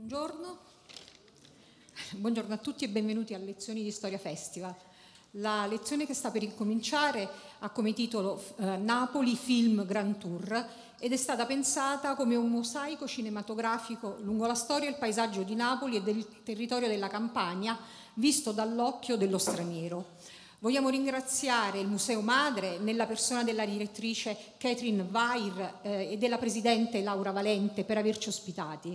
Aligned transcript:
Buongiorno. 0.00 0.58
Buongiorno 2.12 2.54
a 2.54 2.56
tutti 2.56 2.84
e 2.84 2.88
benvenuti 2.88 3.34
a 3.34 3.38
Lezioni 3.38 3.82
di 3.82 3.90
Storia 3.90 4.16
Festival. 4.16 4.74
La 5.32 5.66
lezione 5.66 6.06
che 6.06 6.14
sta 6.14 6.30
per 6.30 6.42
incominciare 6.42 7.28
ha 7.58 7.68
come 7.68 7.92
titolo 7.92 8.42
eh, 8.56 8.78
Napoli 8.78 9.36
Film 9.36 9.84
Grand 9.84 10.16
Tour 10.16 10.68
ed 10.98 11.12
è 11.12 11.16
stata 11.18 11.44
pensata 11.44 12.14
come 12.14 12.34
un 12.34 12.48
mosaico 12.48 13.06
cinematografico 13.06 14.16
lungo 14.22 14.46
la 14.46 14.54
storia 14.54 14.88
e 14.88 14.92
il 14.92 14.98
paesaggio 14.98 15.42
di 15.42 15.54
Napoli 15.54 15.96
e 15.96 16.02
del 16.02 16.42
territorio 16.42 16.88
della 16.88 17.08
Campania 17.08 17.78
visto 18.14 18.52
dall'occhio 18.52 19.18
dello 19.18 19.38
straniero. 19.38 20.16
Vogliamo 20.62 20.90
ringraziare 20.90 21.78
il 21.80 21.86
Museo 21.88 22.20
Madre 22.20 22.76
nella 22.76 23.06
persona 23.06 23.42
della 23.42 23.64
direttrice 23.64 24.36
Catherine 24.58 25.08
Weir 25.10 25.78
eh, 25.80 26.12
e 26.12 26.18
della 26.18 26.36
presidente 26.36 27.00
Laura 27.00 27.30
Valente 27.30 27.82
per 27.82 27.96
averci 27.96 28.28
ospitati. 28.28 28.94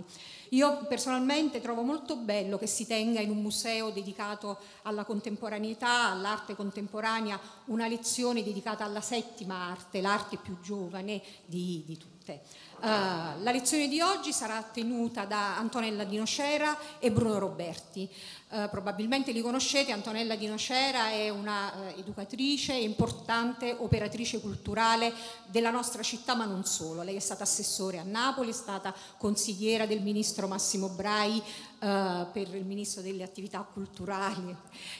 Io 0.50 0.86
personalmente 0.86 1.60
trovo 1.60 1.82
molto 1.82 2.18
bello 2.18 2.56
che 2.56 2.68
si 2.68 2.86
tenga 2.86 3.18
in 3.18 3.30
un 3.30 3.42
museo 3.42 3.90
dedicato 3.90 4.58
alla 4.82 5.04
contemporaneità, 5.04 6.12
all'arte 6.12 6.54
contemporanea, 6.54 7.40
una 7.64 7.88
lezione 7.88 8.44
dedicata 8.44 8.84
alla 8.84 9.00
settima 9.00 9.68
arte, 9.68 10.00
l'arte 10.00 10.36
più 10.36 10.60
giovane 10.60 11.20
di, 11.46 11.82
di 11.84 11.98
tutte. 12.26 12.40
Uh, 12.78 13.42
la 13.42 13.52
lezione 13.52 13.88
di 13.88 14.00
oggi 14.00 14.32
sarà 14.32 14.60
tenuta 14.62 15.24
da 15.24 15.56
Antonella 15.56 16.04
Di 16.04 16.18
Nocera 16.18 16.76
e 16.98 17.10
Bruno 17.10 17.38
Roberti. 17.38 18.08
Uh, 18.48 18.68
probabilmente 18.68 19.32
li 19.32 19.40
conoscete, 19.40 19.92
Antonella 19.92 20.36
Di 20.36 20.46
Nocera 20.46 21.08
è 21.08 21.30
una 21.30 21.72
uh, 21.72 21.98
educatrice 21.98 22.74
importante 22.74 23.74
operatrice 23.78 24.40
culturale 24.40 25.12
della 25.46 25.70
nostra 25.70 26.02
città, 26.02 26.34
ma 26.34 26.44
non 26.44 26.64
solo. 26.64 27.02
Lei 27.02 27.16
è 27.16 27.20
stata 27.20 27.44
assessore 27.44 27.98
a 27.98 28.04
Napoli, 28.04 28.50
è 28.50 28.54
stata 28.54 28.94
consigliera 29.16 29.86
del 29.86 30.02
ministro 30.02 30.46
Massimo 30.46 30.88
Brai 30.88 31.42
per 31.78 32.54
il 32.54 32.64
ministro 32.66 33.00
delle 33.00 33.22
attività 33.22 33.60
culturali. 33.60 34.54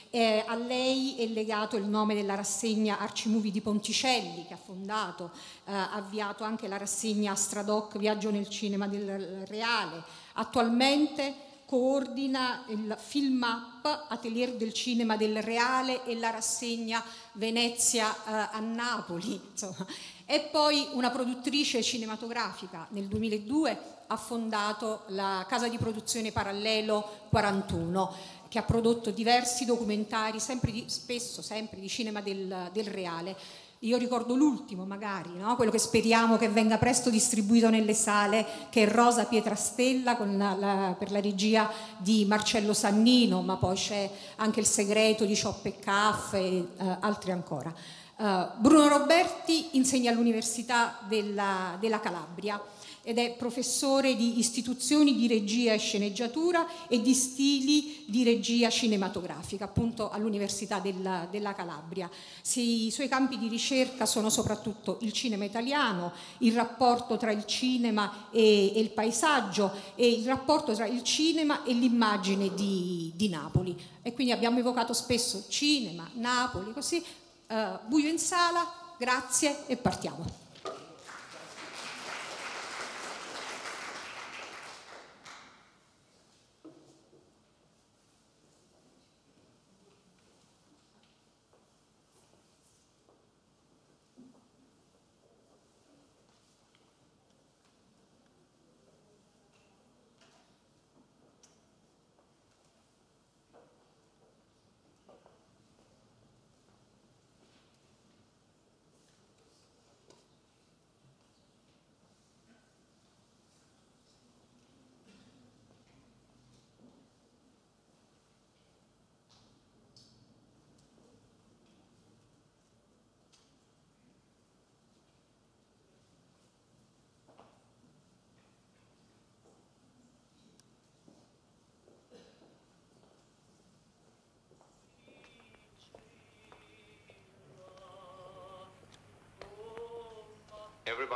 Eh, 0.09 0.43
a 0.47 0.55
lei 0.55 1.15
è 1.17 1.27
legato 1.27 1.75
il 1.75 1.85
nome 1.85 2.15
della 2.15 2.33
rassegna 2.33 2.97
Arcimuvi 2.97 3.51
di 3.51 3.61
Ponticelli, 3.61 4.45
che 4.47 4.55
ha 4.55 4.59
fondato, 4.63 5.31
ha 5.65 5.91
avviato 5.91 6.43
anche 6.43 6.67
la 6.67 6.77
rassegna 6.77 7.35
Stradale 7.35 7.65
Doc 7.67 7.97
Viaggio 7.97 8.31
nel 8.31 8.47
cinema 8.47 8.87
del 8.87 9.45
Reale. 9.45 10.01
Attualmente 10.33 11.35
coordina 11.65 12.63
il 12.69 12.95
Film 12.97 13.41
Up, 13.43 14.05
Atelier 14.07 14.55
del 14.55 14.71
Cinema 14.71 15.17
del 15.17 15.43
Reale 15.43 16.05
e 16.05 16.15
la 16.15 16.29
rassegna 16.29 17.03
Venezia 17.33 18.09
eh, 18.09 18.55
a 18.55 18.59
Napoli. 18.61 19.33
Insomma. 19.51 19.85
È 20.29 20.41
poi 20.51 20.89
una 20.91 21.09
produttrice 21.09 21.81
cinematografica. 21.81 22.85
Nel 22.89 23.05
2002 23.05 23.79
ha 24.07 24.17
fondato 24.17 25.03
la 25.07 25.45
casa 25.47 25.69
di 25.69 25.77
produzione 25.77 26.33
Parallelo 26.33 27.27
41 27.29 28.13
che 28.49 28.59
ha 28.59 28.63
prodotto 28.63 29.11
diversi 29.11 29.63
documentari, 29.63 30.41
sempre 30.41 30.73
di, 30.73 30.83
spesso 30.87 31.41
sempre 31.41 31.79
di 31.79 31.87
cinema 31.87 32.19
del, 32.19 32.69
del 32.73 32.87
reale 32.87 33.37
io 33.81 33.97
ricordo 33.97 34.33
l'ultimo 34.33 34.85
magari, 34.85 35.37
no? 35.37 35.55
quello 35.55 35.69
che 35.69 35.77
speriamo 35.77 36.35
che 36.35 36.49
venga 36.49 36.79
presto 36.79 37.11
distribuito 37.11 37.69
nelle 37.69 37.93
sale, 37.93 38.43
che 38.71 38.83
è 38.83 38.91
Rosa 38.91 39.25
Pietrastella 39.25 40.17
la, 40.19 40.55
la, 40.55 40.95
per 40.97 41.11
la 41.11 41.21
regia 41.21 41.71
di 41.97 42.25
Marcello 42.25 42.73
Sannino, 42.73 43.43
ma 43.43 43.55
poi 43.57 43.75
c'è 43.75 44.09
anche 44.37 44.61
Il 44.61 44.65
segreto 44.65 45.25
di 45.25 45.35
Cioppe 45.35 45.77
Caff 45.77 46.33
e 46.33 46.67
uh, 46.75 46.95
altri 47.01 47.31
ancora. 47.31 47.71
Uh, 48.17 48.59
Bruno 48.59 48.87
Roberti 48.87 49.77
insegna 49.77 50.09
all'Università 50.09 50.97
della, 51.07 51.77
della 51.79 51.99
Calabria 51.99 52.59
ed 53.03 53.19
è 53.19 53.35
professore 53.35 54.15
di 54.15 54.39
istituzioni 54.39 55.15
di 55.15 55.27
regia 55.27 55.71
e 55.71 55.77
sceneggiatura 55.77 56.87
e 56.87 56.99
di 56.99 57.13
stili 57.13 58.03
di 58.07 58.23
regia 58.23 58.69
cinematografica, 58.69 59.65
appunto 59.65 60.09
all'Università 60.09 60.79
della, 60.79 61.27
della 61.29 61.53
Calabria. 61.53 62.09
I 62.55 62.89
suoi 62.91 63.07
campi 63.07 63.37
di 63.37 63.47
ricerca 63.47 64.07
sono 64.07 64.29
soprattutto 64.31 64.97
il 65.01 65.13
cinema 65.13 65.45
italiano, 65.45 66.11
il 66.39 66.53
rapporto 66.53 67.17
tra 67.17 67.31
il 67.31 67.45
cinema 67.45 68.29
e, 68.31 68.75
e 68.75 68.79
il 68.79 68.89
paesaggio 68.89 69.71
e 69.93 70.05
il 70.09 70.25
rapporto 70.25 70.73
tra 70.73 70.87
il 70.87 71.03
cinema 71.03 71.63
e 71.63 71.71
l'immagine 71.71 72.51
di, 72.55 73.13
di 73.15 73.29
Napoli. 73.29 73.79
E 74.01 74.11
quindi 74.13 74.33
abbiamo 74.33 74.57
evocato 74.57 74.91
spesso 74.91 75.45
cinema, 75.47 76.09
Napoli, 76.15 76.73
così. 76.73 77.01
Uh, 77.47 77.79
buio 77.87 78.09
in 78.09 78.19
sala, 78.19 78.69
grazie 78.97 79.65
e 79.67 79.77
partiamo. 79.77 80.46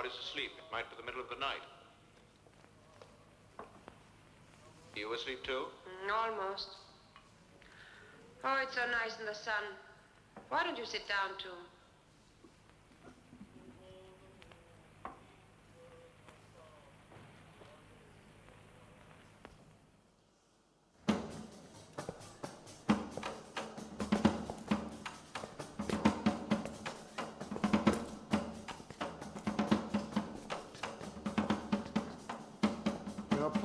Everybody's 0.01 0.25
asleep. 0.25 0.50
It 0.57 0.66
might 0.72 0.89
be 0.89 0.95
the 0.97 1.06
middle 1.06 1.22
of 1.22 1.29
the 1.29 1.38
night. 1.38 1.62
You 4.95 5.13
asleep 5.13 5.44
too? 5.44 5.66
Mm, 5.85 6.09
almost. 6.09 6.69
Oh, 8.44 8.57
it's 8.63 8.73
so 8.73 8.81
nice 8.89 9.19
in 9.19 9.28
the 9.28 9.35
sun. 9.35 9.62
Why 10.50 10.63
don't 10.63 10.75
you 10.75 10.85
sit 10.85 11.07
down 11.07 11.38
too? 11.38 11.53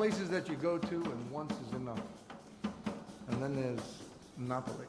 Places 0.09 0.31
that 0.31 0.49
you 0.49 0.55
go 0.55 0.79
to, 0.79 0.95
and 0.95 1.31
once 1.33 1.53
is 1.67 1.73
enough. 1.75 1.99
And 3.29 3.43
then 3.43 3.57
there's 3.57 4.03
Napoli. 4.39 4.87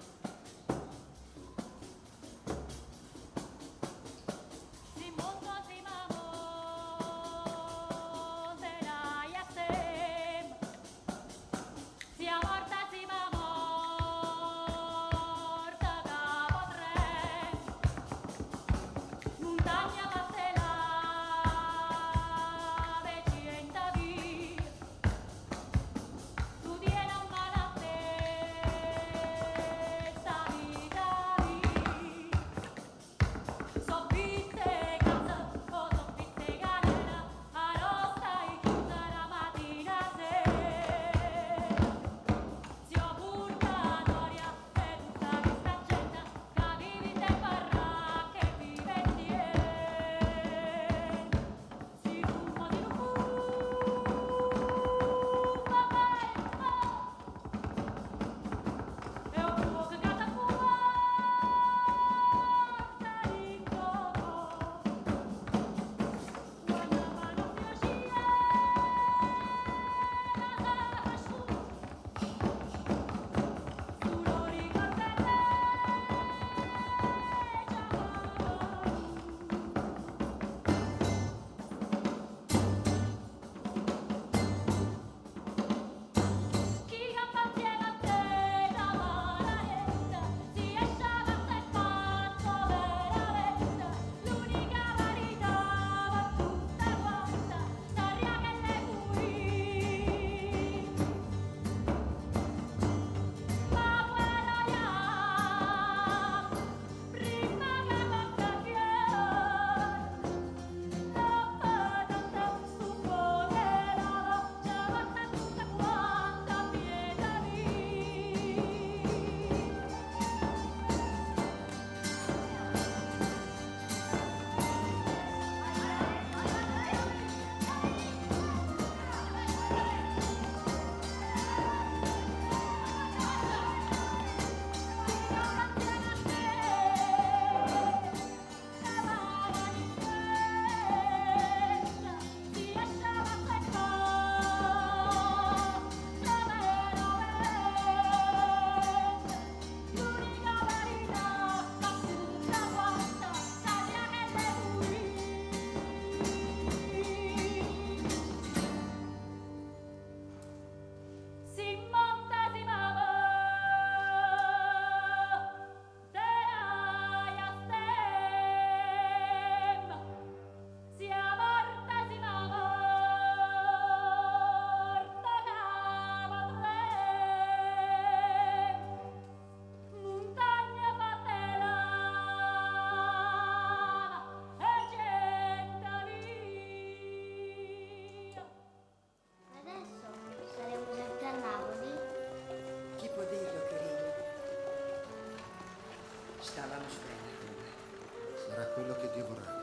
Caterina. 199.24 199.56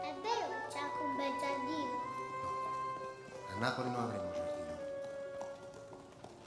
È 0.00 0.14
vero 0.22 0.48
che 0.48 0.72
c'è 0.72 0.78
anche 0.78 1.02
un 1.02 1.16
bel 1.16 1.36
giardino. 1.38 2.02
A 3.50 3.58
Napoli 3.58 3.90
non 3.90 4.00
avremo 4.00 4.32
giardino. 4.32 4.52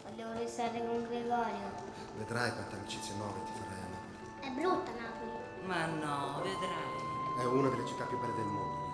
Volevo 0.03 0.39
restare 0.39 0.85
con 0.85 1.03
Gregorio. 1.07 1.95
Vedrai 2.17 2.51
quante 2.53 2.75
amicizie 2.75 3.15
nuove 3.15 3.43
ti 3.43 3.51
farai 3.51 3.77
a 3.77 3.87
Napoli. 3.87 4.15
È 4.39 4.49
brutta 4.49 4.91
Napoli. 4.91 5.65
Ma 5.65 5.85
no, 5.85 6.41
vedrai. 6.41 7.05
È 7.39 7.45
una 7.45 7.69
delle 7.69 7.85
città 7.85 8.05
più 8.05 8.19
belle 8.19 8.33
del 8.33 8.45
mondo, 8.45 8.86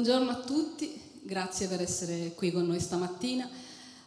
Buongiorno 0.00 0.30
a 0.30 0.36
tutti, 0.36 0.96
grazie 1.24 1.66
per 1.66 1.80
essere 1.80 2.32
qui 2.36 2.52
con 2.52 2.64
noi 2.64 2.78
stamattina, 2.78 3.50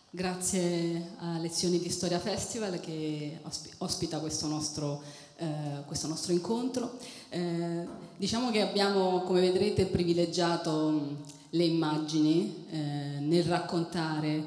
grazie 0.09 1.15
a 1.17 1.37
Lezioni 1.37 1.79
di 1.79 1.89
Storia 1.89 2.17
Festival 2.17 2.79
che 2.79 3.39
ospi- 3.41 3.71
ospita 3.79 4.19
questo 4.19 4.47
nostro, 4.47 5.03
eh, 5.35 5.83
questo 5.85 6.07
nostro 6.07 6.31
incontro. 6.31 6.97
Eh, 7.27 7.85
diciamo 8.15 8.51
che 8.51 8.61
abbiamo, 8.61 9.23
come 9.23 9.41
vedrete, 9.41 9.85
privilegiato 9.85 11.17
le 11.49 11.63
immagini 11.65 12.67
eh, 12.69 12.77
nel 13.19 13.43
raccontare 13.43 14.45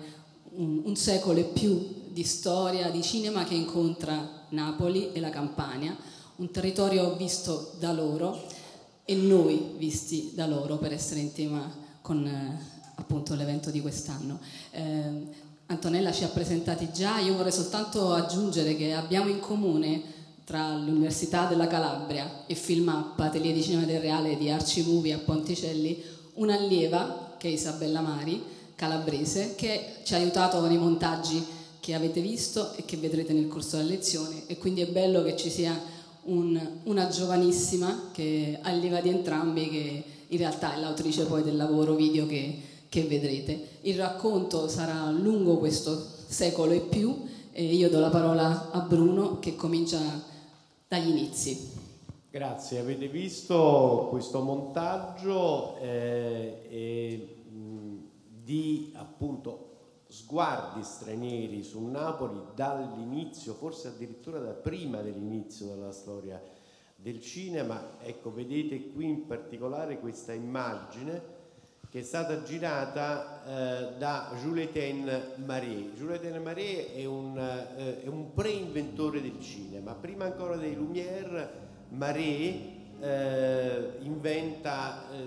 un, 0.52 0.81
un 0.82 0.96
secolo 0.96 1.41
e 1.41 1.44
più 1.44 2.06
di 2.08 2.25
storia, 2.25 2.88
di 2.88 3.02
cinema 3.02 3.44
che 3.44 3.55
incontra 3.55 4.46
Napoli 4.49 5.12
e 5.12 5.20
la 5.20 5.29
Campania, 5.29 5.94
un 6.37 6.50
territorio 6.50 7.17
visto 7.17 7.74
da 7.79 7.93
loro 7.93 8.63
e 9.05 9.15
noi 9.15 9.75
visti 9.77 10.32
da 10.34 10.46
loro 10.46 10.79
per 10.79 10.93
essere 10.93 11.20
in 11.20 11.32
tema 11.32 11.70
con 12.01 12.27
eh, 12.27 12.58
appunto 12.96 13.34
l'evento 13.34 13.70
di 13.70 13.81
quest'anno. 13.81 14.39
Eh, 14.70 15.43
Antonella 15.67 16.13
ci 16.13 16.25
ha 16.25 16.29
presentati 16.29 16.91
già, 16.93 17.19
io 17.19 17.37
vorrei 17.37 17.53
soltanto 17.53 18.13
aggiungere 18.13 18.77
che 18.77 18.93
abbiamo 18.93 19.31
in 19.31 19.41
comune 19.41 20.13
tra 20.44 20.77
l'Università 20.77 21.46
della 21.46 21.67
Calabria 21.67 22.44
e 22.46 22.55
Filmap, 22.55 23.19
Atelier 23.19 23.55
di 23.55 23.63
Cinema 23.63 23.84
del 23.84 24.01
Reale 24.01 24.37
di 24.37 24.51
Arci 24.51 24.82
Movie 24.82 25.15
a 25.15 25.19
Ponticelli, 25.19 26.03
un'allieva 26.34 27.37
che 27.39 27.49
è 27.49 27.53
Isabella 27.53 28.03
Mari, 28.03 28.43
calabrese, 28.75 29.55
che 29.55 29.96
ci 30.03 30.15
ha 30.15 30.19
aiutato 30.19 30.61
nei 30.67 30.77
montaggi 30.77 31.43
che 31.81 31.94
avete 31.94 32.20
visto 32.20 32.75
e 32.77 32.84
che 32.84 32.96
vedrete 32.96 33.32
nel 33.32 33.49
corso 33.49 33.77
della 33.77 33.91
lezione 33.91 34.46
e 34.46 34.56
quindi 34.58 34.81
è 34.81 34.87
bello 34.87 35.23
che 35.23 35.37
ci 35.37 35.51
sia 35.51 35.79
un, 36.24 36.60
una 36.84 37.08
giovanissima 37.08 38.10
che 38.12 38.58
allieva 38.62 39.00
di 39.00 39.08
entrambi 39.08 39.69
che 39.69 40.04
in 40.28 40.38
realtà 40.38 40.74
è 40.74 40.81
l'autrice 40.81 41.24
poi 41.26 41.43
del 41.43 41.56
lavoro 41.56 41.94
video 41.94 42.26
che, 42.26 42.60
che 42.88 43.02
vedrete. 43.02 43.78
Il 43.82 43.96
racconto 43.96 44.69
sarà 44.69 45.10
lungo 45.10 45.58
questo 45.58 45.96
secolo 46.26 46.72
e 46.72 46.81
più 46.81 47.24
e 47.52 47.64
io 47.64 47.88
do 47.88 48.00
la 48.00 48.10
parola 48.10 48.70
a 48.72 48.81
Bruno 48.81 49.38
che 49.38 49.54
comincia 49.54 49.98
dagli 50.88 51.08
inizi. 51.08 51.70
Grazie, 52.31 52.81
avete 52.81 53.06
visto 53.06 54.08
questo 54.10 54.40
montaggio 54.40 55.76
eh, 55.76 56.62
e, 56.69 57.36
mh, 57.48 57.96
di 58.43 58.90
appunto 58.94 59.73
sguardi 60.14 60.84
stranieri 60.84 61.64
su 61.64 61.84
Napoli 61.84 62.40
dall'inizio, 62.54 63.54
forse 63.54 63.88
addirittura 63.88 64.38
da 64.38 64.52
prima 64.52 65.00
dell'inizio 65.00 65.66
della 65.66 65.90
storia 65.90 66.40
del 66.94 67.20
cinema. 67.20 67.98
Ecco, 68.00 68.32
vedete 68.32 68.92
qui 68.92 69.06
in 69.06 69.26
particolare 69.26 69.98
questa 69.98 70.32
immagine 70.32 71.32
che 71.90 71.98
è 71.98 72.02
stata 72.02 72.44
girata 72.44 73.44
eh, 73.44 73.96
da 73.98 74.32
Jules-Étienne 74.40 75.34
Marais. 75.44 75.94
Jules-Étienne 75.96 76.38
Marais 76.38 76.92
è 76.92 77.04
un, 77.04 77.36
eh, 77.36 78.02
è 78.02 78.06
un 78.06 78.32
pre-inventore 78.32 79.20
del 79.20 79.40
cinema. 79.40 79.94
Prima 79.94 80.26
ancora 80.26 80.56
dei 80.56 80.76
Lumière, 80.76 81.62
Marais 81.88 82.54
eh, 83.00 83.96
inventa 84.02 85.10
eh, 85.10 85.26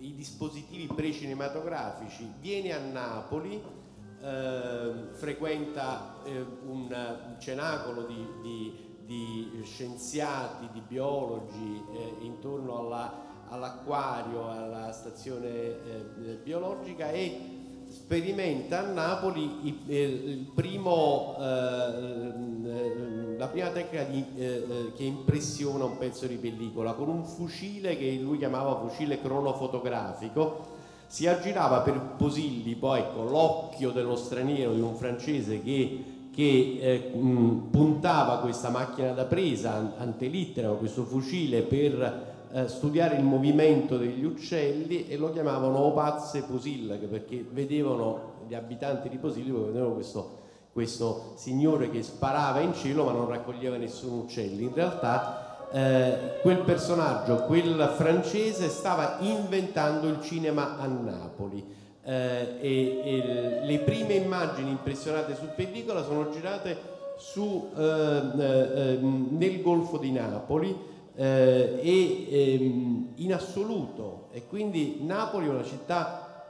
i 0.00 0.14
dispositivi 0.14 0.86
pre-cinematografici, 0.86 2.30
viene 2.40 2.72
a 2.72 2.78
Napoli, 2.78 3.77
eh, 4.20 4.92
frequenta 5.12 6.16
eh, 6.24 6.44
un, 6.66 7.36
cenacolo 7.38 8.02
di, 8.02 8.26
di, 8.42 8.96
di, 9.04 9.60
scienziati, 9.64 10.68
di 10.72 10.82
biologi 10.86 11.84
eh, 11.92 12.24
intorno 12.24 12.78
alla, 12.78 13.46
all'acquario, 13.48 14.50
alla 14.50 14.92
stazione 14.92 15.48
eh, 15.48 16.40
biologica 16.42 17.10
e 17.10 17.56
sperimenta 17.88 18.80
a 18.80 18.92
Napoli 18.92 19.84
il 19.88 20.50
primo, 20.54 21.36
eh, 21.38 23.36
la 23.38 23.46
prima 23.48 23.70
tecnica 23.70 24.04
di, 24.04 24.24
eh, 24.36 24.92
che 24.94 25.04
impressiona 25.04 25.84
un 25.84 25.96
pezzo 25.96 26.26
di 26.26 26.36
pellicola 26.36 26.92
con 26.92 27.08
un 27.08 27.24
fucile 27.24 27.96
che 27.96 28.18
lui 28.20 28.38
chiamava 28.38 28.78
fucile 28.78 29.20
cronofotografico 29.20 30.76
si 31.08 31.26
aggirava 31.26 31.80
per 31.80 31.98
Posilli 32.18 32.74
poi 32.74 33.02
con 33.14 33.30
l'occhio 33.30 33.90
dello 33.90 34.14
straniero 34.14 34.74
di 34.74 34.80
un 34.80 34.94
francese 34.94 35.62
che, 35.62 36.04
che 36.32 36.78
eh, 36.80 37.16
mh, 37.16 37.68
puntava 37.70 38.38
questa 38.40 38.68
macchina 38.68 39.12
da 39.12 39.24
presa 39.24 39.94
antelittera, 39.96 40.68
questo 40.72 41.04
fucile 41.04 41.62
per 41.62 42.36
eh, 42.52 42.68
studiare 42.68 43.16
il 43.16 43.24
movimento 43.24 43.96
degli 43.96 44.22
uccelli 44.22 45.08
e 45.08 45.16
lo 45.16 45.32
chiamavano 45.32 45.78
Opazze 45.78 46.42
Posillag 46.42 47.06
perché 47.06 47.44
vedevano 47.50 48.36
gli 48.46 48.54
abitanti 48.54 49.08
di 49.08 49.16
Posilli 49.16 49.50
vedevano 49.50 49.94
questo, 49.94 50.36
questo 50.74 51.32
signore 51.36 51.90
che 51.90 52.02
sparava 52.02 52.60
in 52.60 52.74
cielo 52.74 53.04
ma 53.04 53.12
non 53.12 53.28
raccoglieva 53.28 53.78
nessun 53.78 54.18
uccello. 54.18 54.60
In 54.60 54.74
realtà 54.74 55.47
eh, 55.70 56.38
quel 56.40 56.58
personaggio, 56.58 57.44
quel 57.44 57.92
francese, 57.96 58.68
stava 58.68 59.16
inventando 59.20 60.08
il 60.08 60.20
cinema 60.22 60.78
a 60.78 60.86
Napoli. 60.86 61.76
Eh, 62.02 62.56
e, 62.60 63.00
e, 63.04 63.60
le 63.66 63.78
prime 63.80 64.14
immagini 64.14 64.70
impressionate 64.70 65.34
su 65.34 65.44
pellicola 65.54 66.02
sono 66.02 66.30
girate 66.30 66.96
su, 67.18 67.70
eh, 67.76 67.82
eh 67.82 68.98
nel 69.02 69.60
Golfo 69.60 69.98
di 69.98 70.10
Napoli 70.10 70.74
eh, 71.14 71.80
e 71.82 72.54
ehm, 72.54 73.12
in 73.16 73.34
assoluto. 73.34 74.28
E 74.30 74.46
quindi 74.46 75.00
Napoli 75.02 75.46
è 75.46 75.50
una 75.50 75.64
città 75.64 76.44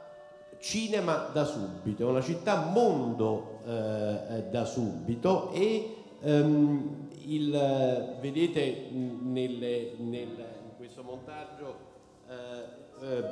cinema 0.59 1.29
da 1.33 1.45
subito, 1.45 2.03
è 2.03 2.09
una 2.09 2.21
città 2.21 2.69
mondo 2.71 3.59
eh, 3.65 4.43
da 4.51 4.65
subito 4.65 5.51
e 5.51 5.95
um, 6.21 7.08
il, 7.33 8.17
vedete 8.19 8.87
nelle, 8.91 9.93
nel, 9.97 10.27
in 10.27 10.75
questo 10.77 11.03
montaggio 11.03 11.87
eh, 12.29 12.79
eh, 13.01 13.23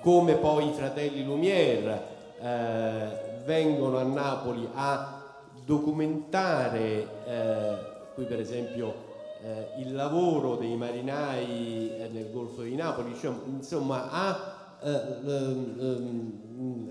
come 0.00 0.34
poi 0.36 0.68
i 0.68 0.72
fratelli 0.72 1.24
Lumière 1.24 2.02
eh, 2.40 3.42
vengono 3.44 3.98
a 3.98 4.02
Napoli 4.02 4.68
a 4.74 5.22
documentare, 5.64 7.08
eh, 7.26 7.76
qui 8.14 8.24
per 8.24 8.40
esempio 8.40 9.10
eh, 9.42 9.80
il 9.80 9.94
lavoro 9.94 10.56
dei 10.56 10.76
marinai 10.76 11.90
eh, 11.94 12.08
nel 12.08 12.30
Golfo 12.32 12.62
di 12.62 12.74
Napoli, 12.74 13.14
cioè, 13.16 13.34
insomma 13.46 14.10
a 14.10 14.60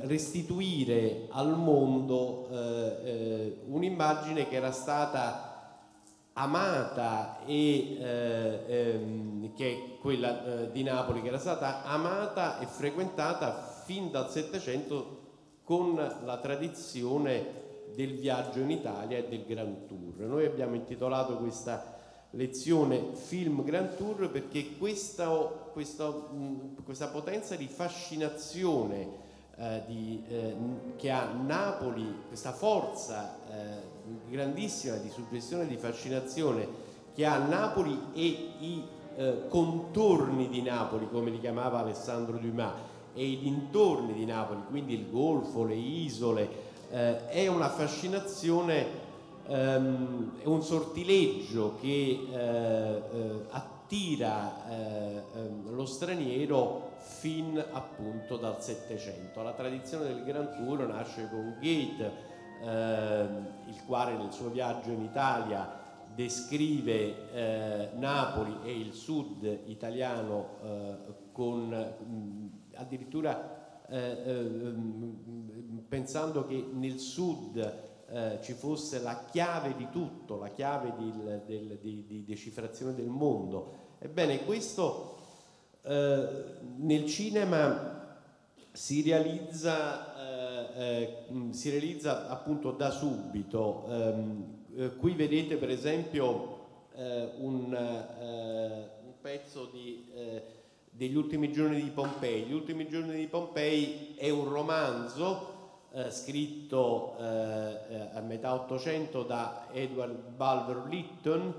restituire 0.04 1.28
al 1.32 1.58
mondo 1.58 2.48
un'immagine 3.66 4.48
che 4.48 4.56
era 4.56 4.72
stata 4.72 5.51
amata 6.34 7.40
e 7.46 7.98
eh, 8.00 8.64
ehm, 8.68 9.54
che 9.54 9.72
è 9.72 10.00
quella 10.00 10.46
eh, 10.64 10.72
di 10.72 10.84
Napoli 10.84 11.22
che 11.22 11.28
era 11.28 11.38
stata 11.38 11.84
amata 11.84 12.60
e 12.60 12.66
frequentata 12.66 13.82
fin 13.86 14.12
dal 14.12 14.30
Settecento 14.30 15.20
con 15.64 15.96
la 15.96 16.38
tradizione 16.38 17.60
del 17.94 18.16
viaggio 18.16 18.60
in 18.60 18.72
Italia 18.72 19.18
e 19.18 19.28
del 19.28 19.46
Grand 19.46 19.86
Tour. 19.86 20.20
Noi 20.20 20.46
abbiamo 20.46 20.76
intitolato 20.76 21.36
questa 21.38 21.98
lezione 22.32 23.14
Film 23.14 23.64
Grand 23.64 23.96
Tour 23.96 24.30
perché 24.30 24.78
questa, 24.78 25.28
questa, 25.28 26.10
questa 26.84 27.08
potenza 27.08 27.56
di 27.56 27.68
fascinazione 27.68 29.30
eh, 29.62 29.84
di, 29.86 30.24
eh, 30.28 30.56
che 30.96 31.12
ha 31.12 31.32
Napoli, 31.32 32.24
questa 32.28 32.52
forza 32.52 33.38
eh, 33.48 34.30
grandissima 34.30 34.96
di 34.96 35.10
suggestione 35.10 35.64
e 35.64 35.68
di 35.68 35.78
fascinazione 35.78 36.68
che 37.14 37.26
ha 37.26 37.38
Napoli 37.38 37.98
e 38.14 38.24
i 38.24 38.84
eh, 39.16 39.48
contorni 39.50 40.50
di 40.50 40.64
Napoli, 40.64 41.08
come 41.12 41.30
li 41.30 41.40
chiamava 41.40 41.80
Alessandro 41.80 42.38
Dumas, 42.38 42.74
e 43.14 43.24
i 43.24 43.40
dintorni 43.40 44.14
di 44.14 44.26
Napoli, 44.26 44.62
quindi 44.68 44.96
il 44.96 45.10
Golfo, 45.12 45.64
le 45.64 45.76
isole, 45.76 46.50
eh, 46.90 47.28
è 47.28 47.48
una 47.48 47.70
fascinazione 47.70 49.10
ehm, 49.48 50.40
è 50.42 50.48
un 50.48 50.64
sortileggio 50.64 51.76
che 51.80 51.88
eh, 51.88 52.38
eh, 52.38 53.46
attira 53.50 54.70
eh, 54.70 55.22
ehm, 55.36 55.76
lo 55.76 55.86
straniero 55.86 56.90
fin 57.02 57.64
appunto 57.72 58.38
dal 58.38 58.62
Settecento. 58.62 59.42
La 59.42 59.54
tradizione 59.54 60.06
del 60.06 60.24
Grand 60.24 60.56
Tour 60.56 60.88
nasce 60.88 61.28
con 61.30 61.58
Goethe, 61.60 62.12
ehm, 62.64 63.48
il 63.68 63.84
quale 63.86 64.16
nel 64.16 64.32
suo 64.32 64.50
viaggio 64.50 64.92
in 64.92 65.02
Italia 65.02 65.80
descrive 66.14 67.32
eh, 67.32 67.90
Napoli 67.96 68.58
e 68.64 68.78
il 68.78 68.94
sud 68.94 69.60
italiano 69.66 70.58
eh, 70.64 70.98
con 71.32 71.70
mh, 71.70 72.76
addirittura 72.76 73.84
eh, 73.88 73.98
eh, 73.98 74.74
pensando 75.88 76.46
che 76.46 76.66
nel 76.72 77.00
sud 77.00 77.90
eh, 78.10 78.40
ci 78.42 78.54
fosse 78.54 79.00
la 79.00 79.26
chiave 79.30 79.76
di 79.76 79.88
tutto, 79.90 80.38
la 80.38 80.50
chiave 80.50 80.94
di, 80.98 81.14
del, 81.46 81.80
di, 81.82 82.06
di 82.06 82.24
decifrazione 82.26 82.94
del 82.94 83.08
mondo. 83.08 83.80
Ebbene, 84.00 84.44
questo 84.44 85.18
eh, 85.84 86.28
nel 86.78 87.06
cinema 87.08 87.90
si 88.72 89.02
realizza, 89.02 90.10
si 91.50 91.70
realizza 91.70 92.30
appunto 92.30 92.72
da 92.72 92.90
subito. 92.90 93.86
Ehm, 93.90 94.60
eh, 94.78 94.96
qui 94.96 95.14
vedete 95.14 95.58
per 95.58 95.70
esempio 95.70 96.60
eh, 96.96 97.32
un, 97.40 97.74
eh, 97.74 98.90
un, 99.06 99.14
pezzo 99.20 99.66
di, 99.66 100.10
eh, 100.14 100.44
degli 100.90 101.16
ultimi 101.16 101.52
giorni 101.52 101.82
di 101.82 101.90
Pompei. 101.90 102.44
Gli 102.44 102.54
ultimi 102.54 102.88
giorni 102.88 103.16
di 103.16 103.28
Pompei 103.28 104.16
è 104.16 104.30
un 104.30 104.48
romanzo 104.48 105.50
eh, 105.94 106.10
scritto 106.10 107.18
a 107.18 108.22
metà 108.22 108.54
Ottocento 108.54 109.24
da 109.24 109.68
Edward 109.74 110.16
Bulwer 110.36 110.88
Lytton, 110.88 111.54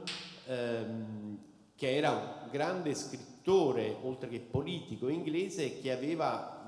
ehm, 0.46 1.38
che 1.76 1.96
era 1.96 2.10
un 2.10 2.50
grande 2.50 2.94
scrittore, 2.94 3.31
oltre 3.50 4.28
che 4.28 4.40
politico 4.40 5.08
inglese, 5.08 5.80
che 5.80 5.90
aveva, 5.92 6.64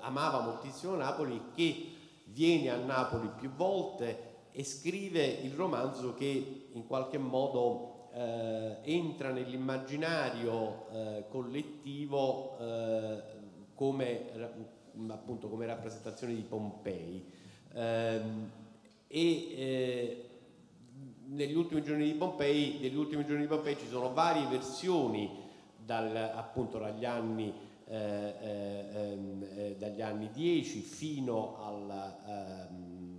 amava 0.00 0.40
moltissimo 0.40 0.94
Napoli, 0.96 1.40
che 1.54 1.92
viene 2.26 2.70
a 2.70 2.76
Napoli 2.76 3.30
più 3.38 3.50
volte 3.50 4.32
e 4.52 4.64
scrive 4.64 5.24
il 5.24 5.52
romanzo 5.52 6.14
che 6.14 6.68
in 6.72 6.86
qualche 6.86 7.18
modo 7.18 8.10
eh, 8.12 8.76
entra 8.82 9.30
nell'immaginario 9.30 10.86
eh, 10.90 11.24
collettivo 11.28 12.56
eh, 12.58 13.22
come, 13.74 14.30
appunto, 15.08 15.48
come 15.48 15.66
rappresentazione 15.66 16.34
di 16.34 16.42
Pompei. 16.42 17.24
Ehm, 17.72 18.50
e 19.08 19.54
eh, 19.56 20.28
negli 21.26 21.54
ultimi 21.54 21.82
giorni 21.82 22.04
di 22.04 22.14
Pompei, 22.14 22.78
negli 22.80 22.96
ultimi 22.96 23.24
giorni 23.26 23.42
di 23.42 23.48
Pompei 23.48 23.76
ci 23.76 23.88
sono 23.88 24.12
varie 24.12 24.46
versioni 24.46 25.42
dal, 25.84 26.14
appunto 26.34 26.78
dagli 26.78 27.04
anni, 27.04 27.52
eh, 27.86 28.34
eh, 28.40 29.12
ehm, 29.12 29.74
dagli 29.76 30.02
anni 30.02 30.30
10 30.30 30.80
fino 30.80 31.58
al 31.62 32.14
ehm, 32.26 33.14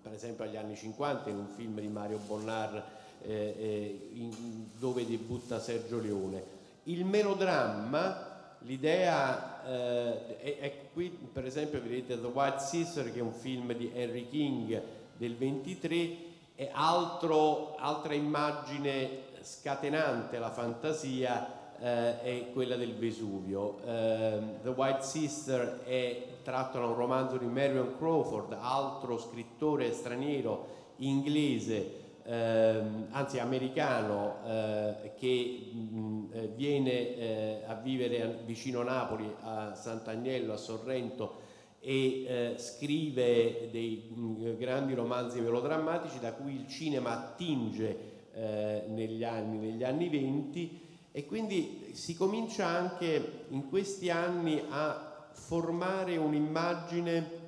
per 0.00 0.12
esempio 0.12 0.44
agli 0.44 0.56
anni 0.56 0.76
50 0.76 1.30
in 1.30 1.36
un 1.36 1.48
film 1.48 1.80
di 1.80 1.88
Mario 1.88 2.18
Bonnar 2.18 3.00
eh, 3.22 3.54
eh, 3.58 4.10
in, 4.14 4.30
dove 4.78 5.06
debutta 5.06 5.58
Sergio 5.58 6.00
Leone. 6.00 6.60
Il 6.84 7.04
melodramma, 7.04 8.56
l'idea 8.60 9.64
eh, 9.64 10.38
è, 10.38 10.58
è, 10.58 10.72
qui 10.92 11.10
per 11.10 11.44
esempio 11.44 11.80
vedete 11.80 12.20
The 12.20 12.26
White 12.26 12.60
Sister 12.60 13.12
che 13.12 13.18
è 13.18 13.22
un 13.22 13.32
film 13.32 13.72
di 13.74 13.90
Henry 13.92 14.28
King 14.28 14.80
del 15.16 15.36
23 15.36 16.30
è 16.54 16.70
altro, 16.72 17.76
altra 17.76 18.14
immagine 18.14 19.30
scatenante 19.42 20.38
la 20.38 20.50
fantasia 20.50 21.46
eh, 21.46 21.61
è 21.82 22.50
quella 22.52 22.76
del 22.76 22.94
Vesuvio. 22.94 23.80
Eh, 23.84 24.38
The 24.62 24.68
White 24.68 25.02
Sister 25.02 25.80
è 25.84 26.26
tratto 26.42 26.78
da 26.78 26.86
un 26.86 26.94
romanzo 26.94 27.36
di 27.36 27.46
Marion 27.46 27.96
Crawford, 27.96 28.56
altro 28.60 29.18
scrittore 29.18 29.92
straniero 29.92 30.80
inglese, 30.96 32.00
ehm, 32.24 33.08
anzi 33.10 33.38
americano, 33.40 34.36
eh, 34.46 35.12
che 35.16 35.70
mh, 35.72 36.24
eh, 36.32 36.46
viene 36.54 37.16
eh, 37.16 37.62
a 37.66 37.74
vivere 37.74 38.42
vicino 38.44 38.82
Napoli, 38.82 39.28
a 39.42 39.74
Sant'Agnello, 39.74 40.52
a 40.52 40.56
Sorrento, 40.56 41.40
e 41.80 42.24
eh, 42.24 42.54
scrive 42.58 43.68
dei 43.72 44.08
mh, 44.14 44.56
grandi 44.56 44.94
romanzi 44.94 45.40
melodrammatici 45.40 46.20
da 46.20 46.32
cui 46.32 46.54
il 46.54 46.68
cinema 46.68 47.10
attinge 47.10 48.10
eh, 48.34 48.84
negli, 48.86 49.24
anni, 49.24 49.58
negli 49.58 49.82
anni 49.82 50.08
20 50.08 50.90
e 51.12 51.26
quindi 51.26 51.90
si 51.92 52.16
comincia 52.16 52.66
anche 52.66 53.44
in 53.48 53.68
questi 53.68 54.08
anni 54.08 54.64
a 54.70 55.28
formare 55.32 56.16
un'immagine 56.16 57.40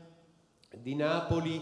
di 0.77 0.95
Napoli 0.95 1.61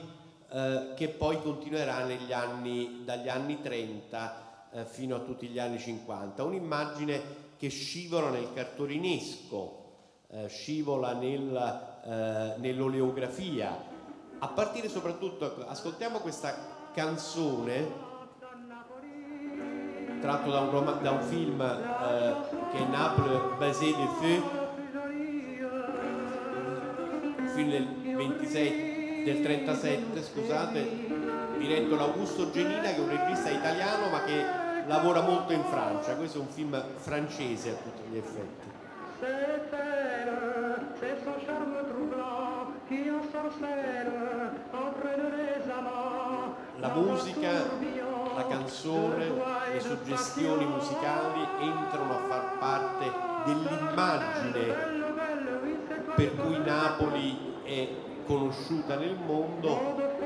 eh, 0.50 0.92
che 0.96 1.08
poi 1.08 1.40
continuerà 1.40 1.96
anni, 1.96 3.02
dagli 3.04 3.28
anni 3.28 3.60
30 3.60 4.68
eh, 4.72 4.84
fino 4.84 5.14
a 5.14 5.20
tutti 5.20 5.46
gli 5.46 5.60
anni 5.60 5.78
50, 5.78 6.42
un'immagine 6.42 7.40
che 7.56 7.68
scivola 7.68 8.30
nel 8.30 8.52
cartolinesco, 8.52 9.80
eh, 10.28 10.48
scivola 10.48 11.12
nel, 11.12 12.02
eh, 12.04 12.54
nell'oleografia, 12.58 13.90
a 14.40 14.48
partire 14.48 14.88
soprattutto, 14.88 15.64
ascoltiamo 15.68 16.18
questa 16.18 16.90
canzone 16.92 18.10
tratto 20.22 20.50
da 20.52 20.60
un, 20.60 20.98
da 21.02 21.10
un 21.10 21.20
film 21.20 21.60
eh, 21.60 22.34
che 22.70 22.78
è 22.78 22.86
Naples 22.86 23.40
Basé 23.58 23.86
de 23.86 24.08
Feu. 24.20 24.42
Film 27.54 27.68
del 27.68 27.86
26 28.16 29.24
del 29.24 29.42
37 29.42 30.22
scusate 30.22 30.88
diretto 31.58 31.96
da 31.96 32.04
Augusto 32.04 32.50
Genina 32.50 32.80
che 32.80 32.96
è 32.96 32.98
un 33.00 33.08
regista 33.08 33.50
italiano 33.50 34.08
ma 34.10 34.22
che 34.22 34.44
lavora 34.86 35.20
molto 35.22 35.52
in 35.52 35.64
Francia. 35.64 36.14
Questo 36.14 36.38
è 36.38 36.40
un 36.40 36.48
film 36.48 36.82
francese 36.96 37.70
a 37.70 37.74
tutti 37.74 38.02
gli 38.08 38.16
effetti. 38.16 38.70
La 46.78 46.88
musica, 46.88 47.50
la 48.34 48.46
canzone, 48.46 49.30
le 49.72 49.80
suggestioni 49.80 50.64
musicali 50.64 51.46
entrano 51.60 52.14
a 52.14 52.20
far 52.28 52.58
parte 52.58 53.10
dell'immagine 53.44 55.00
per 56.14 56.36
cui 56.36 56.58
Napoli 56.62 57.60
è 57.64 57.88
conosciuta 58.26 58.96
nel 58.96 59.16
mondo 59.16 60.20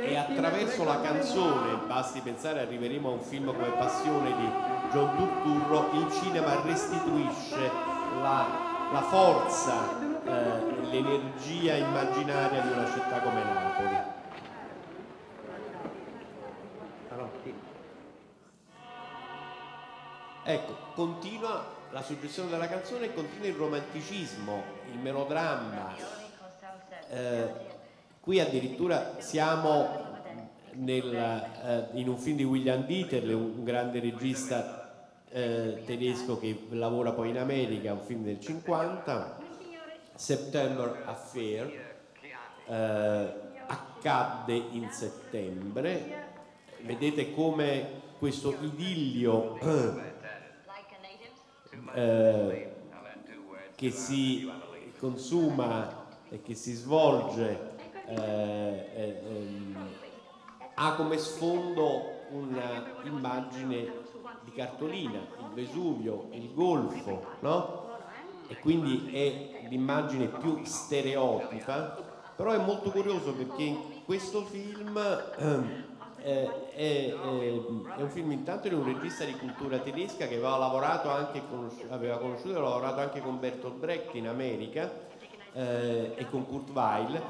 e 0.00 0.16
attraverso 0.16 0.84
la 0.84 1.00
canzone, 1.00 1.78
basti 1.86 2.20
pensare 2.20 2.60
arriveremo 2.60 3.08
a 3.08 3.12
un 3.12 3.20
film 3.20 3.46
come 3.46 3.70
Passione 3.70 4.34
di 4.36 4.48
John 4.92 5.16
Turturro, 5.16 5.90
il 5.94 6.12
cinema 6.12 6.60
restituisce 6.62 7.70
la, 8.20 8.46
la 8.92 9.02
forza, 9.02 9.98
eh, 10.24 10.90
l'energia 10.90 11.74
immaginaria 11.74 12.60
di 12.60 12.72
una 12.72 12.86
città 12.92 13.18
come 13.20 13.42
Napoli. 13.42 14.03
Ecco, 20.46 20.76
continua 20.94 21.64
la 21.90 22.02
suggestione 22.02 22.50
della 22.50 22.68
canzone 22.68 23.14
continua 23.14 23.46
il 23.46 23.54
romanticismo, 23.54 24.62
il 24.92 24.98
melodramma. 24.98 25.94
Eh, 27.08 27.48
qui 28.20 28.40
addirittura 28.40 29.20
siamo 29.20 29.88
nel, 30.72 31.14
eh, 31.14 31.98
in 31.98 32.08
un 32.08 32.18
film 32.18 32.36
di 32.36 32.44
William 32.44 32.84
Dieterle, 32.84 33.32
un 33.32 33.64
grande 33.64 34.00
regista 34.00 35.08
eh, 35.30 35.82
tedesco 35.86 36.38
che 36.38 36.66
lavora 36.70 37.12
poi 37.12 37.30
in 37.30 37.38
America, 37.38 37.94
un 37.94 38.02
film 38.02 38.22
del 38.24 38.38
50, 38.38 39.38
September 40.14 41.04
Affair, 41.06 41.96
eh, 42.66 43.34
accadde 43.66 44.54
in 44.72 44.90
settembre. 44.90 46.32
Vedete 46.82 47.32
come 47.32 48.02
questo 48.18 48.54
idillio 48.60 49.58
eh, 51.92 52.72
che 53.74 53.90
si 53.90 54.50
consuma 54.98 56.06
e 56.28 56.40
che 56.42 56.54
si 56.54 56.72
svolge 56.72 57.72
eh, 58.06 58.14
eh, 58.14 59.20
ehm, 59.26 59.76
ha 60.74 60.94
come 60.94 61.18
sfondo 61.18 62.12
un'immagine 62.30 64.02
di 64.42 64.52
cartolina, 64.52 65.18
il 65.18 65.54
Vesuvio, 65.54 66.28
il 66.32 66.52
Golfo, 66.52 67.26
no? 67.40 67.82
E 68.48 68.58
quindi 68.58 69.10
è 69.12 69.68
l'immagine 69.68 70.26
più 70.26 70.64
stereotipa, 70.64 71.96
però 72.36 72.50
è 72.50 72.58
molto 72.58 72.90
curioso 72.90 73.32
perché 73.32 73.76
questo 74.04 74.44
film 74.44 74.98
ehm, 75.38 75.84
eh, 76.24 76.70
è, 76.72 76.74
è- 76.74 77.12
è 77.12 78.02
un 78.02 78.08
film 78.08 78.32
intanto 78.32 78.68
di 78.68 78.74
un 78.74 78.84
regista 78.84 79.24
di 79.24 79.36
cultura 79.36 79.78
tedesca 79.78 80.26
che 80.26 80.34
aveva 80.36 80.56
lavorato 80.56 81.10
anche 81.10 81.42
con, 81.48 81.70
aveva 81.90 82.16
conosciuto 82.16 82.56
e 82.56 82.60
lavorato 82.60 83.00
anche 83.00 83.20
con 83.20 83.38
Bertolt 83.38 83.74
Brecht 83.76 84.14
in 84.14 84.28
America 84.28 84.90
eh, 85.52 86.12
e 86.16 86.28
con 86.30 86.46
Kurt 86.46 86.70
Weill. 86.70 87.20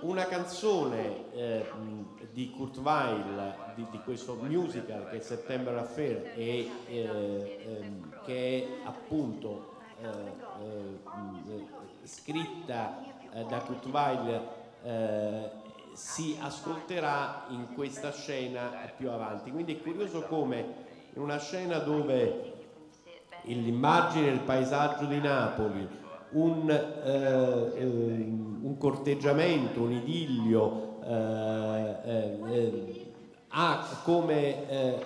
Una 0.00 0.24
canzone 0.26 1.32
eh, 1.32 1.66
di 2.32 2.50
Kurt 2.50 2.78
Weill, 2.78 3.54
di, 3.74 3.86
di 3.90 4.00
questo 4.02 4.38
musical 4.40 5.10
che 5.10 5.16
è 5.18 5.20
September 5.20 5.76
Affair, 5.76 6.32
e, 6.36 6.70
eh, 6.88 7.58
ehm, 7.82 8.20
che 8.24 8.62
è 8.82 8.86
appunto 8.86 9.74
eh, 10.00 10.06
eh, 10.64 11.66
scritta 12.04 13.02
eh, 13.32 13.44
da 13.44 13.58
Kurt 13.58 13.86
Weill 13.86 14.40
eh, 14.84 15.50
si 15.98 16.38
ascolterà 16.40 17.46
in 17.48 17.74
questa 17.74 18.12
scena 18.12 18.70
più 18.96 19.10
avanti. 19.10 19.50
Quindi 19.50 19.74
è 19.74 19.82
curioso 19.82 20.22
come 20.22 20.86
in 21.12 21.20
una 21.20 21.40
scena 21.40 21.78
dove 21.78 22.52
l'immagine 23.42 24.26
del 24.26 24.40
paesaggio 24.40 25.06
di 25.06 25.18
Napoli, 25.18 25.88
un, 26.30 26.70
eh, 26.70 27.80
ehm, 27.80 28.60
un 28.62 28.76
corteggiamento, 28.78 29.82
un 29.82 29.92
idillio, 29.92 31.00
eh, 31.04 31.96
eh, 32.04 32.38
eh, 32.48 33.12
ha, 33.48 33.84
come, 34.04 34.68
eh, 34.68 34.98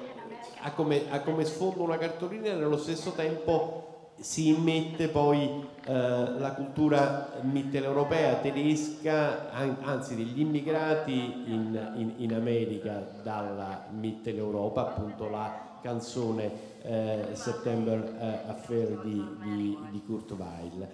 ha, 0.61 0.73
come, 0.73 1.11
ha 1.11 1.21
come 1.21 1.45
sfondo 1.47 1.85
una 1.85 1.97
cartolina 1.97 2.49
e 2.49 2.55
nello 2.55 2.77
stesso 2.77 3.13
tempo 3.13 3.82
si 4.23 4.49
immette 4.49 5.09
poi 5.09 5.67
eh, 5.85 5.93
la 5.93 6.53
cultura 6.55 7.33
mitteleuropea 7.41 8.35
tedesca, 8.37 9.51
an- 9.51 9.79
anzi 9.83 10.15
degli 10.15 10.39
immigrati 10.41 11.13
in, 11.47 11.93
in- 11.97 12.13
in 12.19 12.33
America 12.35 13.05
dalla 13.23 13.87
Mitteleuropa, 13.91 14.83
appunto 14.83 15.29
la 15.29 15.79
canzone 15.83 16.51
eh, 16.83 17.29
September 17.33 17.99
eh, 18.21 18.49
Affair 18.49 19.01
di, 19.03 19.27
di- 19.43 19.79
di 19.91 20.03
Kurt 20.07 20.31
Weill. 20.31 20.87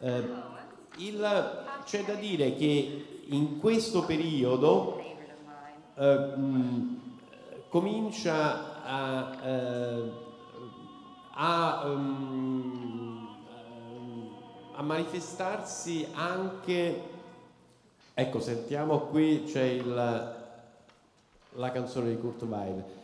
Eh, 0.00 0.50
c'è 1.84 2.04
da 2.04 2.14
dire 2.14 2.54
che 2.54 3.22
in 3.26 3.58
questo 3.58 4.04
periodo 4.04 4.98
eh, 5.94 6.16
mh, 6.36 7.00
comincia 7.68 8.82
a, 8.82 9.30
eh, 9.44 10.21
a, 11.34 11.82
ehm, 11.86 13.28
a 14.74 14.82
manifestarsi 14.82 16.06
anche 16.12 17.10
ecco 18.14 18.40
sentiamo 18.40 19.00
qui 19.00 19.44
c'è 19.44 19.62
il, 19.62 19.94
la 21.54 21.70
canzone 21.70 22.10
di 22.10 22.18
Kurt 22.18 22.42
Weill 22.42 23.01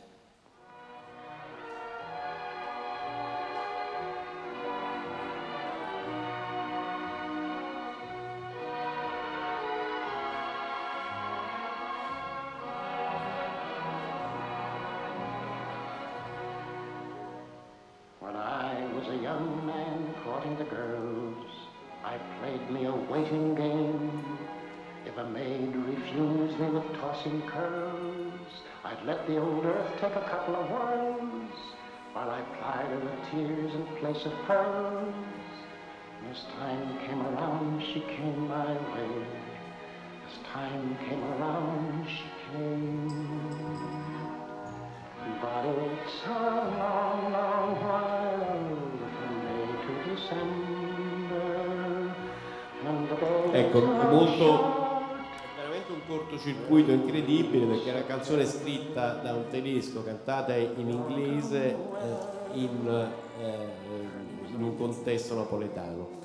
una 57.98 58.06
canzone 58.06 58.46
scritta 58.46 59.14
da 59.14 59.34
un 59.34 59.48
tedesco, 59.50 60.04
cantata 60.04 60.54
in 60.54 60.88
inglese 60.88 61.66
eh, 61.66 62.58
in, 62.58 63.10
eh, 63.40 64.52
in 64.54 64.62
un 64.62 64.76
contesto 64.76 65.34
napoletano. 65.34 66.16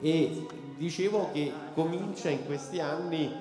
E 0.00 0.46
dicevo 0.76 1.30
che 1.32 1.50
comincia 1.74 2.28
in 2.28 2.44
questi 2.44 2.80
anni 2.80 3.32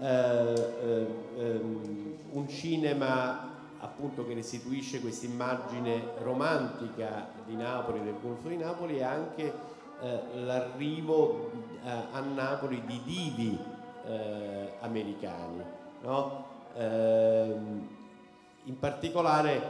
eh, 0.00 0.06
eh, 0.06 1.06
ehm, 1.38 2.16
un 2.32 2.48
cinema 2.48 3.50
appunto 3.80 4.24
che 4.24 4.34
restituisce 4.34 5.00
questa 5.00 5.26
immagine 5.26 6.12
romantica 6.22 7.28
di 7.44 7.56
Napoli, 7.56 8.02
del 8.04 8.14
Golfo 8.22 8.48
di 8.48 8.56
Napoli 8.56 8.98
e 8.98 9.02
anche 9.02 9.52
eh, 10.00 10.20
l'arrivo 10.44 11.50
eh, 11.84 11.90
a 12.12 12.20
Napoli 12.20 12.80
di 12.86 13.00
divi 13.04 13.58
eh, 14.06 14.72
americani. 14.80 15.62
no? 16.02 16.51
Ehm, 16.76 17.88
in 18.64 18.78
particolare 18.78 19.62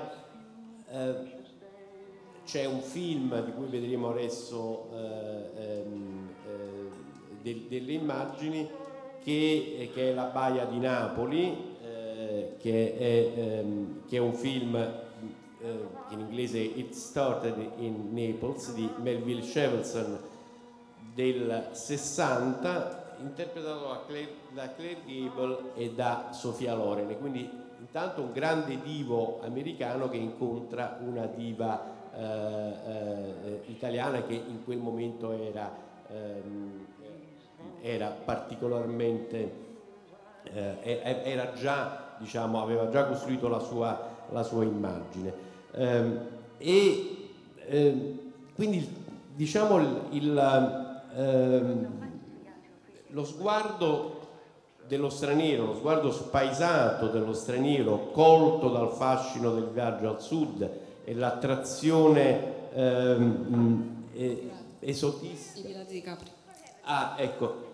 eh, 0.91 1.15
c'è 2.45 2.65
un 2.67 2.81
film 2.81 3.43
di 3.45 3.53
cui 3.53 3.67
vedremo 3.67 4.11
adesso 4.11 4.89
eh, 4.93 5.63
ehm, 5.63 6.29
eh, 6.47 6.91
del- 7.41 7.67
delle 7.69 7.93
immagini 7.93 8.69
che, 9.23 9.91
che 9.95 10.11
è 10.11 10.15
La 10.15 10.25
Baia 10.25 10.65
di 10.65 10.79
Napoli, 10.79 11.77
eh, 11.83 12.57
che, 12.59 12.97
è, 12.99 13.39
ehm, 13.39 14.07
che 14.09 14.17
è 14.17 14.21
un 14.21 14.35
film 14.35 14.75
eh, 14.75 15.87
in 16.11 16.21
inglese 16.21 16.59
It 16.59 16.93
Started 16.93 17.73
in 17.79 18.09
Naples 18.11 18.75
di 18.75 18.91
Melville 19.01 19.43
Shevelson 19.43 20.19
del 21.15 21.69
60 21.71 23.02
interpretato 23.23 23.87
da 23.87 24.03
Claire, 24.07 24.33
da 24.51 24.75
Claire 24.75 25.01
Gable 25.07 25.59
e 25.75 25.93
da 25.93 26.29
Sofia 26.33 26.75
Loren 26.75 27.17
quindi 27.19 27.49
intanto 27.79 28.23
un 28.23 28.33
grande 28.33 28.81
divo 28.83 29.41
americano 29.43 30.09
che 30.09 30.17
incontra 30.17 30.99
una 31.01 31.27
diva 31.27 32.01
eh, 32.15 32.23
eh, 32.23 33.63
italiana 33.67 34.23
che 34.23 34.35
in 34.35 34.65
quel 34.65 34.79
momento 34.79 35.33
era, 35.33 35.75
ehm, 36.09 36.87
era 37.81 38.09
particolarmente 38.09 39.63
eh, 40.45 41.23
era 41.25 41.53
già, 41.53 42.17
diciamo, 42.19 42.61
aveva 42.63 42.89
già 42.91 43.07
costruito 43.07 43.49
la 43.49 43.61
sua, 43.61 43.99
la 44.31 44.43
sua 44.43 44.65
immagine. 44.65 45.33
Ehm, 45.73 46.21
e 46.59 47.31
ehm, 47.67 48.19
quindi 48.55 48.87
diciamo 49.35 49.79
il, 49.79 50.01
il, 50.11 50.83
ehm, 51.17 52.12
lo 53.13 53.25
sguardo 53.25 54.21
dello 54.87 55.11
straniero, 55.11 55.67
lo 55.67 55.75
sguardo 55.75 56.11
spaesato 56.11 57.09
dello 57.09 57.33
straniero, 57.33 58.11
colto 58.11 58.69
dal 58.69 58.91
fascino 58.91 59.53
del 59.53 59.69
viaggio 59.69 60.09
al 60.09 60.21
sud 60.21 60.71
e 61.05 61.15
l'attrazione 61.15 62.71
ehm, 62.73 64.05
eh, 64.15 64.51
esotistica. 64.81 65.69
I 65.69 65.73
pirati 65.73 65.93
di 65.93 66.01
Capri. 66.01 66.31
Ah, 66.85 67.15
ecco, 67.19 67.71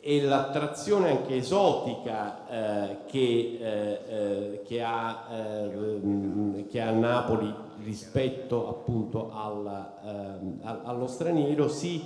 e 0.00 0.22
l'attrazione 0.22 1.10
anche 1.10 1.36
esotica 1.36 2.46
eh, 2.48 2.96
che, 3.06 3.58
eh, 3.60 4.00
eh, 4.08 4.62
che 4.64 4.82
ha, 4.82 5.26
eh, 5.32 5.68
mm, 6.04 6.68
che 6.68 6.80
ha 6.80 6.90
Napoli 6.90 7.52
rispetto 7.82 8.68
appunto 8.68 9.32
al, 9.32 9.90
ehm, 10.04 10.58
al- 10.62 10.80
allo 10.84 11.06
straniero 11.06 11.68
si, 11.68 12.04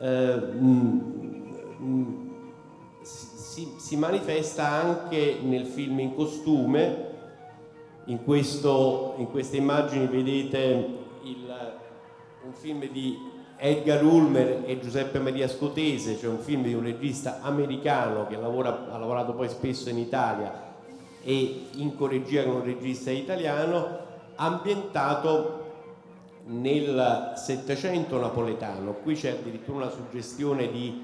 eh, 0.00 0.34
mm, 1.80 2.28
si, 3.02 3.74
si 3.76 3.96
manifesta 3.96 4.66
anche 4.68 5.38
nel 5.42 5.66
film 5.66 5.98
in 6.00 6.14
costume. 6.14 7.04
In, 8.08 8.22
questo, 8.22 9.14
in 9.18 9.30
queste 9.30 9.56
immagini 9.56 10.06
vedete 10.06 10.88
il- 11.24 11.74
un 12.44 12.52
film 12.52 12.88
di 12.88 13.18
Edgar 13.56 14.04
Ulmer 14.04 14.62
e 14.66 14.78
Giuseppe 14.78 15.18
Maria 15.18 15.48
Scotese, 15.48 16.16
cioè 16.16 16.30
un 16.30 16.38
film 16.38 16.62
di 16.62 16.74
un 16.74 16.82
regista 16.84 17.40
americano 17.42 18.26
che 18.28 18.36
lavora- 18.36 18.92
ha 18.92 18.98
lavorato 18.98 19.32
poi 19.32 19.48
spesso 19.48 19.88
in 19.88 19.98
Italia 19.98 20.74
e 21.24 21.62
in 21.74 21.96
coregia 21.96 22.44
con 22.44 22.56
un 22.56 22.64
regista 22.64 23.10
italiano, 23.10 23.98
ambientato 24.36 25.64
nel 26.46 27.32
Settecento 27.34 28.20
napoletano. 28.20 28.92
Qui 29.02 29.14
c'è 29.14 29.30
addirittura 29.30 29.78
una 29.78 29.90
suggestione 29.90 30.70
di, 30.70 31.02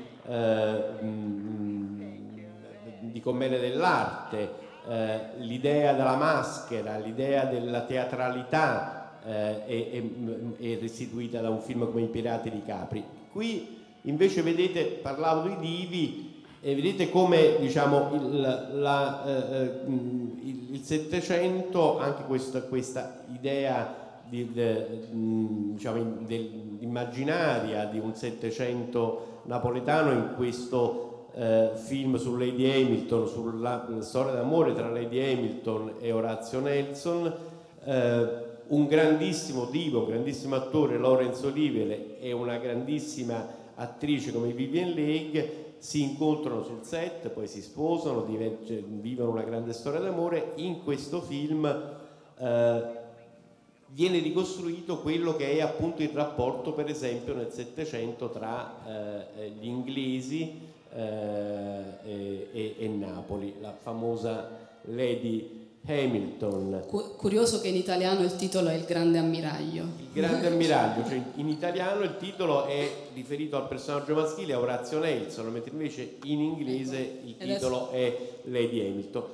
di 3.00 3.20
commedie 3.20 3.58
dell'arte, 3.58 4.50
eh, 4.88 5.20
l'idea 5.38 5.92
della 5.92 6.16
maschera, 6.16 6.98
l'idea 6.98 7.44
della 7.44 7.82
teatralità 7.82 9.18
eh, 9.24 9.64
è, 9.64 9.90
è, 9.90 10.02
è, 10.58 10.78
restituita 10.80 11.40
da 11.40 11.50
un 11.50 11.60
film 11.60 11.90
come 11.90 12.02
I 12.02 12.08
Pirati 12.08 12.50
di 12.50 12.62
Capri. 12.64 13.04
Qui 13.30 13.80
invece 14.02 14.42
vedete, 14.42 14.84
parlavo 14.84 15.48
di 15.48 15.56
divi, 15.58 16.30
e 16.60 16.74
vedete 16.74 17.10
come 17.10 17.56
diciamo, 17.58 18.10
il, 18.14 18.68
la, 18.74 19.24
eh, 19.24 19.64
eh 19.64 20.80
Settecento, 20.82 22.00
anche 22.00 22.24
questa, 22.24 22.62
questa 22.62 23.22
idea 23.32 24.18
di, 24.28 24.50
de, 24.52 25.06
diciamo, 25.10 26.24
dell'immaginaria 26.26 27.84
di 27.84 28.00
un 28.00 28.16
Settecento 28.16 29.31
napoletano 29.44 30.12
in 30.12 30.32
questo 30.36 31.28
eh, 31.34 31.70
film 31.74 32.16
su 32.16 32.36
Lady 32.36 32.70
Hamilton, 32.70 33.26
sulla 33.26 33.88
storia 34.00 34.32
d'amore 34.32 34.74
tra 34.74 34.90
Lady 34.90 35.18
Hamilton 35.20 35.94
e 36.00 36.12
Orazio 36.12 36.60
Nelson, 36.60 37.34
eh, 37.84 38.50
un 38.68 38.86
grandissimo 38.86 39.66
divo, 39.66 40.00
un 40.00 40.06
grandissimo 40.06 40.56
attore 40.56 40.96
Lorenzo 40.96 41.48
Olivere 41.48 42.18
e 42.20 42.32
una 42.32 42.56
grandissima 42.58 43.60
attrice 43.74 44.32
come 44.32 44.52
Vivian 44.52 44.90
Leigh 44.90 45.60
si 45.78 46.02
incontrano 46.02 46.62
sul 46.62 46.82
set, 46.82 47.28
poi 47.30 47.48
si 47.48 47.60
sposano, 47.60 48.24
vivono 48.24 49.30
una 49.30 49.42
grande 49.42 49.72
storia 49.72 49.98
d'amore. 49.98 50.52
In 50.56 50.84
questo 50.84 51.20
film 51.20 51.64
eh, 52.38 53.00
viene 53.94 54.18
ricostruito 54.18 55.00
quello 55.00 55.36
che 55.36 55.52
è 55.52 55.60
appunto 55.60 56.02
il 56.02 56.10
rapporto, 56.10 56.72
per 56.72 56.88
esempio, 56.88 57.34
nel 57.34 57.52
Settecento 57.52 58.30
tra 58.30 59.26
eh, 59.36 59.50
gli 59.50 59.66
inglesi 59.66 60.60
eh, 60.94 61.82
e, 62.04 62.74
e, 62.78 62.88
Napoli, 62.88 63.54
la 63.60 63.74
famosa 63.80 64.70
Lady 64.84 65.60
Hamilton. 65.84 66.84
Curioso 67.16 67.60
che 67.60 67.68
in 67.68 67.76
italiano 67.76 68.22
il 68.22 68.36
titolo 68.36 68.68
è 68.68 68.74
Il 68.74 68.84
Grande 68.84 69.18
Ammiraglio. 69.18 69.82
Il 69.98 70.12
Grande 70.12 70.46
Ammiraglio, 70.46 71.04
cioè 71.06 71.20
in 71.34 71.48
italiano 71.48 72.02
il 72.02 72.16
titolo 72.18 72.64
è 72.64 72.88
riferito 73.14 73.56
al 73.56 73.68
personaggio 73.68 74.14
maschile, 74.14 74.54
a 74.54 74.60
Orazio 74.60 75.00
Nelson, 75.00 75.50
mentre 75.52 75.72
invece 75.72 76.16
in 76.24 76.40
inglese 76.40 77.20
il 77.24 77.36
titolo 77.36 77.90
è 77.90 78.16
Lady 78.44 78.80
Hamilton. 78.80 79.24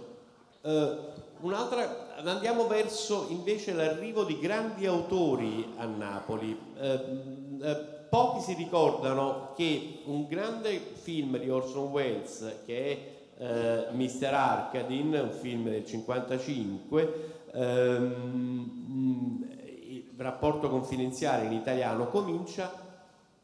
Uh, 0.61 0.97
un'altra, 1.41 2.17
andiamo 2.17 2.67
verso 2.67 3.27
invece 3.29 3.73
l'arrivo 3.73 4.25
di 4.25 4.39
grandi 4.39 4.87
autori 4.87 5.75
a 5.77 5.85
Napoli. 5.85 6.59
Uh, 6.79 7.65
uh, 7.65 7.77
pochi 8.09 8.41
si 8.41 8.55
ricordano 8.55 9.53
che 9.55 10.01
un 10.05 10.27
grande 10.27 10.79
film 10.79 11.39
di 11.39 11.51
Orson 11.51 11.91
Welles, 11.91 12.61
che 12.65 12.87
è 12.87 13.17
eh, 13.39 13.87
Mr. 13.93 14.35
Arkadin, 14.35 15.13
un 15.13 15.31
film 15.31 15.69
del 15.69 15.85
55, 15.85 17.49
ehm, 17.53 19.47
il 19.87 20.05
rapporto 20.17 20.69
confidenziale 20.69 21.47
in 21.47 21.53
italiano 21.53 22.09
comincia 22.09 22.87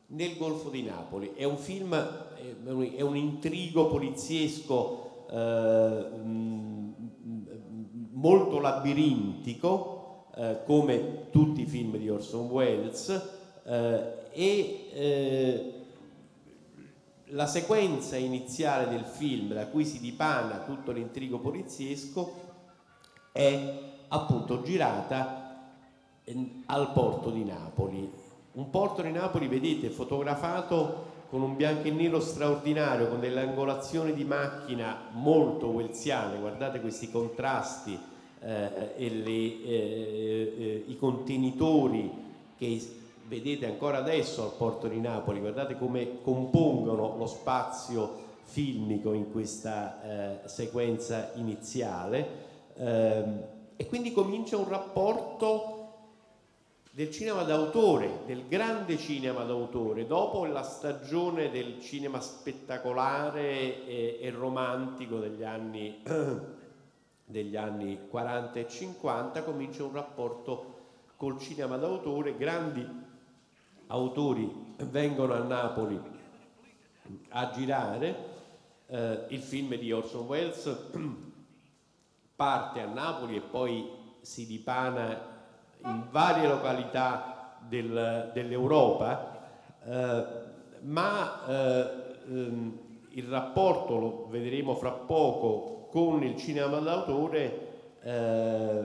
nel 0.07 0.37
Golfo 0.37 0.69
di 0.69 0.83
Napoli. 0.83 1.33
È 1.35 1.45
un 1.45 1.59
film, 1.59 1.95
è 1.95 3.03
un 3.03 3.17
intrigo 3.17 3.87
poliziesco 3.87 5.27
eh, 5.31 6.07
molto 8.25 8.59
labirintico, 8.59 10.29
eh, 10.35 10.61
come 10.65 11.31
tutti 11.31 11.61
i 11.61 11.67
film 11.67 11.99
di 11.99 12.09
Orson 12.09 12.47
Welles, 12.47 13.31
eh, 13.65 14.13
e 14.33 14.89
eh, 14.93 15.73
la 17.27 17.47
sequenza 17.47 18.17
iniziale 18.17 18.89
del 18.89 19.05
film 19.05 19.53
da 19.53 19.67
cui 19.67 19.85
si 19.85 20.01
dipana 20.01 20.61
tutto 20.61 20.91
l'intrigo 20.91 21.39
poliziesco 21.39 22.43
è 23.31 23.81
appunto 24.09 24.63
girata 24.63 25.73
al 26.67 26.93
porto 26.93 27.31
di 27.31 27.45
Napoli. 27.45 28.11
Un 28.53 28.71
porto 28.71 29.03
di 29.03 29.13
Napoli, 29.13 29.49
vedete, 29.49 29.91
fotografato 29.91 31.13
con 31.29 31.43
un 31.43 31.57
bianco 31.57 31.89
e 31.89 31.91
nero 31.91 32.21
straordinario, 32.21 33.09
con 33.09 33.21
delle 33.21 33.41
angolazioni 33.41 34.15
di 34.15 34.25
macchina 34.25 35.09
molto 35.13 35.67
welsiane, 35.67 36.39
guardate 36.39 36.81
questi 36.81 37.11
contrasti 37.11 38.13
eh, 38.45 39.09
le, 39.11 39.31
eh, 39.31 40.55
eh, 40.59 40.85
i 40.87 40.97
contenitori 40.99 42.11
che 42.59 42.83
vedete 43.27 43.67
ancora 43.67 43.99
adesso 43.99 44.43
al 44.43 44.53
porto 44.57 44.87
di 44.87 45.01
Napoli, 45.01 45.41
guardate 45.41 45.79
come 45.79 46.21
compongono 46.23 47.17
lo 47.17 47.27
spazio 47.27 48.23
filmico 48.45 49.15
in 49.15 49.33
questa 49.33 50.43
eh, 50.45 50.49
sequenza 50.49 51.33
iniziale 51.35 52.29
eh, 52.77 53.25
e 53.77 53.87
quindi 53.87 54.13
comincia 54.13 54.57
un 54.57 54.69
rapporto 54.69 55.81
del 56.91 57.11
cinema 57.11 57.43
d'autore, 57.43 58.21
del 58.27 58.47
grande 58.47 58.99
cinema 58.99 59.43
d'autore, 59.43 60.07
dopo 60.07 60.45
la 60.45 60.63
stagione 60.63 61.51
del 61.51 61.81
cinema 61.81 62.21
spettacolare 62.21 63.85
e, 63.85 64.19
e 64.21 64.31
romantico 64.31 65.19
degli 65.19 65.43
anni, 65.43 66.03
degli 67.25 67.57
anni 67.57 68.09
40 68.09 68.59
e 68.59 68.69
50, 68.69 69.43
comincia 69.43 69.85
un 69.85 69.93
rapporto 69.93 70.73
col 71.17 71.39
cinema 71.39 71.77
d'autore, 71.77 72.37
grandi 72.37 72.87
autori 73.87 74.75
vengono 74.91 75.35
a 75.35 75.39
Napoli 75.39 76.01
a 77.31 77.51
girare, 77.51 78.33
eh, 78.87 79.27
il 79.29 79.41
film 79.41 79.75
di 79.77 79.93
Orson 79.93 80.27
Welles 80.27 80.91
parte 82.37 82.81
a 82.81 82.87
Napoli 82.87 83.37
e 83.37 83.41
poi 83.41 83.91
si 84.21 84.47
dipana 84.47 85.33
in 85.85 86.07
varie 86.11 86.49
località 86.49 87.59
del, 87.61 88.31
dell'Europa, 88.33 89.49
eh, 89.85 90.27
ma 90.81 91.47
eh, 91.47 92.17
ehm, 92.29 92.79
il 93.11 93.29
rapporto, 93.29 93.99
lo 93.99 94.27
vedremo 94.29 94.75
fra 94.75 94.91
poco, 94.91 95.84
con 95.95 96.25
il 96.25 96.37
cinema 96.37 96.81
d'autore 96.81 97.69
eh, 98.03 98.85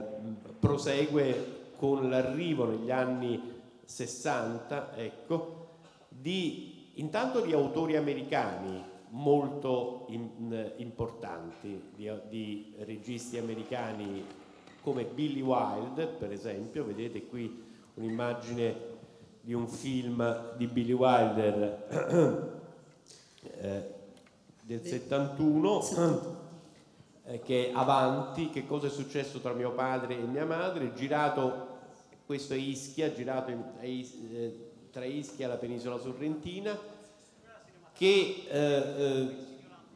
prosegue 0.60 1.72
con 1.74 2.08
l'arrivo 2.08 2.66
negli 2.66 2.92
anni 2.92 3.58
60, 3.84 4.94
ecco, 4.94 5.78
di, 6.08 6.92
intanto 6.94 7.40
di 7.40 7.52
autori 7.52 7.96
americani 7.96 8.80
molto 9.08 10.06
in, 10.10 10.72
importanti, 10.76 11.82
di, 11.96 12.08
di 12.28 12.74
registi 12.78 13.38
americani 13.38 14.24
come 14.80 15.02
Billy 15.02 15.40
Wilde, 15.40 16.06
per 16.06 16.30
esempio, 16.30 16.84
vedete 16.84 17.26
qui 17.26 17.60
un'immagine 17.94 18.88
di 19.40 19.52
un 19.52 19.66
film 19.66 20.54
di 20.56 20.68
Billy 20.68 20.92
Wilder 20.92 22.52
eh, 23.58 23.94
del 24.62 24.84
71 24.84 25.80
eh, 25.80 26.39
che 27.44 27.68
è 27.68 27.72
Avanti, 27.74 28.50
che 28.50 28.66
cosa 28.66 28.86
è 28.86 28.90
successo 28.90 29.38
tra 29.40 29.52
mio 29.52 29.72
padre 29.72 30.14
e 30.14 30.22
mia 30.22 30.46
madre, 30.46 30.92
girato 30.94 31.68
questo 32.30 32.54
è 32.54 32.56
Ischia, 32.56 33.12
girato 33.12 33.50
in, 33.50 33.60
eh, 33.80 34.70
tra 34.92 35.04
Ischia 35.04 35.46
e 35.46 35.48
la 35.48 35.56
penisola 35.56 35.98
sorrentina, 35.98 36.78
che 37.92 38.46
eh, 38.48 38.56
eh, 38.56 39.36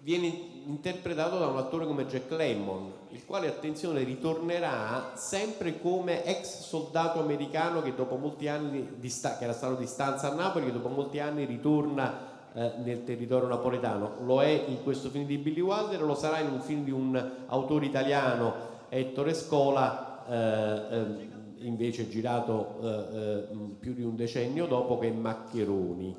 viene 0.01 0.27
interpretato 0.67 1.39
da 1.39 1.47
un 1.47 1.59
attore 1.59 1.87
come 1.87 2.07
Jack 2.07 2.31
Lemmon, 2.33 2.93
il 3.11 3.25
quale, 3.25 3.47
attenzione, 3.47 4.03
ritornerà 4.03 5.13
sempre 5.15 5.81
come 5.81 6.25
ex 6.25 6.63
soldato 6.63 7.21
americano 7.21 7.83
che 7.83 7.95
dopo 7.95 8.17
molti 8.17 8.49
anni, 8.49 8.99
che 9.01 9.37
era 9.39 9.53
stato 9.53 9.77
di 9.77 9.87
stanza 9.87 10.33
a 10.33 10.35
Napoli, 10.35 10.67
che 10.67 10.73
dopo 10.73 10.89
molti 10.89 11.21
anni 11.21 11.45
ritorna 11.45 12.13
eh, 12.19 12.34
nel 12.55 13.03
territorio 13.05 13.49
napoletano. 13.49 14.17
Lo 14.25 14.41
è 14.41 14.65
in 14.69 14.83
questo 14.83 15.09
film 15.11 15.27
di 15.27 15.39
Billy 15.39 15.61
Wilder, 15.61 16.03
lo 16.03 16.15
sarà 16.15 16.39
in 16.39 16.53
un 16.53 16.61
film 16.61 16.85
di 16.85 16.93
un 16.93 17.31
autore 17.47 17.87
italiano, 17.87 18.55
Ettore 18.89 19.35
Scola, 19.35 20.25
eh, 20.29 20.97
eh 20.97 21.33
invece 21.65 22.09
girato 22.09 22.79
eh, 22.83 22.89
eh, 22.89 23.45
più 23.79 23.95
di 23.95 24.03
un 24.03 24.17
decennio 24.17 24.67
dopo 24.67 24.99
che 24.99 25.11
Maccheroni. 25.11 26.15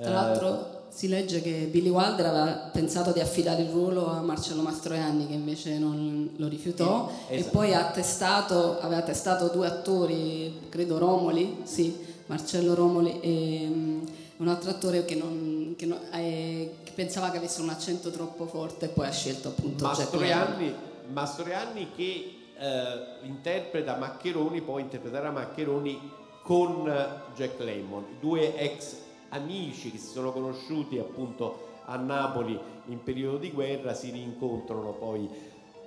Tra 0.00 0.12
l'altro 0.12 0.78
si 0.88 1.08
legge 1.08 1.40
che 1.40 1.68
Billy 1.70 1.88
Wilder 1.88 2.26
aveva 2.26 2.70
pensato 2.72 3.12
di 3.12 3.20
affidare 3.20 3.62
il 3.62 3.70
ruolo 3.70 4.06
a 4.06 4.20
Marcello 4.20 4.62
Mastroianni 4.62 5.26
che 5.26 5.34
invece 5.34 5.78
non 5.78 6.30
lo 6.36 6.48
rifiutò 6.48 7.10
eh, 7.28 7.36
esatto. 7.36 7.48
e 7.48 7.52
poi 7.52 7.74
ha 7.74 7.90
testato, 7.90 8.80
aveva 8.80 9.02
testato 9.02 9.48
due 9.48 9.66
attori, 9.66 10.68
credo 10.68 10.98
Romoli, 10.98 11.60
sì, 11.64 11.96
Marcello 12.26 12.74
Romoli 12.74 13.20
e 13.20 14.00
un 14.40 14.48
altro 14.48 14.70
attore 14.70 15.04
che, 15.04 15.14
non, 15.14 15.74
che, 15.76 15.86
non, 15.86 15.98
eh, 16.12 16.76
che, 16.82 16.92
pensava 16.94 17.30
che 17.30 17.36
avesse 17.36 17.60
un 17.60 17.68
accento 17.68 18.10
troppo 18.10 18.46
forte 18.46 18.86
e 18.86 18.88
poi 18.88 19.06
ha 19.06 19.12
scelto 19.12 19.48
appunto 19.48 19.84
Mastroianni, 19.84 20.74
Mastroianni 21.12 21.90
che 21.94 22.34
eh, 22.58 23.26
interpreta 23.26 23.96
Maccheroni, 23.96 24.62
poi 24.62 24.82
interpreterà 24.82 25.30
Maccheroni 25.30 26.10
con 26.42 26.90
Jack 27.34 27.60
Lemmon, 27.60 28.16
due 28.18 28.56
ex 28.56 28.96
amici 29.28 29.90
che 29.90 29.98
si 29.98 30.08
sono 30.08 30.32
conosciuti 30.32 30.98
appunto 30.98 31.68
a 31.84 31.96
Napoli 31.96 32.58
in 32.86 33.02
periodo 33.02 33.36
di 33.36 33.50
guerra 33.50 33.92
si 33.92 34.10
rincontrano 34.10 34.92
poi. 34.92 35.28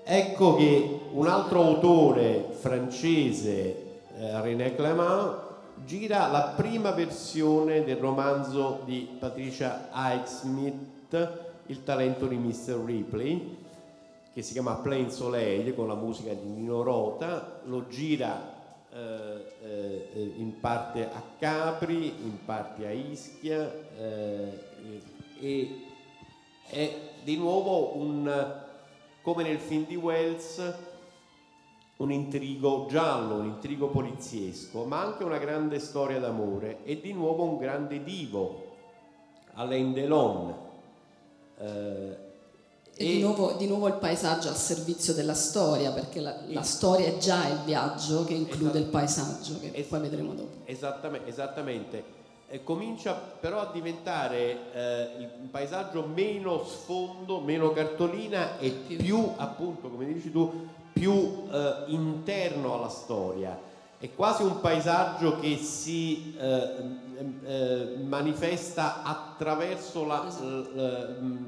Ecco 0.04 0.56
che 0.58 1.00
un 1.12 1.28
altro 1.28 1.64
autore 1.64 2.50
francese, 2.52 4.02
eh, 4.16 4.42
René 4.42 4.76
Clément, 4.76 5.53
gira 5.86 6.28
la 6.28 6.54
prima 6.56 6.92
versione 6.92 7.84
del 7.84 7.98
romanzo 7.98 8.82
di 8.86 9.08
Patricia 9.20 9.90
Highsmith, 9.92 11.52
Il 11.68 11.84
talento 11.84 12.28
di 12.28 12.36
Mr. 12.36 12.84
Ripley, 12.84 13.58
che 14.34 14.42
si 14.42 14.54
chiama 14.54 14.76
Plain 14.76 15.12
Soleil 15.12 15.74
con 15.76 15.88
la 15.88 15.96
musica 15.96 16.34
di 16.34 16.48
Nino 16.48 16.82
Rota, 16.82 17.62
lo 17.66 17.88
gira 17.88 18.52
eh, 18.92 19.56
eh, 19.64 20.34
in 20.38 20.60
parte 20.60 21.10
a 21.10 21.22
Capri, 21.40 22.08
in 22.08 22.44
parte 22.46 22.86
a 22.86 22.92
Ischia 22.92 23.72
eh, 23.98 24.60
e 25.40 25.86
è 26.68 26.96
di 27.24 27.38
nuovo 27.38 27.98
un, 27.98 28.62
come 29.22 29.44
nel 29.44 29.60
film 29.60 29.86
di 29.86 29.96
Wells, 29.96 30.74
un 31.98 32.12
intrigo 32.12 32.88
giallo, 32.90 33.36
un 33.36 33.46
intrigo 33.46 33.88
poliziesco, 33.88 34.84
ma 34.86 35.02
anche 35.02 35.24
una 35.24 35.38
grande 35.38 35.80
storia 35.80 36.20
d'amore 36.20 36.84
e 36.84 37.00
di 37.00 37.14
nuovo 37.14 37.44
un 37.44 37.58
grande 37.58 38.04
divo, 38.04 38.72
Alain 39.54 39.94
Delon. 39.94 40.56
Eh, 41.60 42.18
e, 42.96 43.06
di, 43.06 43.22
nuovo, 43.22 43.54
di, 43.54 43.68
nuovo, 43.68 43.88
il 43.88 43.96
paesaggio 43.96 44.50
al 44.50 44.56
servizio 44.56 45.14
della 45.14 45.34
storia, 45.34 45.92
perché 45.92 46.20
la, 46.20 46.36
la 46.48 46.62
storia 46.62 47.08
è 47.08 47.18
già 47.18 47.48
il 47.48 47.60
viaggio 47.66 48.24
che 48.24 48.34
include 48.34 48.80
il 48.80 48.86
paesaggio, 48.86 49.60
che 49.60 49.86
poi 49.88 50.00
vedremo 50.00 50.34
dopo. 50.34 50.58
Esattamente. 50.66 51.30
esattamente. 51.30 52.22
Eh, 52.54 52.64
comincia 52.64 53.14
però 53.14 53.62
a 53.62 53.72
diventare 53.74 54.74
eh, 54.74 55.08
il 55.22 55.50
paesaggio 55.50 56.06
meno 56.06 56.64
sfondo, 56.64 57.40
meno 57.40 57.72
cartolina 57.72 58.60
e 58.60 58.70
più, 58.70 59.28
appunto, 59.38 59.90
come 59.90 60.06
dici 60.06 60.32
tu, 60.32 60.68
più 60.94 61.48
eh, 61.52 61.86
interno 61.88 62.76
alla 62.76 62.90
storia. 62.90 63.60
È 63.98 64.08
quasi 64.14 64.44
un 64.44 64.60
paesaggio 64.60 65.40
che 65.40 65.58
si 65.58 66.36
eh, 66.38 66.76
eh, 67.44 67.96
manifesta 68.04 69.02
attraverso 69.02 70.06
la, 70.06 70.24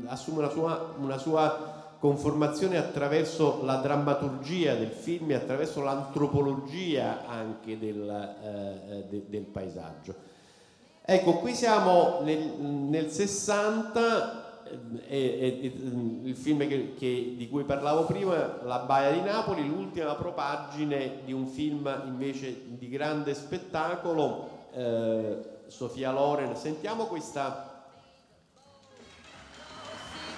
assume 0.08 0.40
una 0.40 0.50
sua, 0.50 0.94
una 0.98 1.18
sua, 1.20 1.74
conformazione 2.00 2.78
attraverso 2.78 3.62
la 3.64 3.76
drammaturgia 3.76 4.74
del 4.74 4.90
film 4.90 5.32
e 5.32 5.36
attraverso 5.36 5.82
l'antropologia 5.82 7.28
anche 7.28 7.78
del, 7.78 8.10
eh, 8.44 9.06
de, 9.08 9.24
del 9.28 9.44
paesaggio. 9.44 10.34
Ecco, 11.08 11.34
qui 11.34 11.54
siamo 11.54 12.22
nel, 12.24 12.40
nel 12.40 13.12
60 13.12 14.44
e, 15.08 15.62
e, 15.62 15.74
il 16.24 16.36
film 16.36 16.68
che, 16.68 16.96
che, 16.98 17.36
di 17.38 17.48
cui 17.48 17.64
parlavo 17.64 18.06
prima, 18.06 18.60
La 18.64 18.80
Baia 18.80 19.12
di 19.12 19.22
Napoli, 19.22 19.68
l'ultima 19.68 20.16
propagine 20.16 21.20
di 21.24 21.32
un 21.32 21.46
film 21.46 22.04
invece 22.08 22.60
di 22.70 22.90
grande 22.90 23.36
spettacolo, 23.36 24.50
eh, 24.74 25.38
Sofia 25.68 26.12
Loren. 26.12 26.56
Sentiamo 26.56 27.06
questa. 27.06 27.84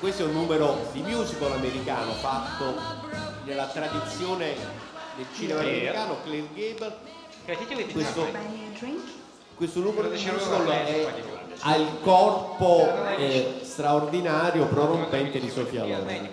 Questo 0.02 0.24
è 0.24 0.26
un 0.28 0.34
numero 0.34 0.90
di 0.92 1.02
musical 1.02 1.54
americano 1.54 2.12
fatto 2.12 2.76
nella 3.46 3.68
tradizione 3.68 4.54
del 5.16 5.26
cinema 5.34 5.62
americano, 5.62 6.18
Claire 6.24 6.48
Gable. 6.54 6.96
Questo, 7.94 8.28
questo 9.58 9.80
numero 9.80 10.08
di 10.08 10.24
musical 10.24 10.68
è 10.68 11.08
ha 11.62 11.76
il 11.76 12.00
corpo 12.04 12.88
eh, 13.18 13.62
straordinario, 13.64 14.68
prorompente 14.68 15.40
di 15.40 15.50
Sofia 15.50 15.84
Loren. 15.84 16.30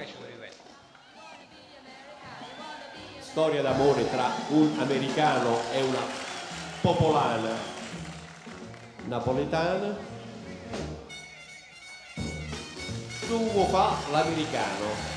Storia 3.21 3.63
d'amore 3.63 4.09
tra 4.11 4.31
un 4.49 4.77
americano 4.79 5.59
e 5.73 5.83
una 5.83 6.03
popolana 6.83 7.57
napoletana. 9.07 9.97
Suo 13.27 13.65
fa 13.65 13.97
l'americano. 14.11 15.13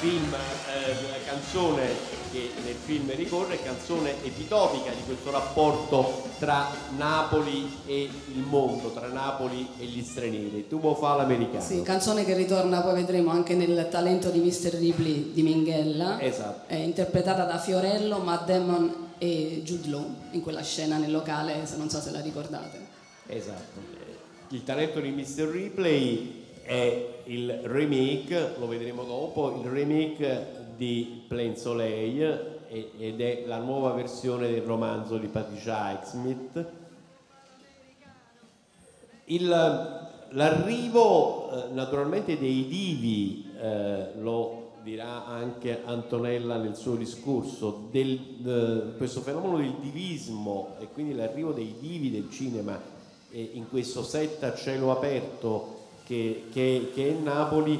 Film, 0.00 0.32
eh, 0.32 1.24
canzone 1.24 1.88
che 2.30 2.52
nel 2.62 2.76
film 2.76 3.12
ricorre, 3.16 3.60
canzone 3.60 4.12
epitopica 4.22 4.92
di 4.92 5.02
questo 5.04 5.32
rapporto 5.32 6.22
tra 6.38 6.68
Napoli 6.96 7.68
e 7.84 8.02
il 8.04 8.42
mondo, 8.42 8.92
tra 8.92 9.08
Napoli 9.08 9.66
e 9.76 9.86
gli 9.86 10.04
stranieri. 10.04 10.68
Tu 10.68 10.78
fa 10.94 11.16
l'americano. 11.16 11.60
Sì, 11.60 11.82
canzone 11.82 12.24
che 12.24 12.34
ritorna, 12.34 12.80
poi 12.80 12.94
vedremo 12.94 13.32
anche 13.32 13.54
nel 13.54 13.88
talento 13.90 14.30
di 14.30 14.38
Mr. 14.38 14.74
Ripley 14.74 15.32
di 15.32 15.42
Minghella. 15.42 16.20
Esatto. 16.20 16.68
È 16.68 16.76
interpretata 16.76 17.42
da 17.42 17.58
Fiorello, 17.58 18.18
Matt 18.18 18.46
Damon 18.46 19.06
e 19.18 19.62
Jude 19.64 19.88
Law 19.88 20.14
in 20.30 20.42
quella 20.42 20.62
scena 20.62 20.98
nel 20.98 21.10
locale, 21.10 21.66
se 21.66 21.76
non 21.76 21.90
so 21.90 22.00
se 22.00 22.12
la 22.12 22.20
ricordate. 22.20 22.86
Esatto. 23.26 23.80
Il 24.50 24.62
talento 24.62 25.00
di 25.00 25.10
Mr. 25.10 25.48
Ripley 25.48 26.44
è 26.62 27.16
il 27.28 27.60
remake, 27.64 28.54
lo 28.58 28.66
vedremo 28.66 29.04
dopo, 29.04 29.60
il 29.60 29.68
remake 29.68 30.72
di 30.76 31.24
Plain 31.28 31.56
Soleil 31.56 32.56
ed 32.68 33.20
è 33.20 33.44
la 33.46 33.58
nuova 33.58 33.92
versione 33.92 34.50
del 34.50 34.62
romanzo 34.62 35.18
di 35.18 35.26
Patricia 35.26 35.90
Highsmith. 35.90 36.66
l'arrivo 40.30 41.50
eh, 41.50 41.72
naturalmente 41.72 42.38
dei 42.38 42.66
divi, 42.66 43.50
eh, 43.58 44.12
lo 44.20 44.72
dirà 44.82 45.26
anche 45.26 45.82
Antonella 45.84 46.56
nel 46.56 46.76
suo 46.76 46.94
discorso, 46.94 47.88
del, 47.90 48.18
eh, 48.46 48.96
questo 48.96 49.20
fenomeno 49.20 49.58
del 49.58 49.74
divismo 49.80 50.76
e 50.78 50.88
quindi 50.92 51.14
l'arrivo 51.14 51.52
dei 51.52 51.74
divi 51.78 52.10
del 52.10 52.30
cinema 52.30 52.80
eh, 53.30 53.50
in 53.52 53.68
questo 53.68 54.02
set 54.02 54.42
a 54.44 54.54
cielo 54.54 54.90
aperto 54.90 55.77
che, 56.08 56.46
che, 56.50 56.90
che 56.94 57.10
è 57.10 57.12
Napoli 57.20 57.78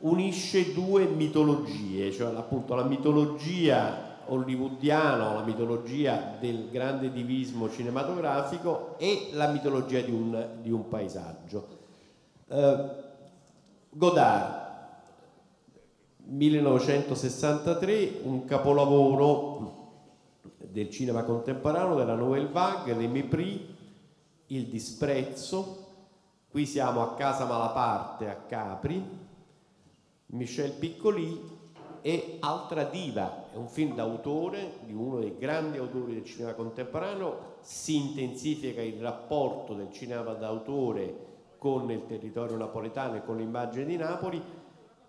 unisce 0.00 0.74
due 0.74 1.06
mitologie, 1.06 2.12
cioè 2.12 2.36
appunto 2.36 2.74
la 2.74 2.84
mitologia 2.84 4.18
hollywoodiana, 4.26 5.32
la 5.32 5.44
mitologia 5.44 6.36
del 6.38 6.68
grande 6.70 7.10
divismo 7.10 7.70
cinematografico 7.70 8.96
e 8.98 9.30
la 9.32 9.50
mitologia 9.50 10.02
di 10.02 10.10
un, 10.10 10.46
di 10.60 10.70
un 10.70 10.88
paesaggio. 10.88 11.66
Eh, 12.48 13.02
Godard, 13.88 14.62
1963, 16.26 18.20
un 18.24 18.44
capolavoro 18.44 19.92
del 20.70 20.90
cinema 20.90 21.22
contemporaneo, 21.22 21.96
della 21.96 22.14
Nouvelle 22.14 22.48
Vague, 22.48 22.92
Le 22.94 23.06
Mépris, 23.06 23.60
Il 24.48 24.66
disprezzo, 24.66 25.83
qui 26.54 26.66
siamo 26.66 27.02
a 27.02 27.14
Casa 27.14 27.46
Malaparte 27.46 28.30
a 28.30 28.36
Capri, 28.36 29.04
Michel 30.26 30.70
Piccoli 30.70 31.42
e 32.00 32.36
Altra 32.38 32.84
Diva, 32.84 33.50
è 33.52 33.56
un 33.56 33.66
film 33.66 33.96
d'autore 33.96 34.74
di 34.84 34.92
uno 34.92 35.18
dei 35.18 35.36
grandi 35.36 35.78
autori 35.78 36.14
del 36.14 36.24
cinema 36.24 36.54
contemporaneo, 36.54 37.56
si 37.58 37.96
intensifica 37.96 38.80
il 38.80 39.00
rapporto 39.00 39.74
del 39.74 39.90
cinema 39.90 40.32
d'autore 40.34 41.56
con 41.58 41.90
il 41.90 42.06
territorio 42.06 42.56
napoletano 42.56 43.16
e 43.16 43.24
con 43.24 43.38
l'immagine 43.38 43.86
di 43.86 43.96
Napoli. 43.96 44.40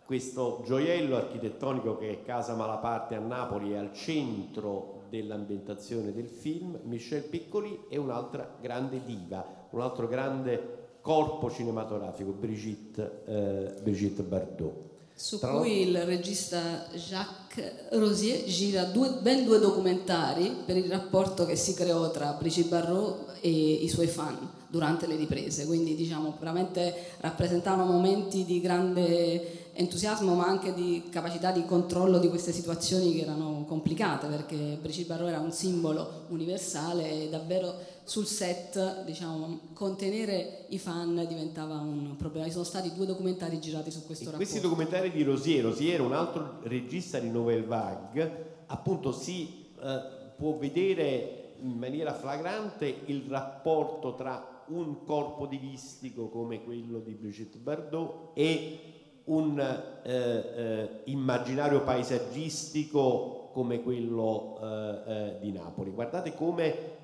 Questo 0.04 0.64
gioiello 0.66 1.16
architettonico 1.16 1.96
che 2.00 2.10
è 2.10 2.24
Casa 2.24 2.56
Malaparte 2.56 3.14
a 3.14 3.20
Napoli 3.20 3.74
è 3.74 3.78
al 3.78 3.94
centro 3.94 5.04
dell'ambientazione 5.10 6.12
del 6.12 6.28
film, 6.28 6.80
Michel 6.86 7.22
Piccoli 7.22 7.86
e 7.88 8.00
un'altra 8.00 8.58
grande 8.60 9.04
diva, 9.04 9.68
un 9.70 9.82
altro 9.82 10.08
grande 10.08 10.85
corpo 11.06 11.52
cinematografico, 11.52 12.32
Brigitte, 12.32 13.22
eh, 13.28 13.82
Brigitte 13.84 14.24
Bardot. 14.24 14.74
Su 15.14 15.38
Tra 15.38 15.52
cui 15.52 15.88
il 15.88 16.04
regista 16.04 16.88
Jacques 16.94 17.92
Rosier 17.92 18.44
gira 18.46 18.86
due, 18.86 19.20
ben 19.22 19.46
due 19.46 19.60
documentari 19.60 20.64
per 20.66 20.78
il 20.78 20.90
rapporto 20.90 21.46
che 21.46 21.56
si 21.56 21.76
creò 21.76 22.10
tra 22.10 22.32
Brigitte 22.40 22.70
Bardot 22.70 23.34
e 23.40 23.50
i 23.50 23.88
suoi 23.88 24.08
fan 24.08 24.36
durante 24.68 25.06
le 25.06 25.16
riprese, 25.16 25.68
quindi 25.68 25.94
diciamo 25.94 26.36
veramente 26.40 26.94
rappresentavano 27.20 27.90
momenti 27.90 28.44
di 28.44 28.60
grande 28.60 29.65
entusiasmo 29.78 30.34
ma 30.36 30.46
anche 30.46 30.74
di 30.74 31.04
capacità 31.10 31.52
di 31.52 31.66
controllo 31.66 32.18
di 32.20 32.30
queste 32.30 32.54
situazioni 32.54 33.14
che 33.14 33.22
erano 33.22 33.66
complicate 33.68 34.28
perché 34.28 34.78
Brigitte 34.82 35.08
Bardot 35.08 35.28
era 35.28 35.40
un 35.40 35.52
simbolo 35.52 36.26
universale 36.30 37.24
e 37.24 37.30
davvero 37.30 37.76
sul 38.04 38.26
set 38.26 39.04
diciamo, 39.04 39.60
contenere 39.74 40.66
i 40.70 40.80
fan 40.80 41.26
diventava 41.28 41.76
un 41.76 42.16
problema. 42.18 42.46
Ci 42.46 42.54
sono 42.54 42.64
stati 42.64 42.94
due 42.94 43.06
documentari 43.06 43.60
girati 43.60 43.92
su 43.92 44.06
questo 44.06 44.26
rapporto. 44.26 44.46
Questi 44.46 44.62
documentari 44.62 45.12
di 45.12 45.24
Rosier, 45.24 45.64
Rosier 45.64 46.02
un 46.02 46.14
altro 46.14 46.60
regista 46.64 47.20
di 47.20 47.30
Nouvelle 47.30 47.66
Vague, 47.66 48.64
appunto 48.68 49.12
si 49.12 49.66
eh, 49.82 50.02
può 50.38 50.56
vedere 50.56 51.54
in 51.60 51.78
maniera 51.78 52.14
flagrante 52.14 53.02
il 53.06 53.26
rapporto 53.28 54.14
tra 54.16 54.64
un 54.68 55.04
corpo 55.04 55.46
divistico 55.48 56.30
come 56.30 56.64
quello 56.64 57.00
di 57.00 57.14
Brigitte 57.14 57.58
Bardot 57.58 58.32
e 58.34 58.95
un 59.26 59.60
eh, 59.60 60.12
eh, 60.12 61.02
immaginario 61.06 61.82
paesaggistico 61.82 63.50
come 63.52 63.82
quello 63.82 64.60
eh, 64.62 65.02
eh, 65.06 65.38
di 65.40 65.52
Napoli. 65.52 65.92
Guardate 65.92 66.34
come 66.36 67.04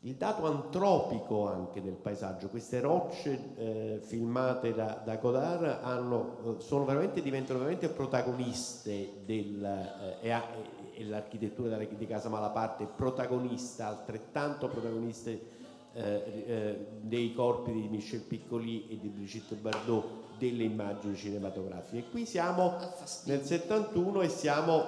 il 0.00 0.14
dato 0.14 0.46
antropico 0.46 1.46
anche 1.46 1.82
del 1.82 1.94
paesaggio, 1.94 2.48
queste 2.48 2.80
rocce 2.80 3.54
eh, 3.56 4.00
filmate 4.02 4.72
da, 4.72 5.00
da 5.04 5.16
Godard 5.16 5.80
hanno, 5.82 6.58
eh, 6.60 6.84
veramente, 6.84 7.22
diventano 7.22 7.58
veramente 7.58 7.88
protagoniste 7.88 9.22
del, 9.24 9.64
e, 10.20 11.04
l'architettura 11.04 11.76
di 11.76 12.06
Casa 12.06 12.28
Malaparte 12.28 12.84
protagonista, 12.84 13.88
altrettanto 13.88 14.68
protagoniste 14.68 15.58
dei 17.00 17.34
corpi 17.34 17.72
di 17.72 17.88
Michel 17.88 18.20
Piccoli 18.20 18.88
e 18.88 18.98
di 19.00 19.08
Brigitte 19.08 19.56
Bardot 19.56 20.29
delle 20.40 20.64
immagini 20.64 21.14
cinematografiche. 21.14 22.08
Qui 22.10 22.24
siamo 22.24 22.78
nel 23.24 23.44
71 23.44 24.22
e 24.22 24.28
siamo 24.30 24.84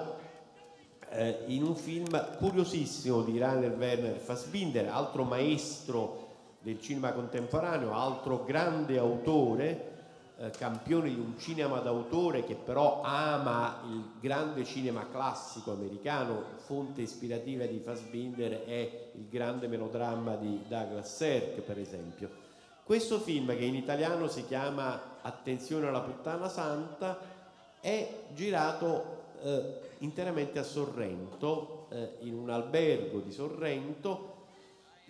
eh, 1.11 1.43
in 1.45 1.63
un 1.63 1.75
film 1.75 2.37
curiosissimo 2.37 3.21
di 3.21 3.37
Rainer 3.37 3.77
Werner 3.77 4.17
Fassbinder, 4.17 4.89
altro 4.89 5.23
maestro 5.23 6.31
del 6.59 6.81
cinema 6.81 7.11
contemporaneo, 7.11 7.93
altro 7.93 8.43
grande 8.43 8.97
autore, 8.97 9.91
eh, 10.37 10.49
campione 10.49 11.09
di 11.09 11.19
un 11.19 11.37
cinema 11.37 11.79
d'autore 11.79 12.43
che 12.43 12.55
però 12.55 13.01
ama 13.03 13.81
il 13.85 14.03
grande 14.19 14.63
cinema 14.63 15.07
classico 15.11 15.71
americano, 15.71 16.41
fonte 16.65 17.01
ispirativa 17.01 17.65
di 17.65 17.77
Fassbinder 17.77 18.63
è 18.65 19.11
il 19.13 19.27
grande 19.29 19.67
melodramma 19.67 20.35
di 20.35 20.63
Douglas 20.67 21.15
Sirk 21.15 21.61
per 21.61 21.77
esempio. 21.77 22.42
Questo 22.83 23.19
film 23.19 23.55
che 23.55 23.63
in 23.63 23.75
italiano 23.75 24.27
si 24.27 24.45
chiama 24.45 25.11
Attenzione 25.21 25.87
alla 25.87 26.01
puttana 26.01 26.49
santa 26.49 27.17
è 27.79 28.25
girato 28.33 29.23
eh, 29.41 29.79
interamente 29.99 30.59
a 30.59 30.63
Sorrento, 30.63 31.87
eh, 31.91 32.17
in 32.23 32.33
un 32.33 32.49
albergo 32.49 33.19
di 33.19 33.31
Sorrento. 33.31 34.31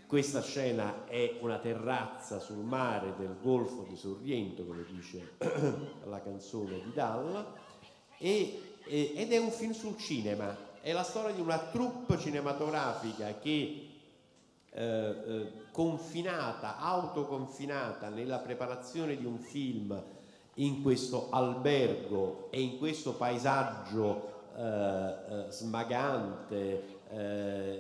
Questa 0.05 0.43
scena 0.43 1.07
è 1.07 1.38
una 1.39 1.57
terrazza 1.57 2.38
sul 2.38 2.63
mare 2.63 3.15
del 3.17 3.38
Golfo 3.41 3.88
di 3.89 3.95
Sorrento, 3.95 4.65
come 4.65 4.86
dice 4.88 5.31
la 6.05 6.21
canzone 6.21 6.79
di 6.79 6.91
Dalla, 6.93 7.55
e, 8.19 8.75
e, 8.86 9.13
ed 9.15 9.31
è 9.31 9.38
un 9.39 9.49
film 9.49 9.71
sul 9.71 9.97
cinema. 9.97 10.55
È 10.79 10.91
la 10.91 11.01
storia 11.01 11.33
di 11.33 11.41
una 11.41 11.57
troupe 11.57 12.19
cinematografica 12.19 13.39
che 13.39 13.92
eh, 14.75 14.83
eh, 14.83 15.51
confinata, 15.71 16.79
autoconfinata 16.79 18.09
nella 18.09 18.39
preparazione 18.39 19.15
di 19.15 19.25
un 19.25 19.38
film 19.38 20.01
in 20.55 20.81
questo 20.81 21.29
albergo 21.29 22.47
e 22.49 22.62
in 22.62 22.79
questo 22.79 23.13
paesaggio 23.13 24.31
eh, 24.55 24.63
eh 24.63 25.51
smagante, 25.51 27.01
eh, 27.09 27.17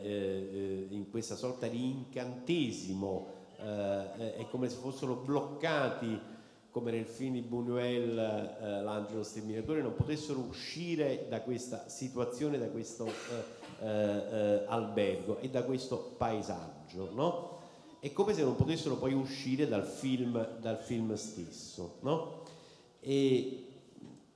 eh, 0.03 0.87
in 0.89 1.09
questa 1.09 1.35
sorta 1.35 1.67
di 1.67 1.83
incantesimo, 1.83 3.41
è 3.57 4.45
come 4.51 4.67
se 4.67 4.75
fossero 4.75 5.15
bloccati 5.15 6.19
come 6.69 6.91
nel 6.91 7.05
film 7.05 7.33
di 7.33 7.47
Buñuel 7.49 8.83
L'angelo 8.83 9.23
sterminatore, 9.23 9.81
non 9.81 9.95
potessero 9.95 10.39
uscire 10.39 11.27
da 11.29 11.39
questa 11.39 11.87
situazione, 11.87 12.57
da 12.57 12.67
questo 12.67 13.09
eh, 13.83 13.87
eh, 13.87 14.63
albergo 14.67 15.39
e 15.39 15.49
da 15.49 15.63
questo 15.63 16.15
paesaggio. 16.17 17.09
No? 17.11 17.59
È 17.99 18.11
come 18.13 18.33
se 18.33 18.43
non 18.43 18.55
potessero 18.55 18.95
poi 18.95 19.13
uscire 19.13 19.67
dal 19.67 19.85
film, 19.85 20.59
dal 20.59 20.77
film 20.77 21.13
stesso. 21.15 21.97
No? 21.99 22.43
E 23.01 23.67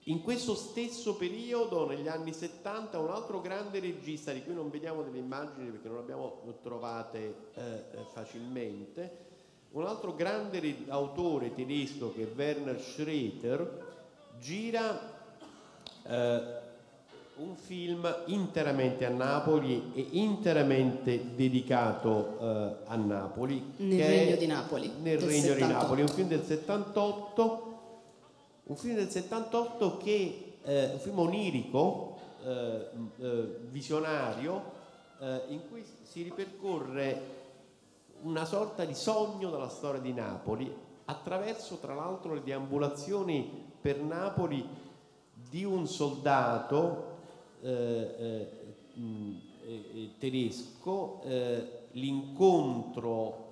in 0.04 0.22
questo 0.22 0.54
stesso 0.54 1.16
periodo, 1.16 1.88
negli 1.88 2.10
anni 2.10 2.34
70, 2.34 3.00
un 3.00 3.10
altro 3.10 3.39
grande 3.39 3.80
regista 3.80 4.34
di 4.34 4.43
cui 4.43 4.54
non 4.54 4.70
vediamo 4.70 5.02
delle 5.02 5.20
immagini 5.20 5.70
perché 5.70 5.88
non 5.88 5.98
le 5.98 6.04
abbiamo 6.04 6.41
trovate 6.62 7.36
eh, 7.54 7.62
eh 7.62 8.06
facilmente, 8.14 9.26
un 9.72 9.86
altro 9.86 10.14
grande 10.14 10.84
autore 10.88 11.54
tedesco 11.54 12.14
che 12.14 12.24
è 12.24 12.36
Werner 12.36 12.82
Schroeter 12.82 13.86
gira 14.39 15.16
eh, 16.04 16.66
un 17.38 17.56
film 17.56 18.24
interamente 18.28 19.06
a 19.06 19.10
Napoli 19.10 19.92
e 19.94 20.08
interamente 20.12 21.36
dedicato 21.36 22.38
eh, 22.40 22.76
a 22.86 22.96
Napoli. 22.96 23.74
Nel 23.78 24.08
Regno 24.08 24.36
di 24.36 24.48
Napoli. 24.48 24.92
Nel 25.02 25.20
Regno 25.20 25.32
78. 25.32 25.66
di 25.66 25.72
Napoli, 25.72 26.02
un 26.02 26.08
film 26.08 26.28
del 26.28 26.44
78 26.44 27.68
un 28.68 28.76
film 28.76 28.96
del 28.96 29.10
78 29.10 29.98
che 29.98 30.58
è 30.62 30.70
eh, 30.70 30.92
un 30.92 31.00
film 31.00 31.20
onirico, 31.20 32.18
eh, 32.44 32.90
eh, 33.20 33.60
visionario, 33.70 34.62
eh, 35.20 35.44
in 35.48 35.62
cui 35.70 35.86
si 36.04 36.22
ripercorre 36.22 37.36
una 38.24 38.44
sorta 38.44 38.84
di 38.84 38.94
sogno 38.94 39.50
della 39.50 39.70
storia 39.70 40.02
di 40.02 40.12
Napoli 40.12 40.74
attraverso 41.06 41.78
tra 41.78 41.94
l'altro 41.94 42.34
le 42.34 42.44
deambulazioni 42.44 43.70
per 43.80 44.02
Napoli 44.02 44.68
di 45.50 45.64
un 45.64 45.88
soldato 45.88 47.16
eh, 47.62 48.47
eh, 48.95 50.12
tedesco, 50.18 51.22
l'incontro 51.91 53.51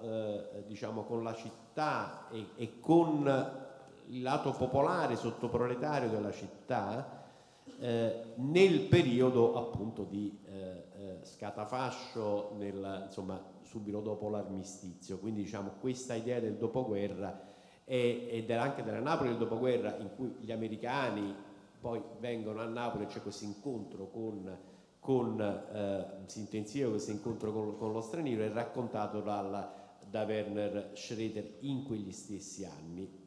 diciamo, 0.68 1.03
con 1.03 1.24
la 1.24 1.34
città 1.34 2.30
e, 2.32 2.45
e 2.56 2.80
con 2.80 3.28
il 4.08 4.22
lato 4.22 4.51
popolare 4.51 5.16
sottoproletario 5.16 6.10
della 6.10 6.32
città 6.32 7.24
eh, 7.80 8.34
nel 8.36 8.82
periodo 8.82 9.56
appunto 9.56 10.03
di 10.03 10.39
eh, 10.45 10.51
eh, 10.51 11.20
scatafascio 11.24 12.53
nel, 12.58 13.03
insomma, 13.08 13.41
subito 13.64 13.99
dopo 13.99 14.30
l'armistizio. 14.30 15.18
Quindi 15.18 15.41
diciamo 15.43 15.74
questa 15.80 16.14
idea 16.14 16.39
del 16.39 16.56
dopoguerra 16.56 17.53
e, 17.84 18.45
anche 18.49 18.84
della 18.84 18.99
Napoli 18.99 19.30
del 19.30 19.38
dopoguerra 19.39 19.97
in 19.97 20.10
cui 20.16 20.36
gli 20.39 20.51
americani 20.51 21.36
poi 21.86 22.02
vengono 22.18 22.62
a 22.62 22.66
Napoli 22.66 23.04
e 23.04 23.06
c'è 23.06 23.22
questo 23.22 23.44
incontro 23.44 24.10
con, 24.10 24.58
con 25.00 25.40
eh, 25.40 26.26
si 26.26 26.40
intensiva 26.40 26.90
questo 26.90 27.12
incontro 27.12 27.52
con, 27.54 27.78
con, 27.78 27.92
lo 27.92 28.02
straniero 28.02 28.44
è 28.44 28.52
raccontato 28.52 29.22
dalla, 29.22 29.72
da 30.10 30.24
Werner 30.24 30.94
Schroeder 30.96 31.58
in 31.60 31.84
quegli 31.84 32.12
stessi 32.12 32.66
anni 32.66 33.24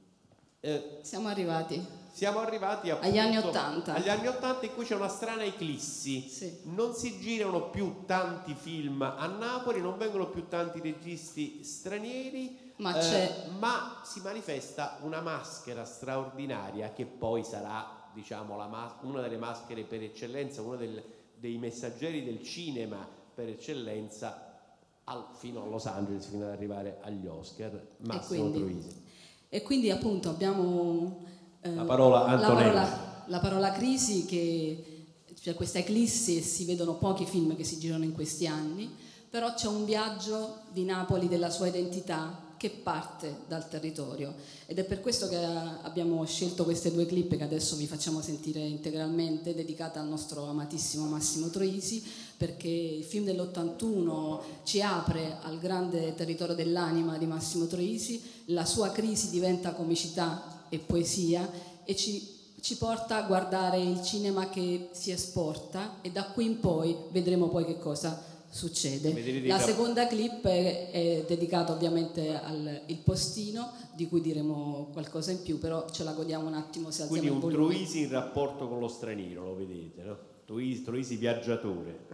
eh, 0.61 0.99
siamo 1.03 1.29
arrivati. 1.29 1.87
Siamo 2.11 2.41
arrivati 2.41 2.91
appunto, 2.91 3.09
agli 3.09 3.19
anni 3.19 3.37
Ottanta. 3.37 3.95
Agli 3.95 4.09
anni 4.09 4.27
Ottanta 4.27 4.67
in 4.67 4.75
cui 4.75 4.85
c'è 4.85 4.97
una 4.97 5.07
strana 5.07 5.45
eclissi. 5.45 6.29
Sì. 6.29 6.63
Non 6.65 6.95
si 6.95 7.21
girano 7.21 7.71
più 7.71 8.03
tanti 8.07 8.55
film 8.55 9.03
a 9.03 9.25
Napoli, 9.27 9.81
non 9.81 9.97
vengono 9.97 10.29
più 10.31 10.49
tanti 10.49 10.81
registi 10.81 11.63
stranieri, 11.63 12.73
ma, 12.79 12.99
eh, 12.99 13.51
ma 13.57 14.01
si 14.03 14.21
manifesta 14.21 14.99
una 15.03 15.21
maschera 15.21 15.85
straordinaria 15.85 16.93
che 16.93 17.07
poi 17.07 17.45
sarà 17.45 17.98
diciamo, 18.19 18.57
mas- 18.69 18.95
una 19.03 19.21
delle 19.21 19.37
maschere 19.37 19.85
per 19.85 20.03
eccellenza, 20.03 20.61
uno 20.61 20.75
del, 20.75 21.03
dei 21.39 21.57
messaggeri 21.57 22.25
del 22.25 22.43
cinema 22.43 23.07
per 23.33 23.49
eccellenza 23.49 24.67
al, 25.05 25.25
fino 25.35 25.63
a 25.63 25.67
Los 25.67 25.87
Angeles, 25.87 26.27
fino 26.27 26.45
ad 26.45 26.51
arrivare 26.51 26.99
agli 27.03 27.27
Oscar. 27.27 27.81
Massimo 27.99 28.51
Troisi. 28.51 29.07
E 29.49 29.63
quindi 29.63 29.91
appunto 29.91 30.31
abbiamo 30.31 31.25
eh, 31.61 31.75
la, 31.75 31.85
parola 31.85 32.35
la, 32.35 32.41
parola, 32.41 33.25
la, 33.27 33.39
parola, 33.39 33.73
crisi 33.73 34.27
che 34.27 35.05
cioè 35.41 35.55
questa 35.55 35.79
eclissi 35.79 36.39
e 36.39 36.43
si 36.43 36.65
vedono 36.65 36.97
pochi 36.97 37.25
film 37.25 37.55
che 37.55 37.65
si 37.65 37.79
girano 37.79 38.03
in 38.03 38.13
questi 38.13 38.49
anni, 38.49 38.93
però 39.31 39.55
c'è 39.55 39.69
un 39.69 39.85
viaggio 39.85 40.63
di 40.73 40.85
Napoli 40.85 41.29
della 41.29 41.51
sua 41.51 41.69
identità 41.69 42.47
che 42.59 42.69
parte 42.69 43.39
dal 43.49 43.67
territorio. 43.69 44.35
Ed 44.67 44.79
è 44.79 44.85
per 44.85 45.01
questo 45.01 45.29
che 45.29 45.37
abbiamo 45.37 46.23
scelto 46.27 46.65
queste 46.65 46.93
due 46.93 47.07
clip 47.07 47.37
che 47.37 47.43
adesso 47.43 47.77
vi 47.77 47.87
facciamo 47.87 48.21
sentire 48.21 48.61
integralmente 48.61 49.55
dedicate 49.55 49.99
al 49.99 50.09
nostro 50.09 50.45
amatissimo 50.45 51.07
Massimo 51.07 51.49
Troisi 51.49 52.05
perché 52.37 52.69
il 52.69 53.05
film 53.05 53.25
dell'81 53.25 54.41
ci 54.65 54.83
apre 54.83 55.39
al 55.41 55.59
grande 55.59 56.15
territorio 56.15 56.55
dell'anima 56.55 57.17
di 57.17 57.27
Massimo 57.27 57.67
Troisi, 57.67 58.21
la 58.47 58.67
sua 58.67 58.91
crisi 58.91 59.31
diventa 59.31 59.73
comicità 59.73 60.65
e 60.69 60.79
poesia 60.79 61.51
e 61.85 61.97
ci 61.97 62.37
ci 62.61 62.77
porta 62.77 63.17
a 63.17 63.23
guardare 63.23 63.79
il 63.79 64.03
cinema 64.03 64.49
che 64.49 64.89
si 64.91 65.13
esporta 65.13 65.99
e 66.01 66.11
da 66.11 66.25
qui 66.25 66.45
in 66.45 66.61
poi 66.61 66.97
vedremo 67.13 67.49
poi 67.49 67.65
che 67.65 67.79
cosa 67.79 68.21
succede. 68.49 69.47
La 69.47 69.59
seconda 69.59 70.07
clip 70.07 70.47
è, 70.47 70.91
è 70.91 71.25
dedicata 71.27 71.73
ovviamente 71.73 72.35
al 72.35 72.83
postino, 73.05 73.73
di 73.95 74.09
cui 74.09 74.21
diremo 74.21 74.89
qualcosa 74.93 75.31
in 75.31 75.43
più, 75.43 75.59
però 75.59 75.89
ce 75.91 76.05
la 76.05 76.13
godiamo 76.13 76.47
un 76.47 76.55
attimo 76.55 76.91
se 76.91 77.03
alziamo 77.03 77.41
Quindi 77.41 77.47
un 77.47 77.53
Troisi 77.53 78.01
in 78.03 78.11
rapporto 78.11 78.69
con 78.69 78.79
lo 78.79 78.89
straniero, 78.89 79.45
lo 79.45 79.57
vedete, 79.57 80.03
no? 80.03 80.19
Troisi, 80.45 80.83
Troisi 80.83 81.17
viaggiatore. 81.17 82.07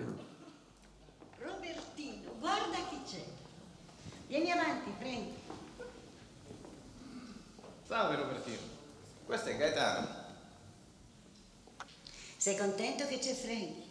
Robertino, 1.38 2.32
guarda 2.40 2.76
chi 2.88 2.96
c'è. 3.06 3.24
Vieni 4.26 4.50
avanti, 4.50 4.90
prendi. 4.98 5.32
Salve 7.86 8.16
Robertino. 8.16 8.72
Questo 9.26 9.50
è 9.50 9.56
Gaetano. 9.56 10.08
Sei 12.36 12.56
contento 12.56 13.06
che 13.06 13.18
c'è 13.18 13.32
Frank? 13.32 13.83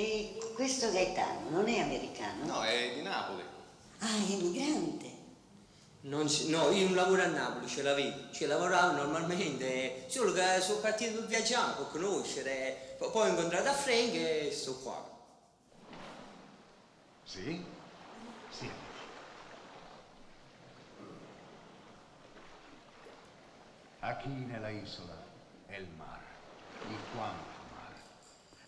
E 0.00 0.38
questo 0.54 0.90
Gaetano 0.90 1.50
non 1.50 1.68
è 1.68 1.78
americano? 1.78 2.46
No, 2.46 2.62
è 2.62 2.94
di 2.94 3.02
Napoli. 3.02 3.42
Ah, 3.98 4.16
è 4.16 4.32
emigrante. 4.32 5.08
Non 6.02 6.26
si- 6.26 6.48
no, 6.48 6.70
io 6.70 6.86
non 6.86 6.94
lavoro 6.94 7.20
a 7.22 7.26
Napoli, 7.26 7.68
ce 7.68 7.82
l'avevo, 7.82 8.32
ci 8.32 8.46
lavoravo 8.46 8.92
normalmente, 8.92 10.06
solo 10.08 10.32
che 10.32 10.58
sono 10.62 10.80
partito 10.80 11.18
per 11.18 11.26
viaggiare, 11.26 11.74
per 11.74 11.88
conoscere, 11.90 12.96
poi 12.96 13.10
ho 13.12 13.26
incontrato 13.26 13.68
a 13.68 13.74
Frank 13.74 14.14
e 14.14 14.50
sto 14.50 14.76
qua. 14.76 15.06
Sì? 17.24 17.62
Sì. 18.48 18.70
Aquí 23.98 24.28
nella 24.30 24.70
isola 24.70 25.14
è 25.66 25.76
il 25.76 25.88
mare. 25.98 26.19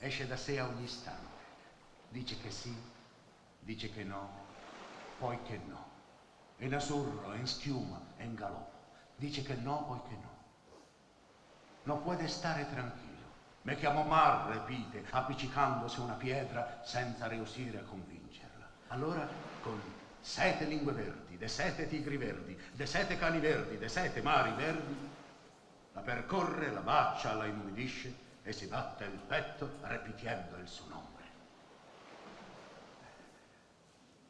Esce 0.05 0.27
da 0.27 0.37
sé 0.37 0.59
a 0.59 0.67
ogni 0.67 0.83
istante. 0.83 1.31
Dice 2.09 2.37
che 2.41 2.51
sì, 2.51 2.77
dice 3.61 3.89
che 3.89 4.03
no, 4.03 4.29
poi 5.17 5.41
che 5.43 5.61
no. 5.65 5.91
È 6.57 6.65
in 6.65 6.75
azzurro, 6.75 7.31
è 7.31 7.37
in 7.37 7.47
schiuma, 7.47 8.01
è 8.17 8.25
in 8.25 8.35
galoppo. 8.35 8.81
Dice 9.15 9.43
che 9.43 9.55
no, 9.55 9.85
poi 9.85 10.01
che 10.09 10.17
no. 10.21 10.31
Non 11.85 12.03
può 12.03 12.17
stare 12.27 12.69
tranquillo. 12.69 13.29
Me 13.63 13.77
chiamo 13.77 14.03
Mar, 14.03 14.49
repite, 14.49 15.05
appiccicandosi 15.09 16.01
una 16.01 16.15
pietra 16.15 16.81
senza 16.83 17.29
riuscire 17.29 17.79
a 17.79 17.85
convincerla. 17.85 18.69
Allora, 18.89 19.29
con 19.63 19.81
sette 20.19 20.65
lingue 20.65 20.95
verdi, 20.95 21.39
de 21.39 21.47
sette 21.47 21.87
tigri 21.87 22.17
verdi, 22.17 22.59
de 22.73 22.87
sette 22.87 23.17
cani 23.19 23.39
verdi, 23.39 23.79
de 23.79 23.89
sette 23.89 24.21
mari 24.21 24.53
verdi, 24.57 25.11
la 25.93 26.01
percorre, 26.01 26.73
la 26.73 26.81
bacia, 26.81 27.35
la 27.35 27.45
inumidisce 27.45 28.22
e 28.45 28.53
si 28.53 28.67
batte 28.67 29.05
il 29.05 29.19
petto 29.19 29.79
ripetendo 29.83 30.57
il 30.57 30.69
suo 30.69 30.89
nome. 30.89 31.11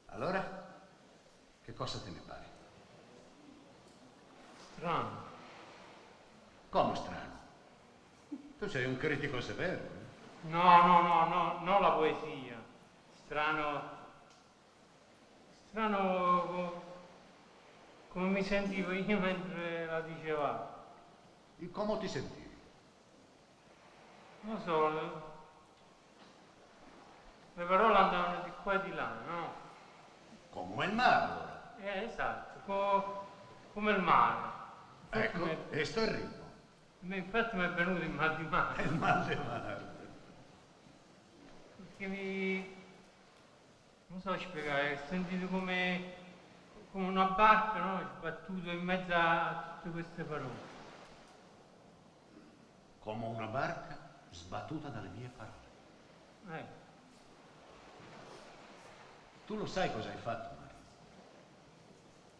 Allora, 0.07 0.81
che 1.63 1.73
cosa 1.73 1.99
te 2.01 2.11
ne 2.11 2.21
pare? 2.27 2.51
Strano. 4.73 5.31
Come 6.71 6.95
strano? 6.97 7.41
Tu 8.59 8.69
sei 8.69 8.85
un 8.85 8.97
critico 8.97 9.41
severo. 9.41 9.83
eh? 9.83 10.49
No, 10.49 10.87
no, 10.87 11.01
no, 11.03 11.29
no, 11.29 11.61
non 11.61 11.81
la 11.81 11.93
poesia. 11.93 12.57
Strano. 13.25 14.01
Strano 15.69 16.47
co- 16.47 16.83
come 18.09 18.29
mi 18.29 18.43
sentivo 18.43 18.93
io 18.93 19.19
mentre 19.21 19.87
la 19.87 20.01
diceva. 20.01 20.81
E 21.59 21.71
come 21.71 21.99
ti 21.99 22.09
sentivi? 22.09 22.42
Non 24.45 24.61
so, 24.65 24.89
le, 24.89 25.11
le 27.55 27.65
parole 27.65 27.97
andavano 27.97 28.43
di 28.45 28.51
qua 28.63 28.75
e 28.75 28.81
di 28.83 28.93
là, 28.95 29.09
no? 29.27 29.53
Come 30.51 30.87
il 30.87 30.93
mare 30.93 31.25
allora. 31.25 31.61
Eh, 31.79 32.05
esatto, 32.05 32.61
co- 32.67 33.21
come 33.73 33.93
il 33.93 34.01
mare. 34.01 34.51
Infatti 35.05 35.37
Ecco, 35.37 35.45
mi- 35.47 35.59
e 35.71 35.85
sto 35.85 36.01
il 36.03 36.09
ritmo. 36.09 36.51
Infatti 37.01 37.57
mi 37.57 37.65
è 37.65 37.71
venuto 37.71 38.03
il 38.03 38.11
mal 38.11 38.37
di 38.37 38.45
mare. 38.45 38.83
Il 38.83 38.95
mal 38.95 39.25
di 39.25 39.35
mare. 39.35 39.91
Perché 41.77 42.07
mi... 42.07 42.67
non 44.09 44.21
so 44.21 44.37
spiegare, 44.39 44.93
ho 44.93 45.07
sentito 45.09 45.49
come, 45.49 46.01
come 46.93 47.07
una 47.07 47.25
barca, 47.25 47.81
no? 47.81 48.03
Sbattuto 48.19 48.71
in 48.71 48.83
mezzo 48.83 49.13
a 49.15 49.55
tutte 49.83 49.91
queste 49.91 50.23
parole. 50.23 50.71
Come 53.01 53.27
una 53.27 53.47
barca 53.47 54.02
sbattuta 54.33 54.89
dalle 54.89 55.09
mie 55.11 55.29
parole. 55.37 55.71
Eh, 56.51 56.67
Tu 59.47 59.57
lo 59.57 59.67
sai 59.67 59.93
cosa 59.93 60.11
hai 60.11 60.17
fatto, 60.19 60.55
Mario? 60.59 60.77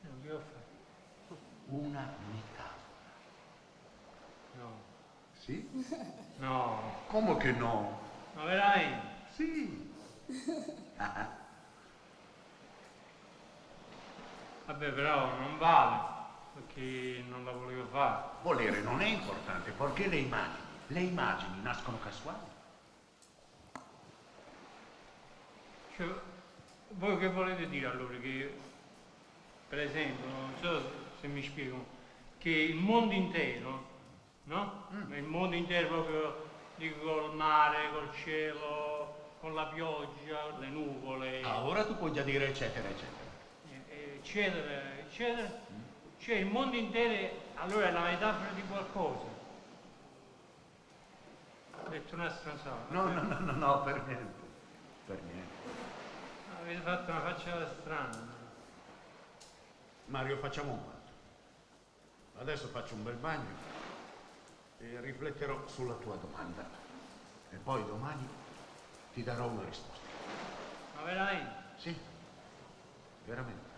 non 0.01 0.21
che 0.23 0.33
ho 0.33 0.41
fatto? 0.41 1.41
Una 1.67 2.17
metafora. 2.33 3.11
No. 4.53 4.85
Sì? 5.33 5.69
No. 6.39 7.05
Come 7.09 7.37
che 7.37 7.53
no? 7.53 8.01
Ma 8.35 8.45
veramente? 8.45 9.07
Sì. 9.31 9.95
Vabbè, 14.65 14.93
però 14.93 15.37
non 15.39 15.59
vale, 15.59 16.01
perché 16.55 17.23
non 17.29 17.45
la 17.45 17.53
volevo 17.53 17.87
fare. 17.87 18.39
Volere 18.43 18.81
non 18.83 19.01
è 19.01 19.07
importante, 19.07 19.73
perché 19.73 20.07
le 20.09 20.17
immagini, 20.17 20.72
le 20.93 21.01
immagini 21.01 21.63
nascono 21.63 21.99
casuali. 22.03 22.51
Cioè, 25.97 26.07
voi 26.91 27.19
che 27.19 27.29
volete 27.31 27.69
dire 27.69 27.87
allora? 27.87 28.17
Che, 28.19 28.55
per 29.69 29.79
esempio, 29.81 30.27
non 30.27 30.53
so 30.61 30.91
se 31.21 31.27
mi 31.29 31.43
spiego, 31.43 31.85
che 32.39 32.51
il 32.51 32.77
mondo 32.77 33.15
intero, 33.15 33.85
no? 34.45 34.87
Il 35.11 35.23
mondo 35.25 35.57
intero 35.57 35.89
proprio, 35.89 36.49
dico, 36.77 36.99
col 37.01 37.35
mare, 37.35 37.91
col 37.91 38.11
cielo, 38.23 39.31
con 39.41 39.55
la 39.55 39.65
pioggia, 39.67 40.57
le 40.59 40.69
nuvole, 40.69 41.43
Ah, 41.43 41.65
ora 41.65 41.85
tu 41.85 41.97
puoi 41.97 42.13
già 42.13 42.23
dire 42.23 42.49
eccetera, 42.49 42.89
eccetera. 42.89 43.31
eh, 43.89 44.19
eccetera, 44.21 44.99
eccetera. 44.99 45.61
Cioè 46.19 46.37
il 46.37 46.47
mondo 46.47 46.77
intero 46.77 47.41
allora 47.57 47.89
è 47.89 47.93
la 47.93 48.03
metafora 48.03 48.51
di 48.53 48.63
qualcosa. 48.69 49.32
Ho 51.93 51.95
detto 51.95 52.15
una 52.15 52.31
stronzata. 52.31 52.87
No, 52.89 53.05
no, 53.05 53.21
no, 53.21 53.39
no, 53.39 53.53
no, 53.53 53.83
per 53.83 54.03
niente. 54.07 54.41
Per 55.05 55.23
niente. 55.25 55.53
Avete 56.59 56.81
fatto 56.81 57.11
una 57.11 57.21
faccia 57.21 57.69
strana. 57.69 58.29
Mario, 60.07 60.39
facciamo 60.39 60.73
un 60.73 60.83
patto. 60.87 62.41
Adesso 62.41 62.69
faccio 62.69 62.95
un 62.95 63.03
bel 63.03 63.17
bagno 63.17 63.51
e 64.79 65.01
rifletterò 65.01 65.67
sulla 65.69 65.93
tua 65.97 66.17
domanda. 66.17 66.67
E 67.51 67.57
poi 67.57 67.85
domani 67.85 68.27
ti 69.13 69.23
darò 69.23 69.49
una 69.49 69.65
risposta. 69.65 70.09
Ma 70.95 71.03
veramente? 71.03 71.55
Sì, 71.77 71.95
veramente. 73.27 73.71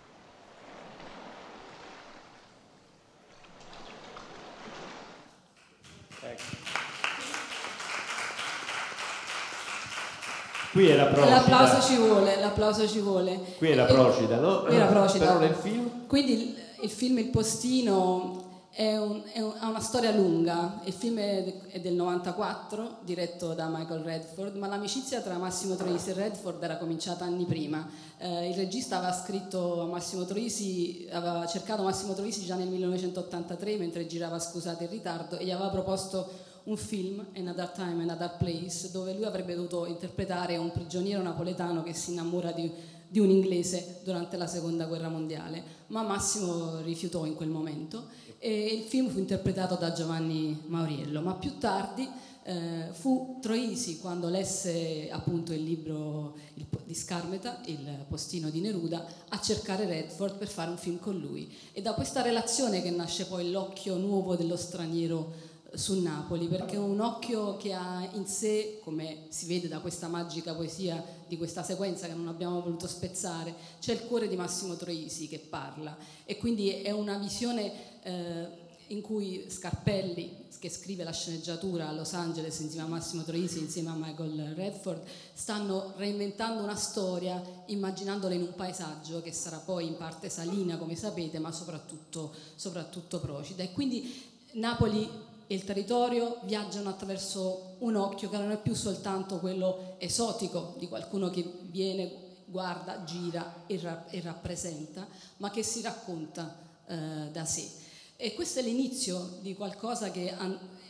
Qui 10.74 10.88
era 10.88 11.04
Procida. 11.06 11.36
L'applauso 11.36 11.80
ci 11.86 11.96
vuole, 11.96 12.40
l'applauso 12.40 12.88
ci 12.88 12.98
vuole. 12.98 13.40
Qui 13.58 13.70
era 13.70 13.86
E- 13.86 13.92
Procida, 13.92 14.36
no? 14.40 14.62
Qui 14.64 14.74
era 14.74 14.86
Procida. 14.86 15.24
Però 15.26 15.38
nel 15.38 15.54
film? 15.54 16.06
Quindi 16.08 16.32
il, 16.32 16.54
il 16.80 16.90
film 16.90 17.18
Il 17.18 17.28
Postino 17.28 18.42
è 18.72 18.96
un- 18.96 19.22
è 19.32 19.40
un- 19.40 19.52
ha 19.56 19.68
una 19.68 19.78
storia 19.78 20.10
lunga. 20.10 20.80
Il 20.82 20.92
film 20.92 21.18
è, 21.18 21.68
è 21.68 21.78
del 21.78 21.92
94, 21.94 22.96
diretto 23.04 23.54
da 23.54 23.68
Michael 23.72 24.00
Redford, 24.02 24.56
ma 24.56 24.66
l'amicizia 24.66 25.20
tra 25.20 25.36
Massimo 25.38 25.76
Troisi 25.76 26.10
e 26.10 26.14
Redford 26.14 26.60
era 26.60 26.76
cominciata 26.76 27.24
anni 27.24 27.44
prima. 27.44 27.86
Eh, 28.18 28.48
il 28.48 28.56
regista 28.56 28.96
aveva 28.96 29.12
scritto 29.12 29.82
a 29.82 29.86
Massimo 29.86 30.24
Troisi, 30.24 31.06
aveva 31.12 31.46
cercato 31.46 31.84
Massimo 31.84 32.14
Troisi 32.14 32.44
già 32.44 32.56
nel 32.56 32.66
1983 32.66 33.76
mentre 33.76 34.08
girava 34.08 34.40
Scusate 34.40 34.82
il 34.84 34.90
ritardo 34.90 35.38
e 35.38 35.44
gli 35.44 35.52
aveva 35.52 35.68
proposto 35.68 36.28
un 36.64 36.76
film, 36.76 37.26
Another 37.36 37.68
Time, 37.70 38.02
Another 38.02 38.36
Place, 38.38 38.90
dove 38.90 39.14
lui 39.14 39.24
avrebbe 39.24 39.54
dovuto 39.54 39.86
interpretare 39.86 40.56
un 40.56 40.72
prigioniero 40.72 41.22
napoletano 41.22 41.82
che 41.82 41.92
si 41.92 42.12
innamora 42.12 42.52
di, 42.52 42.70
di 43.08 43.18
un 43.18 43.30
inglese 43.30 44.00
durante 44.02 44.36
la 44.36 44.46
seconda 44.46 44.86
guerra 44.86 45.08
mondiale, 45.08 45.62
ma 45.88 46.02
Massimo 46.02 46.80
rifiutò 46.80 47.26
in 47.26 47.34
quel 47.34 47.48
momento 47.48 48.08
e 48.38 48.66
il 48.66 48.82
film 48.82 49.08
fu 49.08 49.18
interpretato 49.18 49.74
da 49.76 49.92
Giovanni 49.92 50.62
Mauriello, 50.66 51.20
ma 51.20 51.34
più 51.34 51.58
tardi 51.58 52.08
eh, 52.44 52.88
fu 52.92 53.38
Troisi 53.40 53.98
quando 53.98 54.28
lesse 54.28 55.08
appunto 55.10 55.52
il 55.52 55.62
libro 55.62 56.36
il 56.54 56.66
di 56.84 56.94
Scarmeta, 56.94 57.60
Il 57.66 58.04
postino 58.08 58.50
di 58.50 58.60
Neruda, 58.60 59.04
a 59.30 59.40
cercare 59.40 59.86
Redford 59.86 60.36
per 60.36 60.48
fare 60.48 60.70
un 60.70 60.76
film 60.76 60.98
con 60.98 61.18
lui. 61.18 61.50
E 61.72 61.80
da 61.80 61.94
questa 61.94 62.22
relazione 62.22 62.82
che 62.82 62.90
nasce 62.90 63.26
poi 63.26 63.50
l'occhio 63.50 63.96
nuovo 63.96 64.36
dello 64.36 64.56
straniero 64.56 65.43
su 65.74 66.00
Napoli, 66.00 66.46
perché 66.46 66.76
un 66.76 67.00
occhio 67.00 67.56
che 67.56 67.72
ha 67.72 68.08
in 68.12 68.26
sé, 68.26 68.80
come 68.82 69.26
si 69.28 69.46
vede 69.46 69.68
da 69.68 69.80
questa 69.80 70.08
magica 70.08 70.54
poesia 70.54 71.02
di 71.26 71.36
questa 71.36 71.62
sequenza 71.62 72.06
che 72.06 72.14
non 72.14 72.28
abbiamo 72.28 72.60
voluto 72.60 72.86
spezzare, 72.86 73.54
c'è 73.80 73.92
il 73.92 74.04
cuore 74.06 74.28
di 74.28 74.36
Massimo 74.36 74.76
Troisi 74.76 75.28
che 75.28 75.38
parla 75.38 75.96
e 76.24 76.36
quindi 76.36 76.70
è 76.82 76.90
una 76.90 77.18
visione 77.18 78.02
eh, 78.02 78.62
in 78.88 79.00
cui 79.00 79.46
Scarpelli, 79.48 80.42
che 80.58 80.70
scrive 80.70 81.04
la 81.04 81.12
sceneggiatura 81.12 81.88
a 81.88 81.92
Los 81.92 82.14
Angeles 82.14 82.58
insieme 82.60 82.86
a 82.86 82.88
Massimo 82.88 83.22
Troisi, 83.22 83.58
insieme 83.58 83.90
a 83.90 83.96
Michael 83.96 84.54
Redford, 84.54 85.02
stanno 85.34 85.92
reinventando 85.96 86.62
una 86.62 86.76
storia 86.76 87.42
immaginandola 87.66 88.34
in 88.34 88.42
un 88.42 88.54
paesaggio 88.54 89.20
che 89.20 89.32
sarà 89.32 89.58
poi 89.58 89.86
in 89.86 89.96
parte 89.96 90.30
salina, 90.30 90.78
come 90.78 90.96
sapete, 90.96 91.38
ma 91.38 91.52
soprattutto, 91.52 92.32
soprattutto 92.54 93.20
procida. 93.20 93.62
E 93.62 93.72
quindi 93.72 94.32
Napoli 94.52 95.08
e 95.46 95.54
il 95.54 95.64
territorio 95.64 96.38
viaggiano 96.44 96.88
attraverso 96.88 97.76
un 97.78 97.96
occhio 97.96 98.30
che 98.30 98.38
non 98.38 98.50
è 98.50 98.58
più 98.58 98.74
soltanto 98.74 99.38
quello 99.38 99.96
esotico 99.98 100.74
di 100.78 100.88
qualcuno 100.88 101.30
che 101.30 101.44
viene, 101.70 102.10
guarda, 102.46 103.04
gira 103.04 103.64
e, 103.66 103.78
ra- 103.80 104.06
e 104.08 104.20
rappresenta, 104.20 105.06
ma 105.38 105.50
che 105.50 105.62
si 105.62 105.82
racconta 105.82 106.56
eh, 106.86 107.28
da 107.30 107.44
sé. 107.44 107.68
E 108.16 108.34
questo 108.34 108.60
è 108.60 108.62
l'inizio 108.62 109.38
di 109.40 109.54
qualcosa 109.54 110.10
che 110.10 110.34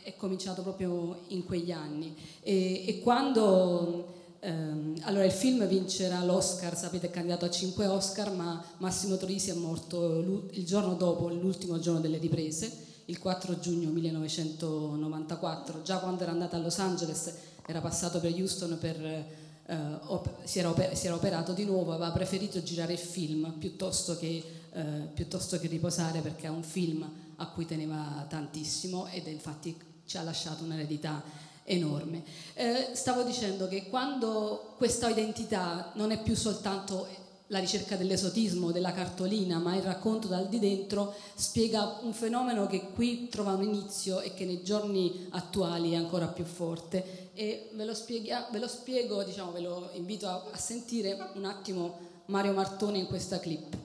è 0.03 0.15
cominciato 0.15 0.61
proprio 0.61 1.23
in 1.29 1.43
quegli 1.43 1.71
anni. 1.71 2.15
E, 2.41 2.87
e 2.87 2.99
quando 2.99 4.13
ehm, 4.39 4.99
allora 5.01 5.25
il 5.25 5.31
film 5.31 5.65
vincerà 5.67 6.23
l'Oscar, 6.23 6.77
sapete 6.77 7.07
è 7.07 7.11
candidato 7.11 7.45
a 7.45 7.49
5 7.49 7.87
Oscar, 7.87 8.31
ma 8.31 8.63
Massimo 8.77 9.17
Troisi 9.17 9.49
è 9.49 9.53
morto 9.53 10.47
il 10.51 10.65
giorno 10.65 10.93
dopo, 10.93 11.29
l'ultimo 11.29 11.79
giorno 11.79 11.99
delle 11.99 12.19
riprese, 12.19 12.93
il 13.05 13.19
4 13.19 13.59
giugno 13.59 13.89
1994. 13.89 15.81
Già 15.81 15.97
quando 15.99 16.23
era 16.23 16.31
andata 16.31 16.57
a 16.57 16.59
Los 16.59 16.79
Angeles 16.79 17.33
era 17.65 17.81
passato 17.81 18.19
per 18.19 18.33
Houston 18.33 18.77
per 18.79 19.33
eh, 19.67 19.75
op- 20.07 20.43
si, 20.43 20.59
era 20.59 20.69
oper- 20.69 20.93
si, 20.93 21.07
era 21.07 21.15
operato 21.15 21.53
di 21.53 21.65
nuovo, 21.65 21.93
aveva 21.93 22.11
preferito 22.11 22.61
girare 22.61 22.93
il 22.93 22.99
film 22.99 23.53
piuttosto 23.57 24.17
che, 24.17 24.43
eh, 24.71 24.81
piuttosto 25.13 25.59
che 25.59 25.67
riposare 25.67 26.21
perché 26.21 26.45
è 26.45 26.49
un 26.49 26.63
film 26.63 27.09
a 27.37 27.47
cui 27.47 27.65
teneva 27.65 28.25
tantissimo 28.29 29.07
ed 29.07 29.27
infatti 29.27 29.75
ci 30.05 30.17
ha 30.17 30.21
lasciato 30.21 30.63
un'eredità 30.63 31.23
enorme. 31.63 32.23
Eh, 32.53 32.89
stavo 32.93 33.23
dicendo 33.23 33.67
che 33.67 33.89
quando 33.89 34.75
questa 34.77 35.09
identità 35.09 35.91
non 35.95 36.11
è 36.11 36.21
più 36.21 36.35
soltanto 36.35 37.07
la 37.47 37.59
ricerca 37.59 37.95
dell'esotismo, 37.95 38.71
della 38.71 38.91
cartolina, 38.91 39.59
ma 39.59 39.75
il 39.75 39.83
racconto 39.83 40.27
dal 40.27 40.49
di 40.49 40.59
dentro 40.59 41.13
spiega 41.35 41.99
un 42.01 42.13
fenomeno 42.13 42.67
che 42.67 42.89
qui 42.89 43.27
trova 43.27 43.53
un 43.53 43.63
inizio 43.63 44.21
e 44.21 44.33
che 44.33 44.45
nei 44.45 44.63
giorni 44.63 45.27
attuali 45.29 45.91
è 45.91 45.95
ancora 45.95 46.27
più 46.27 46.45
forte. 46.45 47.31
E 47.33 47.69
ve 47.73 47.85
lo, 47.85 47.93
spiega, 47.93 48.47
ve 48.51 48.59
lo 48.59 48.67
spiego, 48.67 49.23
diciamo, 49.23 49.51
ve 49.51 49.61
lo 49.61 49.89
invito 49.93 50.27
a, 50.27 50.43
a 50.51 50.57
sentire 50.57 51.31
un 51.33 51.45
attimo 51.45 51.99
Mario 52.25 52.53
Martone 52.53 52.97
in 52.97 53.05
questa 53.05 53.39
clip. 53.39 53.77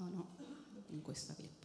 Oh 0.00 0.08
no, 0.12 0.26
in 0.90 1.02
questa 1.02 1.34
clip. 1.34 1.58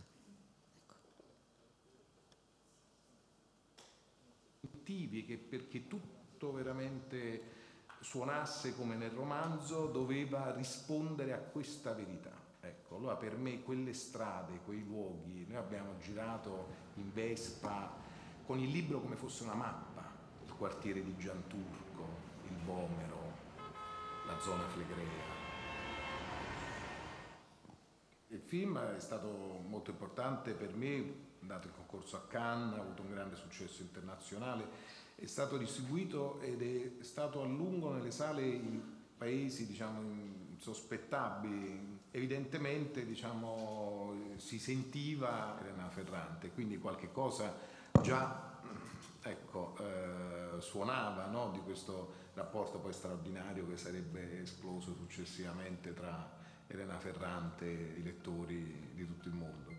motivi 4.94 5.26
che 5.26 5.38
perché 5.38 5.88
tutto 5.88 6.52
veramente 6.52 7.53
suonasse 8.04 8.76
come 8.76 8.96
nel 8.96 9.12
romanzo 9.12 9.88
doveva 9.88 10.52
rispondere 10.52 11.34
a 11.34 11.38
questa 11.38 11.94
verità. 11.94 12.32
Ecco, 12.60 12.98
allora 12.98 13.16
per 13.16 13.38
me 13.38 13.64
quelle 13.64 13.94
strade, 13.94 14.60
quei 14.66 14.84
luoghi, 14.84 15.46
noi 15.48 15.58
abbiamo 15.58 15.98
girato 16.00 16.68
in 16.96 17.12
Vespa 17.14 17.92
con 18.46 18.60
il 18.60 18.70
libro 18.70 19.00
come 19.00 19.16
fosse 19.16 19.44
una 19.44 19.54
mappa, 19.54 20.04
il 20.46 20.54
quartiere 20.54 21.04
di 21.04 21.16
Gianturco, 21.18 22.08
il 22.48 22.58
Vomero, 22.66 23.32
la 24.28 24.40
zona 24.40 24.68
Flegrea. 24.68 25.42
Il 28.28 28.42
film 28.42 28.80
è 28.80 29.00
stato 29.00 29.62
molto 29.66 29.92
importante 29.92 30.54
per 30.54 30.74
me 30.74 31.32
andato 31.42 31.68
in 31.68 31.74
concorso 31.74 32.16
a 32.18 32.26
Cannes, 32.28 32.78
ha 32.78 32.82
avuto 32.82 33.02
un 33.02 33.12
grande 33.12 33.36
successo 33.36 33.82
internazionale, 33.82 34.68
è 35.16 35.26
stato 35.26 35.58
distribuito 35.58 36.40
ed 36.42 36.62
è 36.62 37.04
stato 37.04 37.42
a 37.42 37.46
lungo 37.46 37.92
nelle 37.92 38.12
sale 38.12 38.42
in 38.44 38.82
paesi 39.18 39.66
diciamo, 39.68 40.02
insospettabili. 40.52 42.00
Evidentemente 42.12 43.06
diciamo, 43.06 44.14
si 44.38 44.60
sentiva 44.60 45.60
Elena 45.60 45.90
Ferrante, 45.90 46.52
quindi 46.52 46.78
qualche 46.78 47.12
cosa 47.12 47.56
già 48.02 48.52
ecco, 49.24 49.76
eh, 49.80 50.62
suonava 50.62 51.28
no, 51.28 51.52
di 51.52 51.60
questo 51.60 52.22
rapporto 52.34 52.80
poi 52.80 52.94
straordinario 52.94 53.68
che 53.68 53.78
sarebbe 53.78 54.42
esploso 54.42 54.94
successivamente 54.94 55.94
tra 55.94 56.42
Elena 56.68 56.98
Ferrante 56.98 57.66
e 57.66 58.00
i 58.00 58.04
lettori 58.04 58.92
di 58.94 59.06
tutto 59.06 59.28
il 59.28 59.34
mondo. 59.34 59.73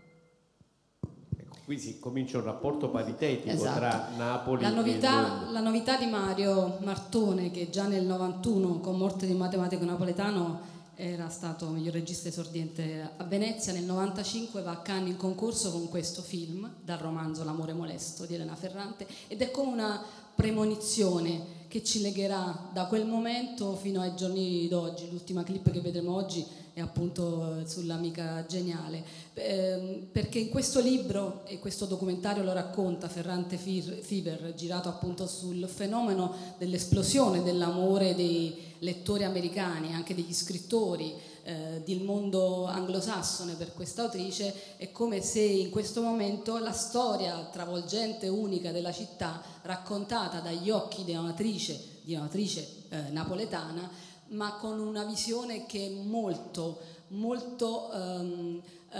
Qui 1.65 1.79
si 1.79 1.97
comincia 1.97 2.37
un 2.37 2.43
rapporto 2.43 2.89
paritetico 2.89 3.49
esatto. 3.49 3.79
tra 3.79 4.09
Napoli 4.15 4.61
la 4.61 4.69
novità, 4.69 5.47
e 5.47 5.51
La 5.51 5.61
novità 5.61 5.97
di 5.97 6.05
Mario 6.05 6.77
Martone, 6.83 7.49
che 7.49 7.71
già 7.71 7.87
nel 7.87 8.05
91 8.05 8.79
con 8.81 8.95
Morte 8.95 9.25
di 9.25 9.31
un 9.31 9.39
matematico 9.39 9.83
napoletano 9.83 10.73
era 10.93 11.27
stato 11.27 11.67
miglior 11.69 11.93
regista 11.93 12.27
esordiente 12.27 13.09
a 13.17 13.23
Venezia, 13.23 13.73
nel 13.73 13.83
95 13.83 14.61
va 14.61 14.73
a 14.73 14.77
Cannes 14.77 15.09
in 15.09 15.17
concorso 15.17 15.71
con 15.71 15.89
questo 15.89 16.21
film, 16.21 16.71
dal 16.83 16.99
romanzo 16.99 17.43
L'amore 17.43 17.73
molesto 17.73 18.25
di 18.25 18.35
Elena 18.35 18.55
Ferrante, 18.55 19.07
ed 19.27 19.41
è 19.41 19.49
come 19.49 19.71
una 19.71 19.99
premonizione 20.35 21.63
che 21.67 21.83
ci 21.83 22.01
legherà 22.01 22.69
da 22.73 22.85
quel 22.85 23.07
momento 23.07 23.75
fino 23.75 24.01
ai 24.01 24.15
giorni 24.15 24.67
d'oggi. 24.67 25.09
L'ultima 25.09 25.43
clip 25.43 25.71
che 25.71 25.81
vedremo 25.81 26.13
oggi 26.13 26.45
è 26.75 26.81
appunto 26.81 27.65
sull'amica 27.65 28.45
geniale, 28.45 29.01
eh, 29.33 30.07
perché 30.11 30.39
in 30.39 30.49
questo 30.49 30.81
libro, 30.81 31.45
e 31.45 31.57
questo 31.57 31.85
documentario 31.85 32.43
lo 32.43 32.51
racconta, 32.51 33.07
Ferrante 33.07 33.55
Fever, 33.55 34.53
girato 34.55 34.89
appunto 34.89 35.25
sul 35.25 35.69
fenomeno 35.69 36.35
dell'esplosione 36.57 37.41
dell'amore 37.43 38.13
dei 38.13 38.73
lettori 38.79 39.23
americani, 39.23 39.93
anche 39.93 40.13
degli 40.13 40.33
scrittori, 40.33 41.13
eh, 41.43 41.81
del 41.85 42.01
mondo 42.01 42.65
anglosassone 42.65 43.53
per 43.53 43.73
questa 43.73 44.01
autrice, 44.01 44.75
è 44.75 44.91
come 44.91 45.21
se 45.21 45.39
in 45.39 45.69
questo 45.69 46.01
momento 46.01 46.57
la 46.57 46.73
storia 46.73 47.41
travolgente, 47.53 48.27
unica 48.27 48.73
della 48.73 48.91
città, 48.91 49.41
raccontata 49.61 50.41
dagli 50.41 50.69
occhi 50.71 51.05
di 51.05 51.15
un'autrice, 51.15 51.79
di 52.01 52.15
un'autrice 52.15 52.67
eh, 52.89 52.97
napoletana, 53.11 53.89
ma 54.29 54.55
con 54.55 54.79
una 54.79 55.03
visione 55.03 55.65
che 55.65 55.87
è 55.87 55.89
molto, 55.89 56.79
molto 57.09 57.89
um, 57.93 58.61
uh, 58.91 58.97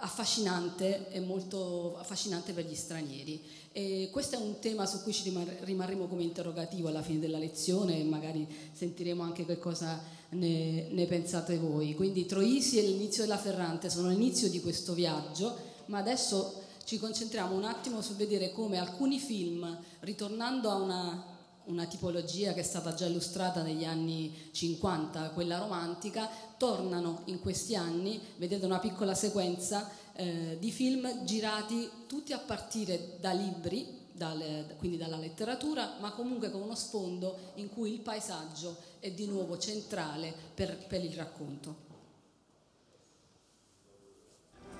affascinante 0.00 1.10
e 1.10 1.20
molto 1.20 1.96
affascinante 1.98 2.52
per 2.52 2.64
gli 2.64 2.74
stranieri. 2.74 3.42
E 3.72 4.08
questo 4.12 4.36
è 4.36 4.38
un 4.38 4.58
tema 4.60 4.86
su 4.86 5.02
cui 5.02 5.12
ci 5.12 5.32
rimarremo 5.60 6.06
come 6.06 6.22
interrogativo 6.22 6.88
alla 6.88 7.02
fine 7.02 7.18
della 7.18 7.38
lezione 7.38 7.98
e 7.98 8.04
magari 8.04 8.46
sentiremo 8.72 9.22
anche 9.22 9.44
che 9.44 9.58
cosa 9.58 10.00
ne, 10.30 10.88
ne 10.90 11.06
pensate 11.06 11.58
voi. 11.58 11.94
Quindi 11.94 12.26
Troisi 12.26 12.78
e 12.78 12.82
l'inizio 12.82 13.22
della 13.22 13.36
Ferrante 13.36 13.90
sono 13.90 14.08
l'inizio 14.08 14.48
di 14.48 14.60
questo 14.60 14.94
viaggio, 14.94 15.56
ma 15.86 15.98
adesso 15.98 16.62
ci 16.84 16.98
concentriamo 16.98 17.54
un 17.54 17.64
attimo 17.64 18.00
su 18.00 18.14
vedere 18.14 18.52
come 18.52 18.78
alcuni 18.78 19.18
film, 19.18 19.78
ritornando 20.00 20.70
a 20.70 20.76
una 20.76 21.37
una 21.68 21.86
tipologia 21.86 22.52
che 22.52 22.60
è 22.60 22.64
stata 22.64 22.94
già 22.94 23.06
illustrata 23.06 23.62
negli 23.62 23.84
anni 23.84 24.50
50, 24.52 25.30
quella 25.30 25.58
romantica, 25.58 26.28
tornano 26.56 27.22
in 27.26 27.40
questi 27.40 27.74
anni, 27.76 28.20
vedete 28.36 28.64
una 28.66 28.78
piccola 28.78 29.14
sequenza 29.14 29.90
eh, 30.14 30.56
di 30.58 30.70
film 30.70 31.24
girati 31.24 31.88
tutti 32.06 32.32
a 32.32 32.38
partire 32.38 33.16
da 33.20 33.32
libri, 33.32 34.06
dal, 34.12 34.74
quindi 34.78 34.96
dalla 34.96 35.16
letteratura, 35.16 35.96
ma 36.00 36.10
comunque 36.10 36.50
con 36.50 36.62
uno 36.62 36.74
sfondo 36.74 37.52
in 37.54 37.68
cui 37.68 37.92
il 37.92 38.00
paesaggio 38.00 38.76
è 38.98 39.10
di 39.12 39.26
nuovo 39.26 39.58
centrale 39.58 40.34
per, 40.54 40.76
per 40.86 41.04
il 41.04 41.12
racconto. 41.12 41.86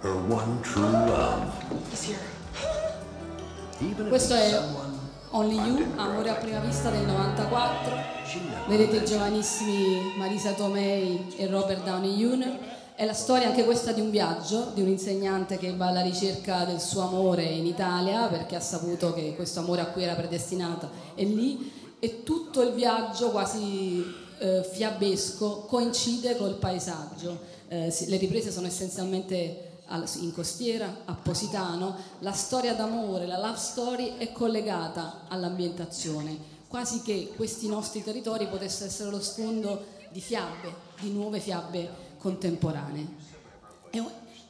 Her 0.00 0.14
one 0.28 0.60
true 0.60 0.90
love. 0.90 1.66
Questo 4.08 4.34
è 4.34 4.97
Only 5.30 5.56
You, 5.56 5.84
Amore 5.96 6.30
a 6.30 6.34
prima 6.34 6.58
vista 6.60 6.88
del 6.90 7.04
94. 7.04 7.96
Vedete 8.66 8.96
i 8.96 9.04
giovanissimi 9.04 10.14
Marisa 10.16 10.52
Tomei 10.52 11.34
e 11.36 11.46
Robert 11.46 11.84
Downey 11.84 12.14
Jr. 12.14 12.58
È 12.94 13.04
la 13.04 13.12
storia 13.12 13.48
anche 13.48 13.64
questa 13.64 13.92
di 13.92 14.00
un 14.00 14.10
viaggio, 14.10 14.70
di 14.72 14.80
un 14.80 14.88
insegnante 14.88 15.58
che 15.58 15.74
va 15.74 15.88
alla 15.88 16.00
ricerca 16.00 16.64
del 16.64 16.80
suo 16.80 17.02
amore 17.02 17.44
in 17.44 17.66
Italia 17.66 18.26
perché 18.28 18.56
ha 18.56 18.60
saputo 18.60 19.12
che 19.12 19.34
questo 19.36 19.60
amore 19.60 19.82
a 19.82 19.86
cui 19.86 20.02
era 20.02 20.14
predestinata 20.14 20.90
è 21.14 21.24
lì 21.24 21.70
e 21.98 22.22
tutto 22.22 22.62
il 22.62 22.72
viaggio 22.72 23.30
quasi 23.30 24.02
eh, 24.38 24.62
fiabesco 24.62 25.66
coincide 25.68 26.36
col 26.36 26.54
paesaggio. 26.54 27.38
Eh, 27.68 27.94
le 28.06 28.16
riprese 28.16 28.50
sono 28.50 28.66
essenzialmente 28.66 29.67
in 30.20 30.32
costiera, 30.32 31.02
a 31.04 31.14
Positano, 31.14 31.96
la 32.20 32.32
storia 32.32 32.74
d'amore, 32.74 33.26
la 33.26 33.38
love 33.38 33.58
story 33.58 34.16
è 34.18 34.32
collegata 34.32 35.24
all'ambientazione, 35.28 36.36
quasi 36.68 37.02
che 37.02 37.32
questi 37.34 37.68
nostri 37.68 38.02
territori 38.02 38.46
potessero 38.46 38.86
essere 38.86 39.10
lo 39.10 39.20
sfondo 39.20 39.84
di 40.10 40.20
fiabe, 40.20 40.74
di 41.00 41.10
nuove 41.10 41.40
fiabe 41.40 41.88
contemporanee. 42.18 43.26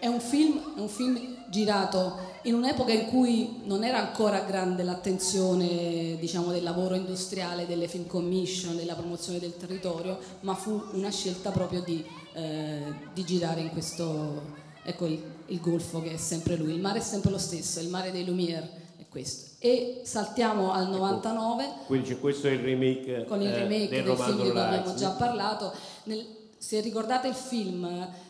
È 0.01 0.07
un, 0.07 0.21
film, 0.21 0.77
è 0.77 0.81
un 0.81 0.89
film 0.89 1.45
girato 1.49 2.17
in 2.43 2.55
un'epoca 2.55 2.93
in 2.93 3.07
cui 3.07 3.63
non 3.65 3.83
era 3.83 3.99
ancora 3.99 4.41
grande 4.41 4.85
l'attenzione 4.85 6.17
diciamo, 6.21 6.53
del 6.53 6.63
lavoro 6.63 6.95
industriale, 6.95 7.67
delle 7.67 7.89
film 7.89 8.07
commission, 8.07 8.77
della 8.77 8.95
promozione 8.95 9.41
del 9.41 9.57
territorio, 9.57 10.19
ma 10.41 10.55
fu 10.55 10.81
una 10.93 11.11
scelta 11.11 11.51
proprio 11.51 11.81
di, 11.81 12.05
eh, 12.35 12.95
di 13.13 13.25
girare 13.25 13.61
in 13.61 13.71
questo, 13.71 14.58
ecco 14.89 15.07
il, 15.07 15.23
il 15.47 15.61
golfo 15.61 16.01
che 16.01 16.13
è 16.13 16.17
sempre 16.17 16.57
lui, 16.57 16.73
il 16.73 16.81
mare 16.81 16.99
è 16.99 17.03
sempre 17.03 17.31
lo 17.31 17.39
stesso, 17.39 17.81
il 17.81 17.89
mare 17.89 18.11
dei 18.11 18.25
Lumière 18.25 18.69
è 18.97 19.05
questo. 19.09 19.57
E 19.59 20.01
saltiamo 20.05 20.73
al 20.73 20.89
99 20.89 21.73
Quindi 21.87 22.09
c'è 22.09 22.21
questo 22.21 22.47
è 22.47 22.53
il 22.53 22.61
remake, 22.61 23.25
con 23.25 23.43
il 23.43 23.49
eh, 23.49 23.59
remake 23.59 23.89
del 23.89 24.05
del 24.05 24.17
film 24.17 24.43
di 24.43 24.51
cui 24.51 24.59
abbiamo 24.59 24.95
già 24.95 25.11
parlato. 25.11 25.73
Nel- 26.05 26.37
se 26.57 26.81
ricordate 26.81 27.29
il 27.29 27.35
film, 27.35 27.85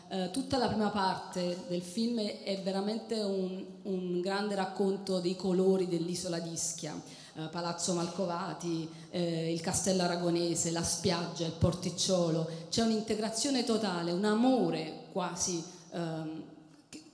eh, 0.09 0.29
tutta 0.31 0.57
la 0.57 0.67
prima 0.67 0.89
parte 0.89 1.65
del 1.67 1.81
film 1.81 2.19
è 2.19 2.61
veramente 2.63 3.19
un, 3.21 3.63
un 3.83 4.21
grande 4.21 4.53
racconto 4.53 5.19
dei 5.19 5.35
colori 5.35 5.87
dell'isola 5.87 6.39
di 6.39 6.51
Ischia. 6.51 6.93
Eh, 7.35 7.47
Palazzo 7.49 7.93
Malcovati, 7.93 8.87
eh, 9.09 9.51
il 9.51 9.61
castello 9.61 10.03
aragonese, 10.03 10.71
la 10.71 10.83
spiaggia, 10.83 11.45
il 11.45 11.53
porticciolo, 11.57 12.47
c'è 12.69 12.83
un'integrazione 12.83 13.63
totale, 13.63 14.11
un 14.11 14.25
amore 14.25 15.05
quasi 15.11 15.63
ehm, 15.91 16.43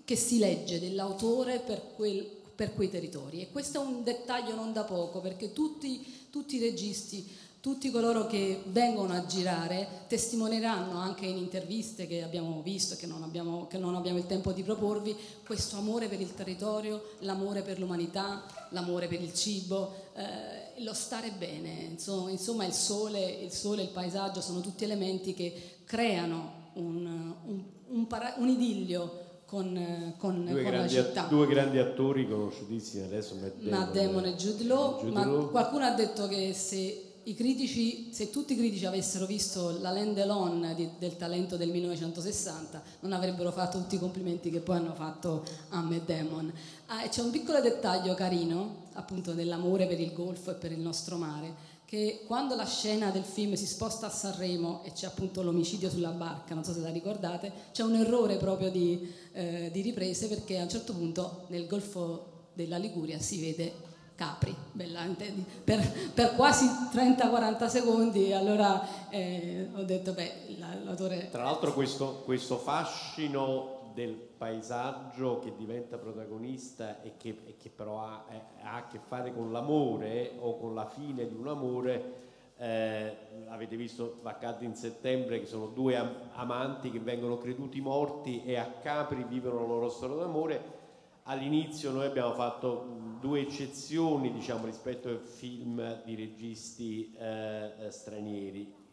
che- 0.05 0.15
si 0.15 0.37
legge 0.37 0.79
dell'autore 0.79 1.59
per, 1.59 1.81
quel- 1.95 2.25
per 2.55 2.73
quei 2.73 2.89
territori. 2.89 3.41
E 3.41 3.51
questo 3.51 3.81
è 3.81 3.85
un 3.85 4.03
dettaglio 4.03 4.55
non 4.55 4.71
da 4.71 4.83
poco, 4.83 5.19
perché 5.19 5.51
tutti, 5.51 6.27
tutti 6.29 6.55
i 6.55 6.59
registi, 6.59 7.27
tutti 7.59 7.89
coloro 7.89 8.27
che 8.27 8.61
vengono 8.67 9.13
a 9.13 9.25
girare 9.25 10.03
testimonieranno 10.07 10.99
anche 10.99 11.25
in 11.25 11.35
interviste 11.37 12.05
che 12.05 12.21
abbiamo 12.21 12.61
visto 12.61 12.93
e 12.93 12.97
che 12.97 13.07
non 13.07 13.23
abbiamo, 13.23 13.65
che 13.65 13.79
non 13.79 13.95
abbiamo 13.95 14.19
il 14.19 14.27
tempo 14.27 14.51
di 14.51 14.61
proporvi, 14.61 15.15
questo 15.43 15.75
amore 15.77 16.07
per 16.07 16.21
il 16.21 16.35
territorio, 16.35 17.13
l'amore 17.21 17.63
per 17.63 17.79
l'umanità, 17.79 18.43
l'amore 18.69 19.07
per 19.07 19.19
il 19.19 19.33
cibo, 19.33 19.91
eh, 20.15 20.83
lo 20.83 20.93
stare 20.93 21.31
bene. 21.31 21.71
Insomma, 21.89 22.29
insomma, 22.29 22.65
il 22.65 22.73
sole, 22.73 23.19
il 23.25 23.51
sole, 23.51 23.81
il 23.81 23.89
paesaggio 23.89 24.41
sono 24.41 24.61
tutti 24.61 24.83
elementi 24.83 25.33
che 25.33 25.79
creano 25.85 26.69
un, 26.73 27.33
un- 27.45 27.63
un 27.87 28.05
para- 28.07 28.35
un 28.37 28.49
idillio 28.49 29.23
con, 29.55 29.77
eh, 29.77 30.13
con- 30.17 30.43
Due 30.45 30.53
con 30.53 30.63
la 30.63 30.69
grandi, 30.79 30.93
città. 30.93 31.27
due 31.29 31.47
grandi 31.47 31.77
attori 31.77 32.27
conosciutissimi 32.27 33.05
adesso 33.05 33.35
Matt 33.35 33.55
Matt 33.61 33.91
Damon 33.93 33.93
Damon 33.93 34.25
e 34.25 34.35
Jude 34.35 34.63
Law, 34.65 34.99
Jude 34.99 35.11
ma 35.11 35.25
Law. 35.25 35.49
qualcuno 35.49 35.85
ha 35.85 35.91
detto 35.91 36.27
che 36.27 36.53
se 36.53 37.01
i 37.23 37.33
critici, 37.33 38.13
se 38.13 38.29
tutti 38.29 38.51
i 38.53 38.57
critici 38.57 38.85
avessero 38.85 39.25
visto 39.25 39.79
la 39.79 39.91
Land 39.91 40.17
Alone 40.19 40.75
di- 40.75 40.89
del 40.99 41.15
talento 41.15 41.55
del 41.55 41.69
1960, 41.69 42.83
non 42.99 43.13
avrebbero 43.13 43.51
fatto 43.51 43.77
tutti 43.77 43.95
i 43.95 43.99
complimenti 43.99 44.49
che 44.51 44.59
poi 44.59 44.75
hanno 44.75 44.93
fatto 44.93 45.43
a 45.69 45.79
Matt 45.81 46.05
Damon. 46.05 46.51
Ah, 46.87 47.03
e 47.05 47.09
c'è 47.09 47.21
un 47.21 47.31
piccolo 47.31 47.61
dettaglio 47.61 48.13
carino, 48.13 48.83
appunto, 48.93 49.31
dell'amore 49.31 49.87
per 49.87 49.99
il 50.01 50.11
golfo 50.13 50.51
e 50.51 50.55
per 50.55 50.71
il 50.73 50.79
nostro 50.79 51.15
mare, 51.15 51.73
che 51.95 52.23
quando 52.27 52.55
la 52.55 52.65
scena 52.65 53.09
del 53.09 53.23
film 53.23 53.53
si 53.53 53.65
sposta 53.65 54.07
a 54.07 54.09
Sanremo 54.09 54.81
e 54.83 54.91
c'è 54.91 55.05
appunto 55.05 55.41
l'omicidio 55.41 55.89
sulla 55.89 56.09
barca, 56.09 56.53
non 56.53 56.65
so 56.65 56.73
se 56.73 56.81
la 56.81 56.89
ricordate, 56.89 57.49
c'è 57.71 57.83
un 57.83 57.95
errore 57.95 58.35
proprio 58.35 58.69
di, 58.69 59.13
eh, 59.31 59.69
di 59.71 59.79
riprese 59.79 60.27
perché 60.27 60.59
a 60.59 60.63
un 60.63 60.69
certo 60.69 60.91
punto 60.91 61.45
nel 61.47 61.67
golfo 61.67 62.47
della 62.51 62.75
Liguria 62.75 63.17
si 63.19 63.39
vede 63.39 63.93
Capri, 64.15 64.53
bella, 64.71 65.03
intendi? 65.03 65.43
per, 65.63 66.11
per 66.13 66.35
quasi 66.35 66.65
30-40 66.65 67.67
secondi, 67.67 68.31
allora 68.31 69.09
eh, 69.09 69.67
ho 69.73 69.83
detto, 69.83 70.13
beh, 70.13 70.55
la- 70.57 70.77
l'autore... 70.83 71.29
Tra 71.31 71.43
l'altro 71.43 71.73
questo, 71.73 72.21
questo 72.23 72.57
fascino 72.57 73.74
del 73.95 74.13
paesaggio 74.13 75.39
che 75.39 75.55
diventa 75.55 75.97
protagonista 75.97 77.01
e 77.01 77.13
che, 77.17 77.29
e 77.45 77.55
che 77.57 77.69
però 77.69 78.01
ha, 78.01 78.25
eh, 78.29 78.41
ha 78.61 78.75
a 78.75 78.87
che 78.87 78.99
fare 78.99 79.33
con 79.33 79.51
l'amore 79.51 80.33
o 80.37 80.57
con 80.57 80.75
la 80.75 80.85
fine 80.85 81.27
di 81.27 81.33
un 81.33 81.47
amore, 81.47 82.23
eh, 82.57 83.17
avete 83.47 83.75
visto 83.75 84.19
Vaccati 84.21 84.65
in 84.65 84.75
settembre 84.75 85.39
che 85.39 85.45
sono 85.45 85.67
due 85.67 85.97
am- 85.97 86.29
amanti 86.33 86.91
che 86.91 86.99
vengono 86.99 87.37
creduti 87.37 87.79
morti 87.79 88.43
e 88.43 88.57
a 88.57 88.65
Capri 88.65 89.23
vivono 89.23 89.61
la 89.61 89.67
loro 89.67 89.89
storia 89.89 90.17
d'amore. 90.17 90.83
All'inizio 91.23 91.91
noi 91.91 92.05
abbiamo 92.05 92.33
fatto 92.33 92.85
due 93.19 93.39
eccezioni 93.39 94.31
diciamo, 94.31 94.65
rispetto 94.65 95.07
ai 95.07 95.17
film 95.17 96.03
di 96.03 96.15
registi 96.15 97.15
eh, 97.17 97.87
stranieri. 97.89 98.84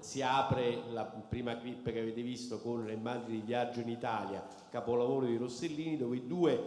Si 0.00 0.22
apre 0.22 0.82
la 0.92 1.04
prima 1.04 1.58
clip 1.58 1.90
che 1.90 2.00
avete 2.00 2.22
visto 2.22 2.58
con 2.60 2.86
le 2.86 2.94
immagini 2.94 3.40
di 3.40 3.46
Viaggio 3.46 3.80
in 3.80 3.88
Italia, 3.90 4.46
capolavoro 4.70 5.26
di 5.26 5.36
Rossellini, 5.36 5.98
dove 5.98 6.26
due, 6.26 6.60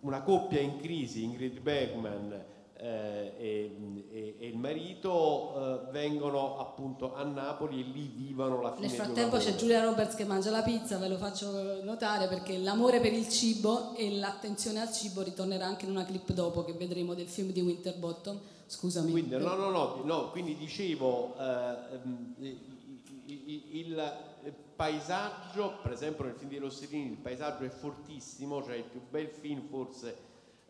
una 0.00 0.22
coppia 0.22 0.60
in 0.60 0.78
crisi, 0.80 1.24
Ingrid 1.24 1.60
Bergman 1.60 2.32
eh, 2.74 3.34
e, 3.38 3.76
e- 4.10 4.36
e 4.40 4.46
il 4.48 4.56
marito, 4.56 5.86
eh, 5.88 5.90
vengono 5.92 6.58
appunto 6.58 7.14
a 7.14 7.22
Napoli 7.22 7.80
e 7.80 7.84
lì 7.84 8.10
vivono 8.14 8.60
la 8.60 8.72
fine 8.74 8.86
Nel 8.86 8.96
frattempo 8.96 9.36
c'è. 9.36 9.54
Giulia 9.54 9.84
Roberts 9.84 10.14
che 10.16 10.24
mangia 10.24 10.50
la 10.50 10.62
pizza, 10.62 10.96
ve 10.98 11.08
lo 11.08 11.16
faccio 11.18 11.82
notare 11.84 12.28
perché 12.28 12.56
l'amore 12.58 13.00
per 13.00 13.12
il 13.12 13.28
cibo 13.28 13.94
e 13.94 14.10
l'attenzione 14.10 14.80
al 14.80 14.90
cibo 14.90 15.22
ritornerà 15.22 15.66
anche 15.66 15.84
in 15.84 15.90
una 15.90 16.04
clip 16.04 16.32
dopo 16.32 16.64
che 16.64 16.72
vedremo 16.72 17.14
del 17.14 17.28
film 17.28 17.52
di 17.52 17.60
Winterbottom. 17.60 18.40
Scusami. 18.72 19.10
Quindi, 19.10 19.36
no, 19.36 19.54
no, 19.54 19.68
no, 19.68 20.00
no, 20.02 20.30
quindi 20.30 20.56
dicevo, 20.56 21.36
eh, 21.38 21.94
ehm, 21.94 22.34
il 23.26 24.12
paesaggio, 24.74 25.74
per 25.82 25.92
esempio 25.92 26.24
nel 26.24 26.34
film 26.34 26.48
di 26.48 26.56
Rossellini, 26.56 27.10
il 27.10 27.18
paesaggio 27.18 27.64
è 27.64 27.68
fortissimo, 27.68 28.62
cioè 28.62 28.76
il 28.76 28.84
più 28.84 29.02
bel 29.10 29.28
film 29.28 29.68
forse 29.68 30.16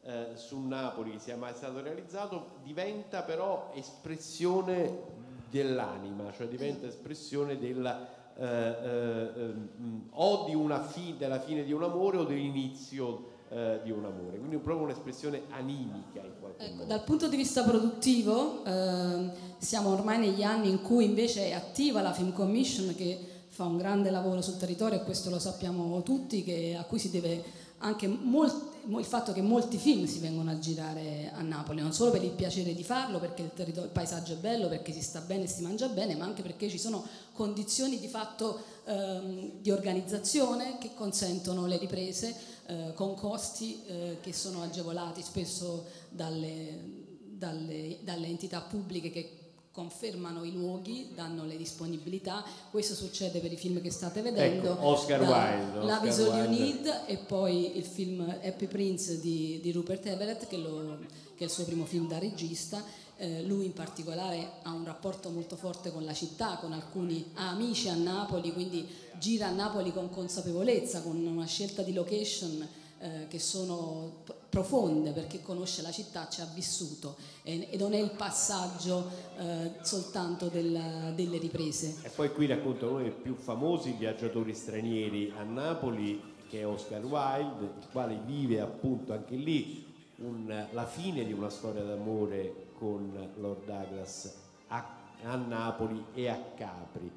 eh, 0.03 0.33
su 0.35 0.61
Napoli 0.67 1.13
che 1.13 1.19
sia 1.21 1.37
mai 1.37 1.55
stato 1.55 1.81
realizzato, 1.81 2.57
diventa 2.65 3.23
però 3.23 3.71
espressione 3.73 5.21
dell'anima, 5.49 6.33
cioè 6.33 6.49
diventa 6.49 6.89
espressione 6.89 7.57
della, 7.57 8.35
eh, 8.35 8.45
eh, 8.45 9.41
ehm, 9.41 10.09
o 10.11 10.45
di 10.47 10.57
una 10.57 10.83
fi- 10.83 11.17
della 11.17 11.39
fine 11.39 11.63
di 11.63 11.73
un 11.73 11.85
amore 11.85 12.17
o 12.17 12.25
dell'inizio 12.25 13.31
eh, 13.53 13.81
di 13.85 13.91
un 13.91 14.05
amore, 14.05 14.39
quindi 14.39 14.57
proprio 14.57 14.87
un'espressione 14.87 15.43
animica 15.51 16.21
in 16.25 16.33
qualche 16.41 16.63
modo. 16.71 16.75
Ecco, 16.83 16.85
Dal 16.85 17.05
punto 17.05 17.29
di 17.29 17.37
vista 17.37 17.63
produttivo 17.63 18.65
ehm, 18.65 19.31
siamo 19.59 19.91
ormai 19.91 20.19
negli 20.19 20.43
anni 20.43 20.71
in 20.71 20.81
cui 20.81 21.05
invece 21.05 21.47
è 21.49 21.53
attiva 21.53 22.01
la 22.01 22.13
Film 22.13 22.33
Commission 22.33 22.95
che 22.97 23.19
fa 23.49 23.65
un 23.65 23.77
grande 23.77 24.11
lavoro 24.11 24.41
sul 24.41 24.57
territorio 24.57 25.01
e 25.01 25.05
questo 25.05 25.29
lo 25.29 25.39
sappiamo 25.39 26.03
tutti, 26.03 26.43
che- 26.43 26.75
a 26.79 26.85
cui 26.85 26.99
si 26.99 27.11
deve 27.11 27.45
anche 27.85 28.07
molt- 28.07 28.71
mo- 28.85 29.01
il 29.01 29.05
fatto 29.05 29.33
che 29.33 29.43
molti 29.43 29.77
film 29.77 30.07
si 30.07 30.21
vengono 30.21 30.51
a 30.53 30.59
girare 30.59 31.31
a 31.35 31.43
Napoli, 31.43 31.83
non 31.83 31.93
solo 31.93 32.11
per 32.13 32.23
il 32.23 32.31
piacere 32.31 32.75
di 32.75 32.85
farlo, 32.85 33.19
perché 33.19 33.43
il, 33.43 33.51
il 33.67 33.91
paesaggio 33.93 34.33
è 34.35 34.37
bello, 34.37 34.69
perché 34.69 34.93
si 34.93 35.03
sta 35.03 35.21
bene 35.21 35.45
e 35.45 35.47
si 35.49 35.63
mangia 35.63 35.89
bene, 35.89 36.15
ma 36.15 36.25
anche 36.25 36.43
perché 36.43 36.71
ci 36.71 36.79
sono 36.79 37.05
condizioni 37.33 37.99
di 37.99 38.07
fatto 38.09 38.61
ehm, 38.85 39.51
di 39.61 39.71
organizzazione 39.71 40.79
che 40.79 40.93
consentono 40.95 41.67
le 41.67 41.77
riprese 41.77 42.35
eh, 42.67 42.93
con 42.95 43.15
costi 43.15 43.83
eh, 43.87 44.17
che 44.21 44.33
sono 44.33 44.63
agevolati 44.63 45.23
spesso 45.23 45.85
dalle, 46.09 46.79
dalle- 47.21 47.99
dalle 48.03 48.27
entità 48.27 48.61
pubbliche 48.61 49.11
che 49.11 49.37
confermano 49.73 50.45
i 50.45 50.53
luoghi, 50.53 51.13
danno 51.15 51.45
le 51.47 51.57
disponibilità. 51.57 52.45
Questo 52.71 52.95
succede 52.95 53.41
per 53.41 53.51
i 53.53 53.57
film 53.57 53.81
che 53.81 53.91
state 53.91 54.21
vedendo. 54.21 54.73
Ecco, 54.73 54.87
Oscar 54.87 55.21
Wilde, 55.23 55.87
La 55.87 56.01
You 56.05 56.31
Wilde. 56.31 56.49
Need 56.49 57.01
e 57.07 57.17
poi 57.17 57.79
il 57.79 57.85
film 57.85 58.21
Happy 58.43 58.67
Prince 58.67 59.19
di, 59.19 59.61
di 59.63 59.73
Rupert 59.73 60.05
Everett, 60.07 60.47
che, 60.47 60.59
lo- 60.59 60.99
che 61.35 61.39
è 61.39 61.45
il 61.45 61.51
suo 61.51 61.65
primo 61.65 61.87
film 61.87 62.07
da 62.07 62.19
regista. 62.19 62.85
Eh, 63.23 63.45
lui 63.45 63.67
in 63.67 63.73
particolare 63.73 64.55
ha 64.63 64.73
un 64.73 64.85
rapporto 64.85 65.31
molto 65.31 65.55
forte 65.55 65.93
con 65.93 66.05
la 66.05 66.13
città, 66.13 66.57
con 66.61 66.73
alcuni 66.73 67.25
amici 67.35 67.89
a 67.89 67.95
Napoli, 67.95 68.53
quindi 68.53 68.85
gira 69.21 69.47
a 69.47 69.53
Napoli 69.53 69.93
con 69.93 70.11
consapevolezza, 70.11 71.03
con 71.03 71.25
una 71.25 71.47
scelta 71.47 71.83
di 71.83 71.93
location 71.93 72.67
eh, 72.99 73.27
che 73.29 73.39
sono 73.39 74.25
profonde 74.49 75.13
perché 75.13 75.41
conosce 75.41 75.83
la 75.83 75.93
città, 75.93 76.27
ci 76.29 76.41
ha 76.41 76.49
vissuto 76.53 77.15
e, 77.45 77.69
e 77.71 77.77
non 77.77 77.93
è 77.95 77.99
il 78.01 78.11
passaggio 78.11 79.09
eh, 79.39 79.71
soltanto 79.83 80.49
della- 80.49 81.13
delle 81.15 81.39
riprese. 81.39 81.95
E 82.03 82.09
poi 82.09 82.33
qui 82.33 82.47
racconta 82.47 82.89
uno 82.89 83.03
dei 83.03 83.13
più 83.13 83.37
famosi 83.37 83.93
viaggiatori 83.93 84.53
stranieri 84.53 85.33
a 85.39 85.45
Napoli, 85.45 86.21
che 86.49 86.59
è 86.63 86.67
Oscar 86.67 87.05
Wilde, 87.05 87.67
il 87.83 87.87
quale 87.93 88.21
vive 88.27 88.59
appunto 88.61 89.13
anche 89.13 89.37
lì 89.37 89.87
un- 90.17 90.67
la 90.73 90.87
fine 90.87 91.25
di 91.25 91.33
una 91.33 91.51
storia 91.51 91.85
d'amore 91.85 92.71
con 92.83 93.31
Lord 93.37 93.65
Douglas 93.65 94.33
a, 94.67 94.85
a 95.23 95.37
Napoli 95.37 96.05
e 96.15 96.29
a 96.29 96.37
Capri. 96.57 97.09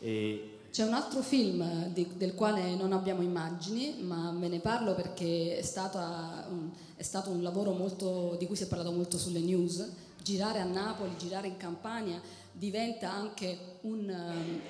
E 0.00 0.58
C'è 0.72 0.82
un 0.84 0.94
altro 0.94 1.22
film 1.22 1.86
di- 1.92 2.16
del 2.16 2.34
quale 2.34 2.74
non 2.74 2.92
abbiamo 2.92 3.22
immagini, 3.22 4.02
ma 4.02 4.34
ve 4.36 4.48
ne 4.48 4.58
parlo 4.58 4.96
perché 4.96 5.58
è, 5.58 5.62
stata 5.62 6.44
è 6.96 7.02
stato 7.04 7.30
un 7.30 7.40
lavoro 7.40 7.70
molto, 7.70 8.34
di 8.36 8.46
cui 8.46 8.56
si 8.56 8.64
è 8.64 8.66
parlato 8.66 8.90
molto 8.90 9.16
sulle 9.16 9.38
news. 9.38 9.88
Girare 10.20 10.58
a 10.58 10.64
Napoli, 10.64 11.16
girare 11.16 11.46
in 11.46 11.56
Campania 11.56 12.20
diventa 12.50 13.12
anche 13.12 13.78
un, 13.82 14.08
um, 14.08 14.60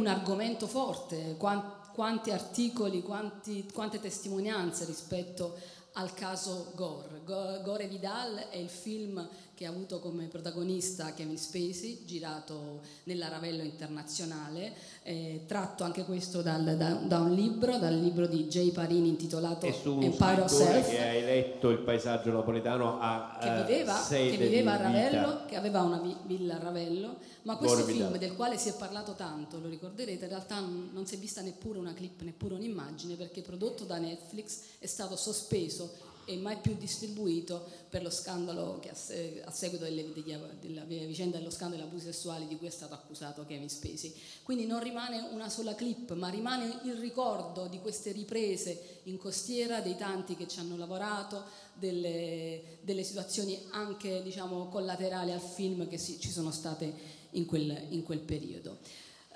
un 0.00 0.06
argomento 0.08 0.66
forte. 0.66 1.36
Quan- 1.38 1.76
quanti 1.94 2.32
articoli, 2.32 3.00
quanti- 3.02 3.70
quante 3.72 4.00
testimonianze 4.00 4.84
rispetto 4.86 5.54
al 5.94 6.12
caso 6.14 6.72
Gore. 6.74 7.17
Go- 7.28 7.60
Gore 7.62 7.86
Vidal 7.88 8.46
è 8.48 8.56
il 8.56 8.70
film 8.70 9.28
che 9.54 9.66
ha 9.66 9.70
avuto 9.70 9.98
come 9.98 10.26
protagonista 10.28 11.12
Kevin 11.14 11.36
Spacey, 11.36 12.04
girato 12.06 12.80
nella 13.04 13.28
Ravello 13.28 13.62
Internazionale, 13.64 14.72
eh, 15.02 15.42
tratto 15.46 15.82
anche 15.84 16.04
questo 16.04 16.42
dal- 16.42 16.76
da, 16.76 16.92
da 16.94 17.18
un 17.18 17.32
libro, 17.34 17.76
dal 17.76 17.98
libro 17.98 18.26
di 18.28 18.46
Jay 18.46 18.70
Parini 18.70 19.08
intitolato 19.08 19.66
Empire 19.66 20.40
of 20.42 20.50
Self 20.52 20.88
che 20.88 21.02
hai 21.02 21.22
letto 21.22 21.70
il 21.70 21.78
paesaggio 21.80 22.30
napoletano 22.30 22.98
a 23.00 23.36
che 23.40 23.48
eh, 23.58 23.62
viveva, 23.64 24.06
che 24.08 24.36
viveva 24.36 24.72
a 24.74 24.76
Ravello, 24.76 25.26
vita. 25.28 25.44
che 25.46 25.56
aveva 25.56 25.82
una 25.82 25.98
vi- 25.98 26.16
villa 26.24 26.54
a 26.54 26.58
Ravello, 26.60 27.16
ma 27.42 27.56
questo 27.56 27.78
Gore 27.80 27.92
film 27.92 28.04
Vidal. 28.06 28.18
del 28.20 28.36
quale 28.36 28.56
si 28.58 28.68
è 28.68 28.74
parlato 28.74 29.14
tanto, 29.14 29.58
lo 29.58 29.68
ricorderete, 29.68 30.22
in 30.24 30.30
realtà 30.30 30.60
non 30.60 31.02
si 31.04 31.16
è 31.16 31.18
vista 31.18 31.40
neppure 31.42 31.80
una 31.80 31.92
clip, 31.94 32.22
neppure 32.22 32.54
un'immagine, 32.54 33.16
perché 33.16 33.42
prodotto 33.42 33.82
da 33.84 33.98
Netflix 33.98 34.60
è 34.78 34.86
stato 34.86 35.16
sospeso 35.16 36.06
e 36.28 36.36
mai 36.36 36.58
più 36.58 36.76
distribuito 36.76 37.64
per 37.88 38.02
lo 38.02 38.10
scandalo 38.10 38.78
che 38.80 38.90
a, 38.90 38.94
se- 38.94 39.40
a 39.42 39.50
seguito 39.50 39.84
delle, 39.84 40.12
della 40.60 40.82
vicenda 40.84 41.38
dello 41.38 41.48
scandalo 41.48 41.80
degli 41.80 41.90
abusi 41.90 42.04
sessuali 42.04 42.46
di 42.46 42.58
cui 42.58 42.66
è 42.66 42.70
stato 42.70 42.92
accusato 42.92 43.46
Kevin 43.46 43.70
Spacey. 43.70 44.14
Quindi 44.42 44.66
non 44.66 44.82
rimane 44.82 45.26
una 45.32 45.48
sola 45.48 45.74
clip, 45.74 46.12
ma 46.12 46.28
rimane 46.28 46.80
il 46.84 46.96
ricordo 46.96 47.66
di 47.66 47.80
queste 47.80 48.12
riprese 48.12 49.00
in 49.04 49.16
costiera, 49.16 49.80
dei 49.80 49.96
tanti 49.96 50.36
che 50.36 50.46
ci 50.46 50.58
hanno 50.58 50.76
lavorato, 50.76 51.44
delle, 51.72 52.78
delle 52.82 53.04
situazioni 53.04 53.58
anche 53.70 54.22
diciamo, 54.22 54.68
collaterali 54.68 55.32
al 55.32 55.40
film 55.40 55.88
che 55.88 55.96
si- 55.96 56.20
ci 56.20 56.30
sono 56.30 56.50
state 56.50 57.16
in 57.30 57.46
quel, 57.46 57.86
in 57.88 58.02
quel 58.02 58.20
periodo. 58.20 58.78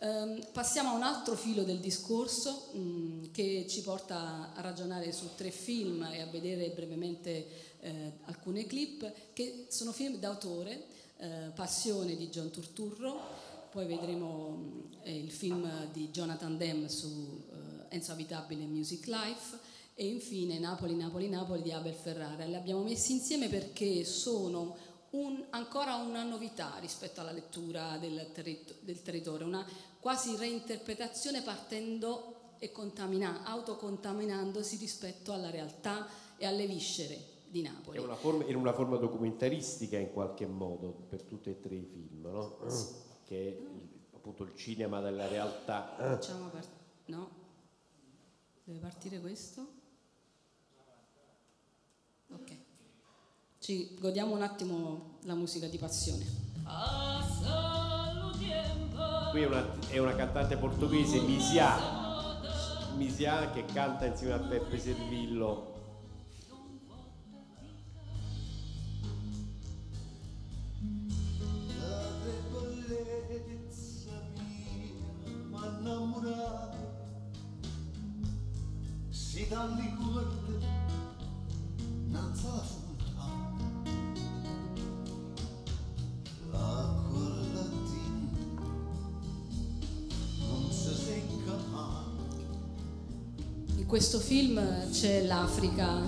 Ehm, 0.04 0.44
passiamo 0.50 0.88
a 0.90 0.94
un 0.94 1.04
altro 1.04 1.36
filo 1.36 1.62
del 1.62 1.78
discorso 1.78 2.70
mh, 2.72 3.30
che 3.30 3.66
ci 3.68 3.82
porta 3.82 4.52
a 4.52 4.60
ragionare 4.60 5.12
su 5.12 5.28
tre 5.36 5.52
film 5.52 6.02
e 6.10 6.20
a 6.20 6.26
vedere 6.26 6.70
brevemente 6.70 7.76
eh, 7.78 8.12
alcune 8.24 8.66
clip 8.66 9.08
che 9.32 9.66
sono 9.68 9.92
film 9.92 10.16
d'autore, 10.16 10.86
eh, 11.18 11.52
Passione 11.54 12.16
di 12.16 12.28
John 12.30 12.50
Turturro, 12.50 13.16
poi 13.70 13.86
vedremo 13.86 14.48
mh, 14.48 14.96
eh, 15.04 15.16
il 15.16 15.30
film 15.30 15.70
di 15.92 16.08
Jonathan 16.10 16.56
Demme 16.56 16.88
su 16.88 17.40
eh, 17.88 17.94
Enzo 17.94 18.10
Abitabile 18.10 18.64
Music 18.64 19.06
Life 19.06 19.56
e 19.94 20.04
infine 20.04 20.58
Napoli, 20.58 20.96
Napoli, 20.96 21.28
Napoli 21.28 21.62
di 21.62 21.70
Abel 21.70 21.94
Ferrara. 21.94 22.44
Li 22.44 22.56
abbiamo 22.56 22.82
messi 22.82 23.12
insieme 23.12 23.48
perché 23.48 24.04
sono 24.04 24.76
un- 25.10 25.44
ancora 25.50 25.94
una 25.96 26.24
novità 26.24 26.76
rispetto 26.80 27.20
alla 27.20 27.32
lettura 27.32 27.98
del, 27.98 28.30
territ- 28.32 28.74
del 28.80 29.00
territorio, 29.02 29.46
una 29.46 29.64
quasi 30.02 30.34
reinterpretazione 30.36 31.42
partendo 31.42 32.56
e 32.58 32.72
contamina- 32.72 33.44
autocontaminandosi 33.44 34.76
rispetto 34.76 35.32
alla 35.32 35.48
realtà 35.48 36.08
e 36.36 36.44
alle 36.44 36.66
viscere 36.66 37.16
di 37.48 37.62
Napoli. 37.62 37.98
Una 37.98 38.16
forma, 38.16 38.44
in 38.46 38.56
una 38.56 38.72
forma 38.72 38.96
documentaristica 38.96 39.96
in 39.98 40.12
qualche 40.12 40.44
modo 40.46 40.90
per 41.08 41.22
tutti 41.22 41.50
e 41.50 41.60
tre 41.60 41.76
i 41.76 41.84
film, 41.84 42.26
no? 42.28 42.58
che 43.24 43.48
è 43.48 44.16
appunto 44.16 44.42
il 44.42 44.56
cinema 44.56 45.00
della 45.00 45.28
realtà. 45.28 45.94
Facciamo 45.96 46.48
par- 46.48 46.66
no? 47.06 47.30
Deve 48.64 48.80
partire 48.80 49.20
questo? 49.20 49.66
Ok. 52.32 52.56
Ci 53.60 53.96
godiamo 54.00 54.34
un 54.34 54.42
attimo 54.42 55.18
la 55.22 55.34
musica 55.36 55.68
di 55.68 55.78
passione. 55.78 56.51
Qui 59.30 59.40
è 59.40 59.46
una, 59.46 59.64
è 59.88 59.96
una 59.96 60.14
cantante 60.14 60.58
portoghese, 60.58 61.20
Misia, 61.20 61.74
Misia 62.96 63.50
che 63.50 63.64
canta 63.64 64.04
insieme 64.04 64.34
a 64.34 64.38
Peppe 64.38 64.78
Servillo. 64.78 65.70
La 71.78 72.08
debolezza 72.24 74.10
mia 74.36 75.48
m'ha 75.48 75.78
innamorato 75.78 76.76
si 79.08 79.48
dalle 79.48 79.92
questo 93.92 94.20
film 94.20 94.90
c'è 94.90 95.22
l'Africa, 95.26 96.00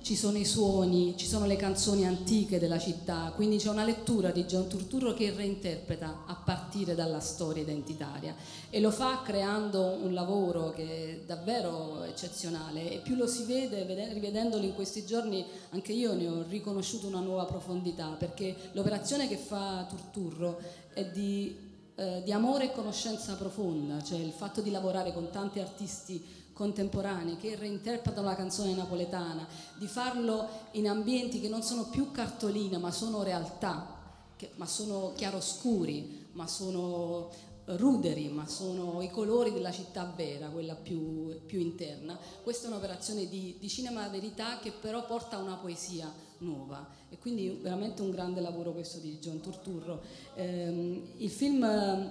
ci 0.00 0.16
sono 0.16 0.38
i 0.38 0.46
suoni, 0.46 1.18
ci 1.18 1.26
sono 1.26 1.44
le 1.44 1.56
canzoni 1.56 2.06
antiche 2.06 2.58
della 2.58 2.78
città, 2.78 3.30
quindi 3.36 3.58
c'è 3.58 3.68
una 3.68 3.84
lettura 3.84 4.30
di 4.30 4.46
John 4.46 4.68
Turturro 4.68 5.12
che 5.12 5.34
reinterpreta 5.36 6.22
a 6.24 6.34
partire 6.34 6.94
dalla 6.94 7.20
storia 7.20 7.62
identitaria 7.62 8.34
e 8.70 8.80
lo 8.80 8.90
fa 8.90 9.20
creando 9.22 9.98
un 10.02 10.14
lavoro 10.14 10.70
che 10.70 10.84
è 10.84 11.26
davvero 11.26 12.04
eccezionale 12.04 12.90
e 12.90 12.98
più 13.00 13.16
lo 13.16 13.26
si 13.26 13.44
vede, 13.44 13.84
vede- 13.84 14.14
rivedendolo 14.14 14.64
in 14.64 14.74
questi 14.74 15.04
giorni, 15.04 15.44
anche 15.72 15.92
io 15.92 16.14
ne 16.14 16.28
ho 16.28 16.42
riconosciuto 16.48 17.06
una 17.06 17.20
nuova 17.20 17.44
profondità 17.44 18.16
perché 18.18 18.56
l'operazione 18.72 19.28
che 19.28 19.36
fa 19.36 19.84
Turturro 19.86 20.58
è 20.94 21.04
di 21.04 21.64
eh, 21.98 22.20
di 22.22 22.30
amore 22.30 22.64
e 22.64 22.72
conoscenza 22.72 23.36
profonda, 23.36 24.02
cioè 24.02 24.18
il 24.18 24.32
fatto 24.32 24.60
di 24.60 24.70
lavorare 24.70 25.14
con 25.14 25.30
tanti 25.30 25.60
artisti 25.60 26.35
contemporanei 26.56 27.36
che 27.36 27.54
reinterpretano 27.54 28.26
la 28.26 28.34
canzone 28.34 28.72
napoletana, 28.72 29.46
di 29.76 29.86
farlo 29.86 30.48
in 30.72 30.88
ambienti 30.88 31.38
che 31.38 31.50
non 31.50 31.62
sono 31.62 31.84
più 31.90 32.10
cartoline 32.10 32.78
ma 32.78 32.90
sono 32.90 33.22
realtà, 33.22 33.94
che- 34.36 34.52
ma 34.56 34.64
sono 34.64 35.12
chiaroscuri, 35.14 36.28
ma 36.32 36.46
sono 36.46 37.28
eh, 37.66 37.76
ruderi, 37.76 38.28
ma 38.28 38.46
sono 38.46 39.02
i 39.02 39.10
colori 39.10 39.52
della 39.52 39.70
città 39.70 40.10
vera, 40.16 40.48
quella 40.48 40.74
più, 40.74 41.44
più 41.44 41.60
interna. 41.60 42.18
Questa 42.42 42.66
è 42.66 42.70
un'operazione 42.70 43.28
di, 43.28 43.56
di 43.60 43.68
cinema 43.68 44.08
verità 44.08 44.58
che 44.58 44.70
però 44.72 45.04
porta 45.04 45.36
a 45.36 45.42
una 45.42 45.56
poesia 45.56 46.10
nuova 46.38 46.88
e 47.10 47.18
quindi 47.18 47.58
veramente 47.60 48.00
un 48.00 48.10
grande 48.10 48.40
lavoro 48.40 48.72
questo 48.72 48.98
di 48.98 49.18
John 49.18 49.40
Turturro. 49.40 50.00
Ehm, 50.36 51.02
il, 51.18 51.30
film, 51.30 52.10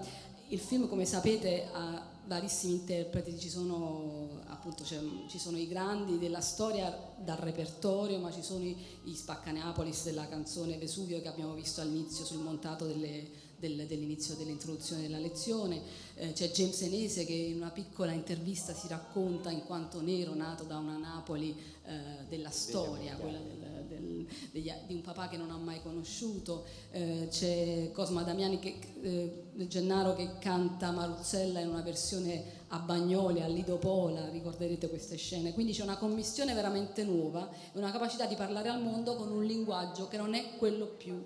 il 0.50 0.60
film, 0.60 0.88
come 0.88 1.06
sapete, 1.06 1.68
ha 1.74 2.14
varissimi 2.28 2.74
interpreti, 2.74 3.38
ci 3.40 3.50
sono 3.50 4.42
appunto 4.48 4.84
c'è- 4.84 5.00
ci 5.28 5.38
sono 5.40 5.58
i 5.58 5.68
grandi 5.68 6.18
della 6.18 6.42
storia 6.42 6.96
dal 7.18 7.38
repertorio, 7.38 8.18
ma 8.20 8.32
ci 8.32 8.42
sono 8.42 8.64
i, 8.64 8.76
i 9.06 9.16
Spaccaneapolis 9.16 10.04
della 10.06 10.28
canzone 10.28 10.78
Vesuvio 10.78 11.22
che 11.22 11.28
abbiamo 11.28 11.54
visto 11.54 11.82
all'inizio 11.82 12.26
sul 12.26 12.40
montato 12.42 12.86
delle- 12.86 13.44
del- 13.58 13.86
dell'inizio 13.88 14.36
dell'introduzione 14.36 15.04
della 15.04 15.20
lezione, 15.20 16.04
Eh, 16.18 16.32
c'è 16.32 16.50
James 16.52 16.82
Enese 16.82 17.26
che 17.26 17.34
in 17.34 17.58
una 17.58 17.72
piccola 17.72 18.14
intervista 18.14 18.74
si 18.74 18.88
racconta 18.88 19.52
in 19.52 19.66
quanto 19.66 20.00
nero 20.02 20.34
nato 20.34 20.64
da 20.64 20.78
una 20.78 20.96
Napoli 20.98 21.54
eh, 21.88 22.24
della 22.30 22.52
storia, 22.52 23.16
quella 23.18 23.38
del- 23.38 23.85
del- 24.00 24.28
degli- 24.52 24.72
di 24.88 24.94
un 24.94 25.02
papà 25.02 25.28
che 25.28 25.38
non 25.38 25.50
ha 25.52 25.58
mai 25.58 25.82
conosciuto, 25.82 26.66
Eh, 26.92 27.28
c'è 27.30 27.92
Cosma 27.92 28.24
Damiani 28.24 28.58
che, 28.60 28.78
eh, 29.02 29.44
Gennaro 29.68 30.16
che 30.16 30.38
canta 30.40 30.92
Maruzzella 30.92 31.60
in 31.60 31.68
una 31.68 31.82
versione 31.82 32.64
a 32.70 32.80
Bagnoli, 32.80 33.42
a 33.42 33.48
Lido 33.48 33.78
Pola, 33.78 34.30
ricorderete 34.30 34.88
queste 34.88 35.18
scene, 35.18 35.54
quindi 35.54 35.74
c'è 35.74 35.84
una 35.84 35.98
commissione 35.98 36.54
veramente 36.54 37.04
nuova 37.04 37.50
e 37.74 37.78
una 37.78 37.92
capacità 37.92 38.26
di 38.26 38.36
parlare 38.36 38.70
al 38.70 38.82
mondo 38.82 39.16
con 39.16 39.30
un 39.32 39.44
linguaggio 39.44 40.08
che 40.08 40.16
non 40.18 40.34
è 40.34 40.56
quello 40.58 40.86
più 40.86 41.22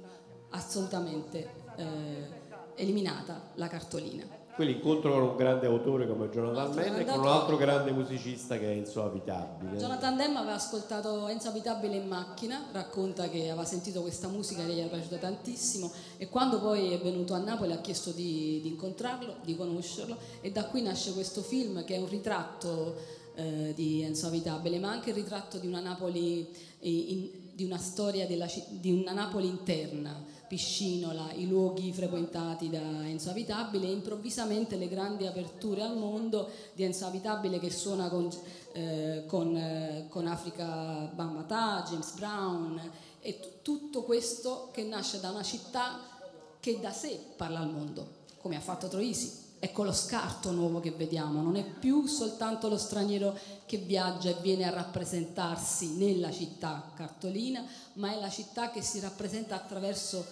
assolutamente 0.49 1.49
eh, 1.77 2.27
eliminata, 2.75 3.51
la 3.55 3.67
cartolina. 3.67 4.38
Quindi 4.59 4.75
incontro 4.75 5.13
con 5.13 5.21
un 5.21 5.35
grande 5.37 5.67
autore 5.67 6.05
come 6.05 6.29
Jonathan 6.29 6.75
Mann 6.75 6.99
e 6.99 7.05
con 7.05 7.19
un 7.21 7.27
altro 7.27 7.55
grande 7.55 7.91
musicista 7.91 8.57
che 8.57 8.69
è 8.69 8.75
Enzo 8.75 9.05
Abitabile. 9.05 9.77
Jonathan 9.77 10.17
Demme 10.17 10.37
aveva 10.39 10.55
ascoltato 10.55 11.29
Enzo 11.29 11.47
Abitabile 11.47 11.95
in 11.95 12.05
macchina, 12.05 12.65
racconta 12.73 13.29
che 13.29 13.43
aveva 13.43 13.63
sentito 13.63 14.01
questa 14.01 14.27
musica 14.27 14.65
che 14.65 14.73
gli 14.73 14.79
era 14.79 14.89
piaciuta 14.89 15.15
tantissimo 15.15 15.89
e 16.17 16.27
quando 16.27 16.59
poi 16.59 16.91
è 16.91 16.99
venuto 16.99 17.35
a 17.35 17.37
Napoli 17.37 17.71
ha 17.71 17.79
chiesto 17.79 18.11
di, 18.11 18.59
di 18.61 18.67
incontrarlo, 18.67 19.35
di 19.45 19.55
conoscerlo 19.55 20.17
e 20.41 20.51
da 20.51 20.65
qui 20.65 20.81
nasce 20.81 21.13
questo 21.13 21.41
film 21.41 21.85
che 21.85 21.95
è 21.95 21.97
un 21.97 22.09
ritratto 22.09 22.97
eh, 23.35 23.71
di 23.73 24.01
Enzo 24.01 24.27
Abitabile 24.27 24.77
ma 24.77 24.89
anche 24.89 25.11
il 25.11 25.15
ritratto 25.15 25.57
di 25.57 25.67
una 25.67 25.79
Napoli, 25.79 26.45
eh, 26.79 26.89
in- 26.89 27.29
di 27.55 27.63
una 27.63 27.77
storia 27.77 28.25
della 28.25 28.47
di 28.69 28.91
una 28.91 29.11
Napoli 29.11 29.47
interna, 29.47 30.21
Piscinola, 30.49 31.31
i 31.33 31.47
luoghi 31.47 31.93
frequentati 31.93 32.71
da 32.71 32.79
Enzo 33.07 33.29
Abitabile 33.29 33.85
e 33.85 33.91
improvvisamente 33.91 34.77
le 34.77 34.87
grandi 34.87 35.27
aperture 35.27 35.83
al 35.83 35.95
mondo 35.95 36.49
di 36.73 36.83
Enzo 36.83 37.05
Abitabile 37.05 37.59
che 37.59 37.69
suona 37.69 38.09
con, 38.09 38.27
eh, 38.73 39.25
con, 39.27 39.55
eh, 39.55 40.07
con 40.09 40.25
Africa 40.25 41.07
Bambata, 41.13 41.85
James 41.87 42.13
Brown 42.15 42.81
e 43.21 43.39
t- 43.39 43.61
tutto 43.61 44.01
questo 44.01 44.69
che 44.73 44.81
nasce 44.81 45.19
da 45.19 45.29
una 45.29 45.43
città 45.43 45.99
che 46.59 46.79
da 46.79 46.91
sé 46.91 47.19
parla 47.37 47.59
al 47.59 47.69
mondo, 47.69 48.07
come 48.39 48.55
ha 48.55 48.61
fatto 48.61 48.87
Troisi, 48.87 49.48
Ecco 49.61 49.83
lo 49.83 49.91
scarto 49.91 50.51
nuovo 50.51 50.79
che 50.79 50.91
vediamo, 50.91 51.41
non 51.41 51.57
è 51.57 51.65
più 51.65 52.05
soltanto 52.05 52.69
lo 52.69 52.77
straniero 52.77 53.37
che 53.65 53.77
viaggia 53.77 54.29
e 54.29 54.37
viene 54.41 54.63
a 54.63 54.69
rappresentarsi 54.69 55.97
nella 55.97 56.31
città 56.31 56.91
cartolina, 56.95 57.65
ma 57.93 58.13
è 58.13 58.19
la 58.19 58.29
città 58.29 58.71
che 58.71 58.81
si 58.81 59.01
rappresenta 59.01 59.55
attraverso 59.55 60.25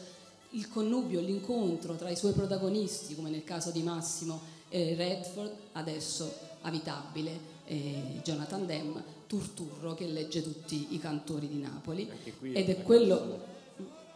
il 0.52 0.70
connubio, 0.70 1.20
l'incontro 1.20 1.96
tra 1.96 2.10
i 2.10 2.16
suoi 2.16 2.32
protagonisti, 2.32 3.16
come 3.16 3.30
nel 3.30 3.44
caso 3.44 3.72
di 3.72 3.84
Massimo 3.84 4.40
e 4.70 4.96
Redford, 4.96 5.52
adesso 5.74 6.34
abitabile, 6.62 7.56
e 7.66 8.22
Jonathan 8.24 8.66
Demme, 8.66 9.04
Turturro 9.28 9.94
che 9.94 10.08
legge 10.08 10.42
tutti 10.42 10.88
i 10.92 11.00
cantori 11.00 11.50
di 11.50 11.60
Napoli. 11.60 12.10
Ed 12.54 12.70
è 12.70 12.82
quello... 12.82 13.18
canzone- 13.18 13.56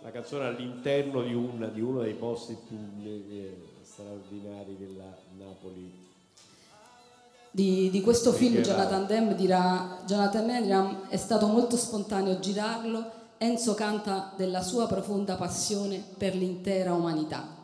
La 0.03 0.11
canzone 0.11 0.45
all'interno 0.45 1.21
di, 1.21 1.33
un- 1.33 1.69
di 1.73 1.81
uno 1.81 2.01
dei 2.01 2.13
posti 2.13 2.55
più 2.65 2.77
eh, 3.03 3.69
straordinari 4.01 4.75
della 4.77 5.15
Napoli. 5.37 6.09
Di, 7.51 7.89
di 7.89 8.01
questo 8.01 8.31
film. 8.31 8.61
Jonathan 8.61 9.05
Demme 9.05 9.35
dirà, 9.35 10.01
Jonathan 10.05 10.61
dirà 10.61 11.09
è 11.09 11.17
stato 11.17 11.47
molto 11.47 11.77
spontaneo 11.77 12.39
girarlo, 12.39 13.19
Enzo 13.37 13.73
canta 13.73 14.33
della 14.37 14.61
sua 14.61 14.87
profonda 14.87 15.35
passione 15.35 16.03
per 16.17 16.35
l'intera 16.35 16.93
umanità 16.93 17.59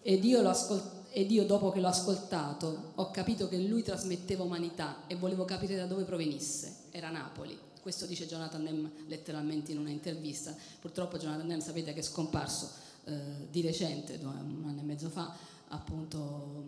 ed 0.00 0.24
io, 0.24 0.40
l'ho 0.42 0.50
ascol- 0.50 0.80
ed 1.10 1.30
io 1.32 1.44
dopo 1.44 1.70
che 1.70 1.80
l'ho 1.80 1.88
ascoltato 1.88 2.92
ho 2.94 3.10
capito 3.10 3.48
che 3.48 3.58
lui 3.58 3.82
trasmetteva 3.82 4.44
umanità 4.44 4.98
e 5.08 5.16
volevo 5.16 5.44
capire 5.44 5.74
da 5.74 5.86
dove 5.86 6.04
provenisse, 6.04 6.84
era 6.92 7.10
Napoli. 7.10 7.58
Questo 7.82 8.06
dice 8.06 8.26
Jonathan 8.26 8.62
Demme 8.62 8.90
letteralmente 9.08 9.72
in 9.72 9.78
una 9.78 9.90
intervista. 9.90 10.54
Purtroppo 10.80 11.18
Jonathan 11.18 11.48
Demme 11.48 11.62
sapete 11.62 11.92
che 11.92 12.00
è 12.00 12.02
scomparso 12.02 12.70
eh, 13.04 13.48
di 13.50 13.60
recente, 13.60 14.20
un 14.22 14.64
anno 14.68 14.80
e 14.80 14.84
mezzo 14.84 15.08
fa, 15.08 15.34
appunto 15.68 16.64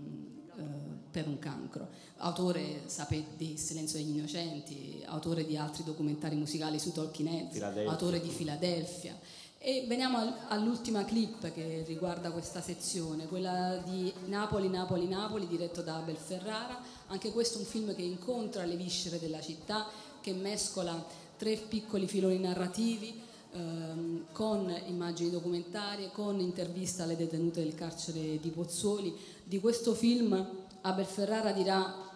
eh, 0.56 0.62
per 1.10 1.26
un 1.26 1.38
cancro. 1.38 1.88
Autore, 2.18 2.82
sapete, 2.86 3.36
di 3.36 3.56
Silenzio 3.56 3.98
degli 3.98 4.16
Innocenti, 4.16 5.02
autore 5.06 5.44
di 5.44 5.56
altri 5.56 5.84
documentari 5.84 6.36
musicali 6.36 6.78
su 6.78 6.92
Talking 6.92 7.28
Heads, 7.28 7.60
autore 7.88 8.20
di 8.20 8.28
Filadelfia. 8.28 9.18
E 9.62 9.84
veniamo 9.86 10.18
al- 10.18 10.34
all'ultima 10.48 11.04
clip 11.04 11.52
che 11.52 11.84
riguarda 11.86 12.30
questa 12.30 12.62
sezione, 12.62 13.26
quella 13.26 13.76
di 13.84 14.12
Napoli, 14.26 14.68
Napoli, 14.68 15.06
Napoli, 15.06 15.46
diretto 15.46 15.82
da 15.82 15.96
Abel 15.96 16.16
Ferrara. 16.16 16.78
Anche 17.08 17.30
questo 17.30 17.58
è 17.58 17.60
un 17.60 17.66
film 17.66 17.94
che 17.94 18.02
incontra 18.02 18.64
le 18.64 18.76
viscere 18.76 19.18
della 19.18 19.40
città, 19.40 19.86
che 20.20 20.32
mescola 20.32 21.04
tre 21.36 21.56
piccoli 21.56 22.06
filoni 22.06 22.38
narrativi 22.38 23.28
ehm, 23.52 24.24
con 24.32 24.74
immagini 24.86 25.30
documentarie, 25.30 26.10
con 26.12 26.40
intervista 26.40 27.02
alle 27.02 27.16
detenute 27.16 27.62
del 27.62 27.74
carcere 27.74 28.38
di 28.40 28.50
Pozzuoli. 28.50 29.14
Di 29.44 29.60
questo 29.60 29.94
film 29.94 30.48
Abel 30.82 31.04
Ferrara 31.04 31.52
dirà 31.52 32.08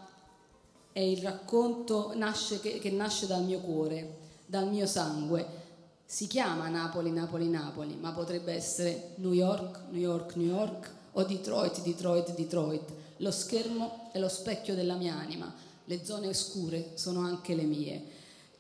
è 0.93 1.01
il 1.01 1.19
racconto 1.23 2.13
nasce- 2.15 2.61
che, 2.61 2.79
che 2.79 2.91
nasce 2.91 3.27
dal 3.27 3.43
mio 3.43 3.59
cuore, 3.59 4.17
dal 4.47 4.69
mio 4.69 4.87
sangue. 4.87 5.63
Si 6.07 6.29
chiama 6.29 6.69
Napoli, 6.69 7.11
Napoli, 7.11 7.49
Napoli, 7.49 7.97
ma 7.97 8.13
potrebbe 8.13 8.53
essere 8.53 9.15
New 9.17 9.33
York, 9.33 9.81
New 9.91 10.01
York, 10.01 10.37
New 10.37 10.47
York 10.47 10.93
o 11.13 11.25
Detroit, 11.25 11.83
Detroit, 11.83 12.35
Detroit. 12.35 12.93
Lo 13.19 13.33
schermo 13.33 14.11
è 14.13 14.19
lo 14.19 14.29
specchio 14.29 14.75
della 14.75 14.95
mia 14.95 15.15
anima, 15.15 15.53
le 15.85 16.05
zone 16.05 16.29
oscure 16.29 16.93
sono 16.95 17.21
anche 17.21 17.55
le 17.55 17.65
mie. 17.65 18.14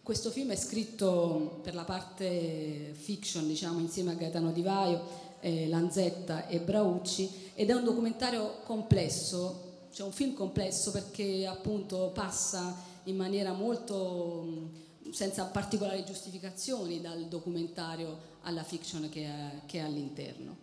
Questo 0.04 0.30
film 0.30 0.50
è 0.50 0.56
scritto 0.56 1.60
per 1.62 1.74
la 1.74 1.84
parte 1.84 2.92
fiction, 2.92 3.46
diciamo, 3.46 3.78
insieme 3.78 4.10
a 4.10 4.14
Gaetano 4.14 4.52
Di 4.52 4.60
Vaio, 4.60 5.02
eh, 5.40 5.66
Lanzetta 5.66 6.46
e 6.46 6.60
Braucci 6.60 7.52
ed 7.54 7.70
è 7.70 7.72
un 7.72 7.84
documentario 7.84 8.58
complesso, 8.64 9.86
cioè 9.92 10.04
un 10.04 10.12
film 10.12 10.34
complesso 10.34 10.90
perché 10.90 11.46
appunto 11.46 12.10
passa 12.12 12.76
in 13.04 13.16
maniera 13.16 13.54
molto 13.54 14.42
mh, 14.42 15.10
senza 15.10 15.44
particolari 15.44 16.04
giustificazioni 16.04 17.00
dal 17.00 17.24
documentario 17.24 18.18
alla 18.42 18.62
fiction 18.62 19.08
che 19.08 19.24
è, 19.24 19.60
che 19.64 19.78
è 19.78 19.80
all'interno. 19.84 20.58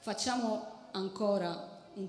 Facciamo 0.00 0.90
ancora 0.90 1.86
un- 1.94 2.08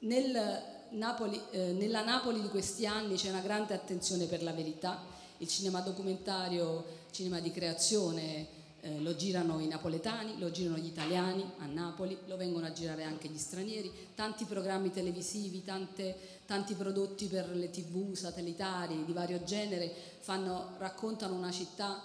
nel 0.00 0.60
Napoli, 0.90 1.40
eh, 1.52 1.70
nella 1.70 2.02
Napoli 2.02 2.40
di 2.40 2.48
questi 2.48 2.84
anni 2.84 3.14
c'è 3.14 3.28
una 3.28 3.38
grande 3.38 3.74
attenzione 3.74 4.24
per 4.24 4.42
la 4.42 4.52
verità, 4.52 5.18
il 5.40 5.48
cinema 5.48 5.80
documentario, 5.80 6.84
cinema 7.10 7.40
di 7.40 7.50
creazione 7.50 8.58
eh, 8.82 9.00
lo 9.00 9.14
girano 9.14 9.60
i 9.60 9.66
napoletani, 9.66 10.38
lo 10.38 10.50
girano 10.50 10.78
gli 10.78 10.86
italiani 10.86 11.44
a 11.58 11.66
Napoli, 11.66 12.16
lo 12.26 12.36
vengono 12.36 12.66
a 12.66 12.72
girare 12.72 13.04
anche 13.04 13.28
gli 13.28 13.38
stranieri, 13.38 13.92
tanti 14.14 14.44
programmi 14.44 14.90
televisivi, 14.90 15.62
tante- 15.62 16.16
tanti 16.46 16.74
prodotti 16.74 17.26
per 17.26 17.54
le 17.54 17.70
tv 17.70 18.14
satellitari 18.14 19.04
di 19.04 19.12
vario 19.12 19.42
genere 19.44 19.92
fanno- 20.20 20.76
raccontano 20.78 21.34
una 21.34 21.50
città 21.50 22.02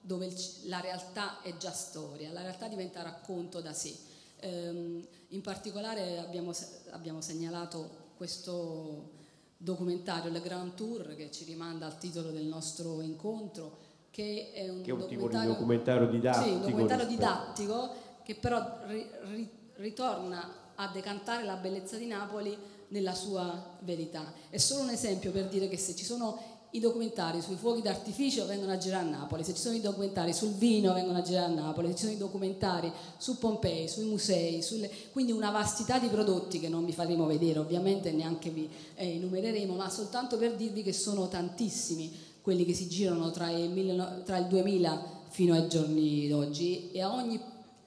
dove 0.00 0.26
il 0.26 0.34
la 0.64 0.80
realtà 0.80 1.42
è 1.42 1.56
già 1.56 1.72
storia, 1.72 2.32
la 2.32 2.42
realtà 2.42 2.66
diventa 2.68 3.02
racconto 3.02 3.60
da 3.60 3.72
sé. 3.72 3.94
Ehm, 4.40 5.04
in 5.28 5.40
particolare 5.40 6.18
abbiamo, 6.18 6.52
abbiamo 6.90 7.20
segnalato 7.20 8.10
questo 8.16 9.20
documentario, 9.62 10.30
Le 10.30 10.40
Grand 10.40 10.74
Tour, 10.74 11.14
che 11.14 11.30
ci 11.30 11.44
rimanda 11.44 11.86
al 11.86 11.98
titolo 11.98 12.30
del 12.30 12.44
nostro 12.44 13.00
incontro, 13.00 13.78
che 14.10 14.50
è 14.52 14.68
un, 14.68 14.82
Che 14.82 14.90
è 14.90 14.92
un 14.92 15.00
documentario, 15.00 15.48
documentario 15.52 16.06
didattico 16.08 16.44
Sì, 16.44 16.50
un 16.54 16.60
documentario 16.60 17.06
didattico 17.06 17.94
che 18.24 18.34
però 18.34 18.78
ri- 18.86 19.08
ri- 19.32 19.50
ritorna 19.76 20.60
a 20.74 20.88
decantare 20.92 21.44
la 21.44 21.56
bellezza 21.56 21.96
di 21.96 22.06
Napoli 22.06 22.56
nella 22.88 23.14
sua 23.14 23.76
verità. 23.80 24.32
È 24.50 24.58
solo 24.58 24.82
un 24.82 24.90
esempio 24.90 25.30
per 25.30 25.48
dire 25.48 25.68
che 25.68 25.78
se 25.78 25.94
ci 25.94 26.04
sono 26.04 26.51
i 26.74 26.80
documentari 26.80 27.42
sui 27.42 27.56
fuochi 27.56 27.82
d'artificio 27.82 28.46
vengono 28.46 28.72
a 28.72 28.78
girare 28.78 29.06
a 29.06 29.10
Napoli, 29.10 29.44
se 29.44 29.54
ci 29.54 29.60
sono 29.60 29.76
i 29.76 29.80
documentari 29.80 30.32
sul 30.32 30.52
vino 30.52 30.94
vengono 30.94 31.18
a 31.18 31.22
girare 31.22 31.52
a 31.52 31.54
Napoli, 31.54 31.88
se 31.88 31.94
ci 31.94 32.00
sono 32.04 32.12
i 32.12 32.18
documentari 32.18 32.90
su 33.18 33.36
Pompei, 33.38 33.88
sui 33.88 34.06
musei, 34.06 34.62
sulle- 34.62 34.90
quindi 35.12 35.32
una 35.32 35.50
vastità 35.50 35.98
di 35.98 36.08
prodotti 36.08 36.60
che 36.60 36.68
non 36.68 36.86
vi 36.86 36.92
faremo 36.92 37.26
vedere 37.26 37.58
ovviamente, 37.58 38.10
neanche 38.12 38.48
vi 38.48 38.68
eh, 38.94 39.16
enumereremo, 39.16 39.74
ma 39.74 39.90
soltanto 39.90 40.38
per 40.38 40.54
dirvi 40.54 40.82
che 40.82 40.94
sono 40.94 41.28
tantissimi 41.28 42.10
quelli 42.40 42.64
che 42.64 42.72
si 42.72 42.88
girano 42.88 43.30
tra 43.30 43.50
il, 43.50 43.70
19 43.70 44.22
tra 44.24 44.38
il 44.38 44.46
2000 44.46 45.20
fino 45.28 45.54
ai 45.54 45.68
giorni 45.68 46.26
d'oggi 46.28 46.90
e 46.90 47.02
a 47.02 47.12
ogni 47.12 47.40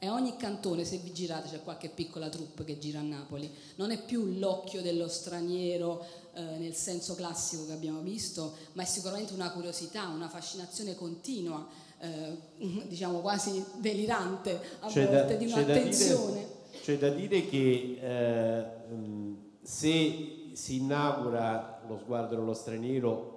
a 0.08 0.14
ogni 0.14 0.36
cantone, 0.36 0.84
se 0.84 0.98
vi 0.98 1.12
girate, 1.12 1.50
c'è 1.50 1.64
qualche 1.64 1.90
piccola 1.90 2.30
troupe 2.30 2.64
che 2.64 2.78
gira 2.78 3.00
a 3.00 3.04
Napoli. 3.04 3.50
Non 3.76 3.92
è 3.92 4.00
più 4.00 4.38
l'occhio 4.38 4.82
dello 4.82 5.08
straniero 5.08 6.06
eh, 6.36 6.58
nel 6.60 6.74
senso 6.76 7.16
classico 7.16 7.66
che 7.66 7.72
abbiamo 7.74 8.02
visto, 8.02 8.54
ma 8.74 8.84
è 8.84 8.86
sicuramente 8.86 9.34
una 9.34 9.52
curiosità, 9.52 10.08
una 10.10 10.30
fascinazione 10.30 10.96
continua, 10.96 11.66
eh, 12.00 12.38
diciamo 12.88 13.20
quasi 13.22 13.64
delirante 13.80 14.60
a 14.82 14.88
C'è 14.88 15.08
da- 15.10 15.20
volte, 15.20 15.38
di 15.38 15.48
da 15.48 15.56
un'attenzione. 15.56 16.32
dire- 16.34 16.54
C'è 16.82 16.98
da 16.98 17.10
dire 17.10 17.46
che 17.48 17.98
eh, 18.02 18.94
mh, 18.94 19.38
se 19.62 20.50
si 20.54 20.76
inaugura 20.78 21.82
lo 21.88 21.98
sguardo 21.98 22.36
dello 22.36 22.54
straniero 22.54 23.34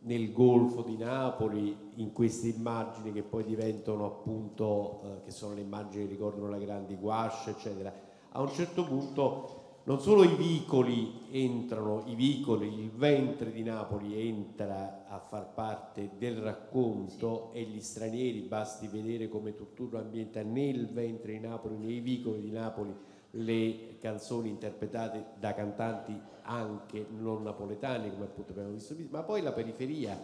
nel 0.00 0.32
golfo 0.32 0.82
di 0.82 0.96
Napoli, 0.96 1.76
in 1.96 2.12
queste 2.12 2.46
immagini 2.48 3.12
che 3.12 3.22
poi 3.22 3.44
diventano 3.44 4.06
appunto, 4.06 5.00
eh, 5.04 5.24
che 5.24 5.30
sono 5.32 5.54
le 5.54 5.62
immagini 5.62 6.04
che 6.04 6.10
ricordano 6.10 6.48
la 6.48 6.58
grandi 6.58 6.94
guasce, 6.94 7.50
eccetera, 7.50 7.92
a 8.30 8.40
un 8.40 8.52
certo 8.52 8.84
punto 8.84 9.62
non 9.86 10.00
solo 10.00 10.24
i 10.24 10.34
vicoli 10.34 11.28
entrano, 11.30 12.02
i 12.06 12.16
vicoli, 12.16 12.82
il 12.82 12.90
ventre 12.90 13.52
di 13.52 13.62
Napoli 13.62 14.28
entra 14.28 15.04
a 15.06 15.20
far 15.20 15.52
parte 15.52 16.10
del 16.18 16.38
racconto 16.38 17.52
e 17.52 17.62
gli 17.62 17.80
stranieri, 17.80 18.40
basti 18.40 18.88
vedere 18.88 19.28
come 19.28 19.54
Turturro 19.54 19.98
ambienta 19.98 20.42
nel 20.42 20.88
ventre 20.88 21.32
di 21.32 21.38
Napoli, 21.38 21.76
nei 21.76 22.00
vicoli 22.00 22.40
di 22.40 22.50
Napoli, 22.50 22.92
le 23.30 23.98
canzoni 24.00 24.48
interpretate 24.48 25.24
da 25.38 25.54
cantanti 25.54 26.20
anche 26.42 27.06
non 27.16 27.44
napoletani, 27.44 28.10
come 28.10 28.24
appunto 28.24 28.50
abbiamo 28.52 28.72
visto, 28.72 28.94
prima, 28.94 29.18
ma 29.18 29.22
poi 29.22 29.40
la 29.40 29.52
periferia, 29.52 30.20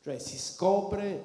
cioè 0.00 0.18
si 0.18 0.36
scopre 0.36 1.24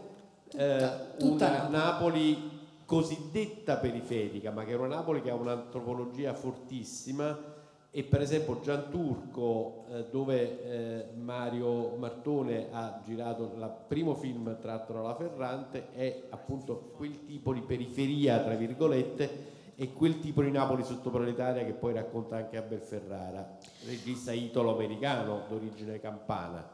eh, 0.52 0.90
tutta 1.18 1.48
una 1.48 1.68
Napoli. 1.70 1.72
Napoli 1.72 2.62
cosiddetta 2.86 3.78
periferica, 3.78 4.52
ma 4.52 4.64
che 4.64 4.74
è 4.74 4.76
una 4.76 4.88
Napoli 4.88 5.22
che 5.22 5.32
ha 5.32 5.36
un'antropologia 5.36 6.36
fortissima 6.36 7.53
e 7.96 8.02
per 8.02 8.22
esempio 8.22 8.60
Gianturco, 8.60 9.86
eh, 9.92 10.06
dove 10.10 10.64
eh, 10.64 11.06
Mario 11.16 11.96
Martone 11.98 12.70
ha 12.72 13.00
girato 13.06 13.52
il 13.56 13.72
primo 13.88 14.16
film 14.16 14.58
tratto 14.60 14.94
dalla 14.94 15.14
Ferrante, 15.14 15.92
è 15.94 16.24
appunto 16.32 16.92
quel 16.98 17.24
tipo 17.24 17.54
di 17.54 17.62
periferia, 17.62 18.40
tra 18.40 18.56
virgolette, 18.56 19.52
e 19.76 19.94
quel 19.94 20.20
tipo 20.20 20.42
di 20.42 20.50
Napoli 20.50 20.84
sottoproletaria 20.84 21.64
che 21.66 21.74
poi 21.74 21.94
racconta 21.94 22.36
anche 22.36 22.58
Abel 22.58 22.80
Ferrara, 22.80 23.60
regista 23.86 24.32
italo-americano 24.32 25.44
d'origine 25.48 26.00
campana. 26.00 26.68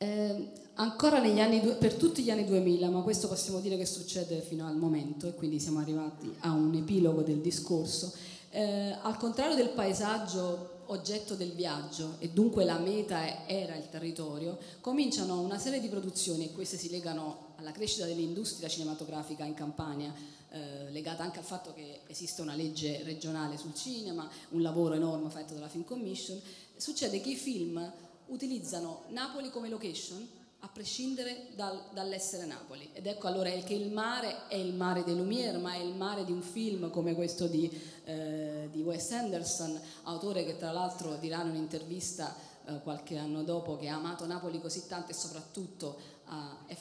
Eh, 0.00 0.52
ancora 0.74 1.18
due- 1.18 1.74
per 1.80 1.94
tutti 1.94 2.22
gli 2.22 2.30
anni 2.30 2.44
2000, 2.44 2.88
ma 2.88 3.00
questo 3.00 3.26
possiamo 3.26 3.58
dire 3.58 3.76
che 3.76 3.86
succede 3.86 4.38
fino 4.38 4.68
al 4.68 4.76
momento 4.76 5.26
e 5.26 5.34
quindi 5.34 5.58
siamo 5.58 5.80
arrivati 5.80 6.32
a 6.40 6.52
un 6.52 6.72
epilogo 6.74 7.22
del 7.22 7.40
discorso. 7.40 8.12
Eh, 8.58 8.98
al 9.02 9.16
contrario 9.18 9.54
del 9.54 9.68
paesaggio 9.68 10.80
oggetto 10.86 11.36
del 11.36 11.52
viaggio 11.52 12.16
e 12.18 12.30
dunque 12.30 12.64
la 12.64 12.76
meta 12.76 13.46
era 13.46 13.76
il 13.76 13.88
territorio, 13.88 14.58
cominciano 14.80 15.38
una 15.42 15.58
serie 15.58 15.78
di 15.78 15.86
produzioni 15.86 16.46
e 16.46 16.52
queste 16.52 16.76
si 16.76 16.90
legano 16.90 17.52
alla 17.58 17.70
crescita 17.70 18.04
dell'industria 18.04 18.68
cinematografica 18.68 19.44
in 19.44 19.54
Campania, 19.54 20.12
eh, 20.50 20.90
legata 20.90 21.22
anche 21.22 21.38
al 21.38 21.44
fatto 21.44 21.72
che 21.72 22.00
esiste 22.08 22.42
una 22.42 22.56
legge 22.56 23.04
regionale 23.04 23.56
sul 23.56 23.76
cinema, 23.76 24.28
un 24.48 24.60
lavoro 24.60 24.94
enorme 24.94 25.30
fatto 25.30 25.54
dalla 25.54 25.68
Film 25.68 25.84
Commission. 25.84 26.40
Succede 26.76 27.20
che 27.20 27.30
i 27.30 27.36
film 27.36 27.92
utilizzano 28.26 29.04
Napoli 29.10 29.50
come 29.50 29.68
location 29.68 30.37
a 30.60 30.68
prescindere 30.68 31.48
dal- 31.54 31.80
dall'essere 31.92 32.44
Napoli. 32.44 32.88
Ed 32.92 33.06
ecco 33.06 33.26
allora 33.28 33.48
che 33.50 33.74
il 33.74 33.90
mare 33.92 34.48
è 34.48 34.56
il 34.56 34.74
mare 34.74 35.04
dei 35.04 35.14
Lumière, 35.16 35.58
ma 35.58 35.74
è 35.74 35.78
il 35.78 35.94
mare 35.94 36.24
di 36.24 36.32
un 36.32 36.42
film 36.42 36.90
come 36.90 37.14
questo 37.14 37.46
di, 37.46 37.70
eh, 38.04 38.68
di 38.72 38.80
Wes 38.82 39.10
Anderson, 39.12 39.80
autore 40.04 40.44
che 40.44 40.56
tra 40.56 40.72
l'altro 40.72 41.14
dirà 41.16 41.42
in 41.42 41.50
un'intervista 41.50 42.34
eh, 42.66 42.80
qualche 42.82 43.16
anno 43.16 43.44
dopo 43.44 43.76
che 43.76 43.88
ha 43.88 43.94
amato 43.96 44.26
Napoli 44.26 44.60
così 44.60 44.86
tanto 44.86 45.12
e 45.12 45.14
soprattutto 45.14 45.96
ha- 46.26 46.58
è- 46.66 46.76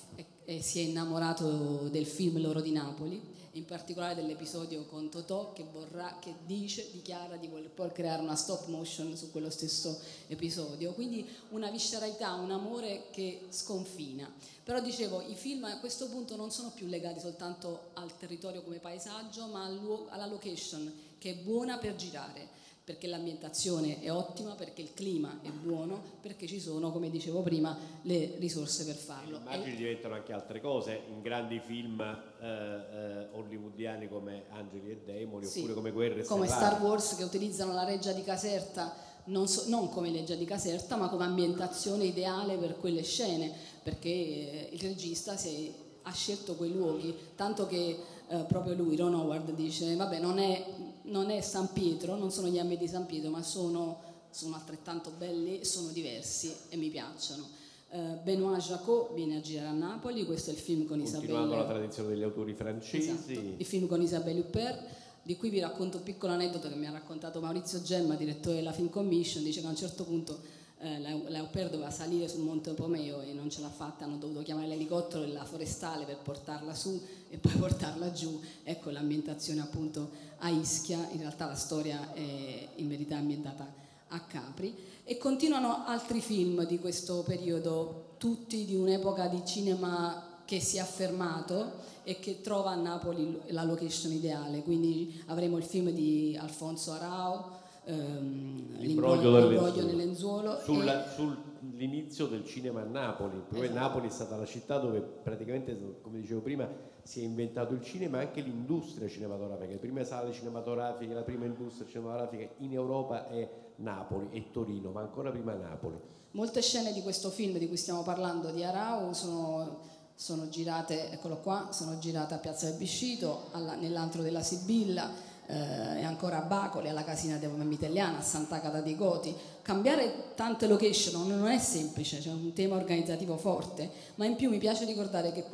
è- 0.46 0.60
si 0.60 0.80
è 0.80 0.82
innamorato 0.82 1.88
del 1.90 2.06
film 2.06 2.42
Loro 2.42 2.60
di 2.62 2.72
Napoli 2.72 3.36
in 3.58 3.66
particolare 3.66 4.16
dell'episodio 4.16 4.86
con 4.86 5.10
Totò 5.10 5.52
che, 5.54 5.66
vorrà, 5.72 6.18
che 6.20 6.34
dice, 6.46 6.90
dichiara 6.92 7.36
di 7.38 7.48
voler 7.48 7.72
creare 7.92 8.22
una 8.22 8.36
stop 8.36 8.68
motion 8.68 9.16
su 9.16 9.32
quello 9.32 9.50
stesso 9.50 10.00
episodio. 10.28 10.94
Quindi 10.94 11.28
una 11.50 11.70
visceralità, 11.70 12.34
un 12.36 12.52
amore 12.52 13.08
che 13.12 13.48
sconfina. 13.50 14.32
Però 14.64 14.80
dicevo, 14.82 15.22
i 15.22 15.36
film 15.36 15.64
a 15.66 15.80
questo 15.80 16.08
punto 16.08 16.36
non 16.36 16.52
sono 16.52 16.72
più 16.74 16.88
legati 16.88 17.20
soltanto 17.20 17.90
al 17.94 18.16
territorio 18.18 18.62
come 18.62 18.80
paesaggio, 18.80 19.48
ma 19.48 19.66
alla 20.10 20.26
location 20.26 20.92
che 21.18 21.32
è 21.32 21.36
buona 21.36 21.78
per 21.78 21.96
girare 21.96 22.57
perché 22.88 23.08
l'ambientazione 23.08 24.00
è 24.00 24.10
ottima, 24.10 24.56
perché 24.56 24.82
il 24.82 24.94
clima 24.94 25.42
è 25.42 25.50
buono, 25.50 26.02
perché 26.22 26.48
ci 26.48 26.58
sono, 26.58 26.90
come 26.94 27.10
dicevo 27.10 27.42
prima, 27.42 27.78
le 28.04 28.36
risorse 28.38 28.86
per 28.86 28.96
farlo. 28.96 29.40
Le 29.40 29.44
immagini 29.44 29.76
diventano 29.76 30.14
anche 30.14 30.32
altre 30.32 30.62
cose 30.62 31.02
in 31.10 31.20
grandi 31.22 31.60
film 31.60 32.00
eh, 32.00 32.46
eh, 32.48 33.28
hollywoodiani 33.34 34.08
come 34.08 34.46
Angeli 34.52 34.92
e 34.92 35.02
Demoni 35.04 35.44
Sì, 35.48 35.58
oppure 35.58 35.74
come 35.74 35.92
Guerre 35.92 36.24
come 36.24 36.48
Stellari. 36.48 36.76
Star 36.76 36.82
Wars 36.82 37.16
che 37.18 37.24
utilizzano 37.26 37.74
la 37.74 37.84
reggia 37.84 38.14
di 38.14 38.24
Caserta 38.24 38.96
non, 39.26 39.50
so- 39.50 39.68
non 39.68 39.90
come 39.90 40.10
leggia 40.10 40.36
di 40.36 40.46
Caserta 40.46 40.96
ma 40.96 41.10
come 41.10 41.26
ambientazione 41.26 42.06
ideale 42.06 42.56
per 42.56 42.78
quelle 42.78 43.04
scene 43.04 43.52
perché 43.84 44.08
eh, 44.08 44.70
il 44.72 44.80
regista 44.80 45.36
si 45.36 45.68
è- 45.68 45.72
ha 46.04 46.14
scelto 46.14 46.56
quei 46.56 46.72
luoghi 46.72 47.14
tanto 47.36 47.68
che 47.68 48.00
eh, 48.30 48.46
proprio 48.48 48.76
lui 48.76 48.96
Ron 48.96 49.14
Howard 49.14 49.52
dice 49.52 49.94
vabbè 49.96 50.20
non 50.20 50.40
è, 50.40 50.66
non 51.08 51.30
è 51.30 51.42
San 51.42 51.72
Pietro 51.74 52.16
non 52.16 52.32
sono 52.32 52.48
gli 52.48 52.60
ambiti 52.60 52.86
di 52.86 52.90
San 52.90 53.06
Pietro 53.06 53.30
ma 53.30 53.42
sono, 53.42 54.00
sono 54.30 54.56
altrettanto 54.56 55.12
belli 55.18 55.66
sono 55.66 55.90
diversi 55.90 56.54
e 56.70 56.78
mi 56.78 56.90
piacciono. 56.90 57.46
Eh, 57.90 58.20
Benoît 58.22 58.60
Jacot 58.60 59.14
viene 59.14 59.38
a 59.38 59.42
girare 59.42 59.70
a 59.70 59.72
Napoli 59.72 60.26
questo 60.26 60.50
è 60.50 60.54
il 60.54 60.60
film 60.60 60.86
con 60.86 61.00
Continuando 61.00 61.54
Isabelle 61.54 61.56
la 61.56 61.66
tradizione 61.66 62.10
degli 62.10 62.24
autori 62.24 62.54
francesi. 62.54 63.10
Esatto, 63.10 63.32
il 63.32 63.66
film 63.66 63.88
con 63.88 64.02
Isabelle 64.02 64.40
Huppert, 64.40 64.84
di 65.24 65.36
cui 65.38 65.50
vi 65.50 65.60
racconto 65.60 65.98
un 65.98 66.04
piccolo 66.04 66.34
aneddoto 66.34 66.68
che 66.70 66.76
mi 66.76 66.86
ha 66.86 66.92
raccontato 66.92 67.40
Maurizio 67.40 67.82
Gemma, 67.82 68.16
direttore 68.16 68.56
della 68.56 68.74
Film 68.74 68.90
Commission, 68.90 69.44
dice 69.44 69.62
che 69.62 69.68
a 69.68 69.70
un 69.70 69.76
certo 69.76 70.04
punto 70.04 70.40
eh, 70.80 71.00
la, 71.00 71.10
la 71.30 71.50
doveva 71.52 71.90
salire 71.90 72.28
sul 72.28 72.44
Monte 72.44 72.74
Pomeo 72.74 73.22
e 73.22 73.34
non 73.34 73.50
ce 73.50 73.62
l'ha 73.62 73.70
fatta, 73.70 74.06
hanno 74.06 74.18
dovuto 74.18 74.44
chiamare 74.44 74.68
l'elicottero 74.68 75.24
e 75.24 75.28
la 75.28 75.44
forestale 75.44 76.06
per 76.06 76.18
portarla 76.18 76.74
su 76.76 77.02
e 77.30 77.38
poi 77.38 77.54
portarla 77.58 78.12
giù. 78.12 78.40
Ecco 78.64 78.90
l'ambientazione 78.92 79.62
appunto 79.62 80.10
a 80.40 80.50
Ischia, 80.50 81.10
in 81.12 81.20
realtà 81.20 81.48
la 81.48 81.56
storia 81.56 82.14
è 82.14 82.68
in 82.76 82.88
verità 82.88 83.18
ambientata 83.18 83.86
a 84.10 84.20
Capri 84.22 84.76
e 85.04 85.18
continuano 85.18 85.86
altri 85.86 86.22
film 86.22 86.66
di 86.66 86.80
questo 86.80 87.24
periodo, 87.26 88.14
tutti 88.18 88.66
di 88.66 88.76
un'epoca 88.76 89.28
di 89.28 89.42
cinema 89.46 90.42
che 90.46 90.60
si 90.60 90.78
è 90.78 90.80
affermato 90.80 91.96
e 92.04 92.20
che 92.20 92.40
trova 92.42 92.72
a 92.72 92.76
Napoli 92.76 93.38
la 93.48 93.64
location 93.64 94.12
ideale. 94.14 94.64
Quindi 94.64 95.22
avremo 95.26 95.58
il 95.58 95.64
film 95.64 95.90
di 95.90 96.38
Alfonso 96.40 96.92
Arao, 96.94 97.66
ehm, 97.88 98.78
L'imbroglio 98.78 99.38
L'imbroglio 99.48 99.84
del 99.84 99.96
lenzuolo. 99.96 100.60
Sulla- 100.60 101.06
e- 101.06 101.10
sull'inizio 101.16 102.28
del 102.28 102.46
cinema 102.46 102.82
a 102.82 102.86
Napoli. 102.86 103.42
Poi 103.50 103.64
Esatto. 103.66 103.80
Napoli 103.80 104.08
è 104.08 104.12
stata 104.12 104.36
la 104.36 104.46
città 104.46 104.78
dove 104.78 105.00
praticamente, 105.02 106.00
come 106.02 106.20
dicevo 106.20 106.42
prima, 106.42 106.68
si 107.04 107.22
è 107.22 107.24
inventato 107.24 107.74
il 107.74 107.82
cinema 107.84 108.20
e 108.20 108.26
anche 108.26 108.42
l'industria 108.42 109.08
cinematografica. 109.08 109.72
Le 109.72 109.78
prime 109.78 110.04
sale 110.04 110.32
cinematografiche, 110.34 111.14
la 111.14 111.22
prima 111.24 111.46
industria 111.46 111.88
cinematografica 111.88 112.48
in 112.58 112.74
Europa 112.74 113.28
è 113.30 113.50
Napoli 113.78 114.28
e 114.32 114.52
Torino, 114.52 114.92
ma 114.92 115.02
ancora 115.02 115.32
prima 115.32 115.54
Napoli. 115.54 115.98
Molte 116.32 116.62
scene 116.62 116.94
di 116.94 117.02
questo 117.02 117.30
film 117.30 117.58
di 117.58 117.68
cui 117.68 117.78
stiamo 117.78 118.04
parlando 118.04 118.52
di 118.52 118.64
Arau 118.64 119.14
sono, 119.14 119.80
sono 120.14 120.50
girate, 120.50 121.12
eccolo 121.12 121.38
qua, 121.38 121.70
sono 121.72 121.98
girate 121.98 122.34
a 122.34 122.38
Piazza 122.38 122.68
del 122.68 122.78
Biscito, 122.78 123.48
alla- 123.54 123.76
nell'antro 123.76 124.22
della 124.22 124.42
Sibilla 124.42 125.10
eh, 125.48 126.00
e 126.00 126.04
ancora 126.04 126.38
a 126.38 126.42
Bacoli, 126.42 126.90
alla 126.90 127.04
Casina 127.04 127.38
della 127.38 127.64
Mitelliana, 127.64 128.20
a 128.20 128.22
Sant'Agata 128.22 128.82
dei 128.82 128.96
Goti. 128.96 129.34
Cambiare 129.62 130.34
tante 130.36 130.68
location 130.68 131.28
non 131.28 131.50
è 131.50 131.58
semplice, 131.58 132.20
c'è 132.20 132.30
un 132.30 132.54
tema 132.54 132.76
organizzativo 132.76 133.38
forte, 133.38 133.90
ma 134.16 134.26
in 134.26 134.36
più 134.36 134.50
mi 134.50 134.58
piace 134.58 134.86
ricordare 134.86 135.32
che 135.32 135.46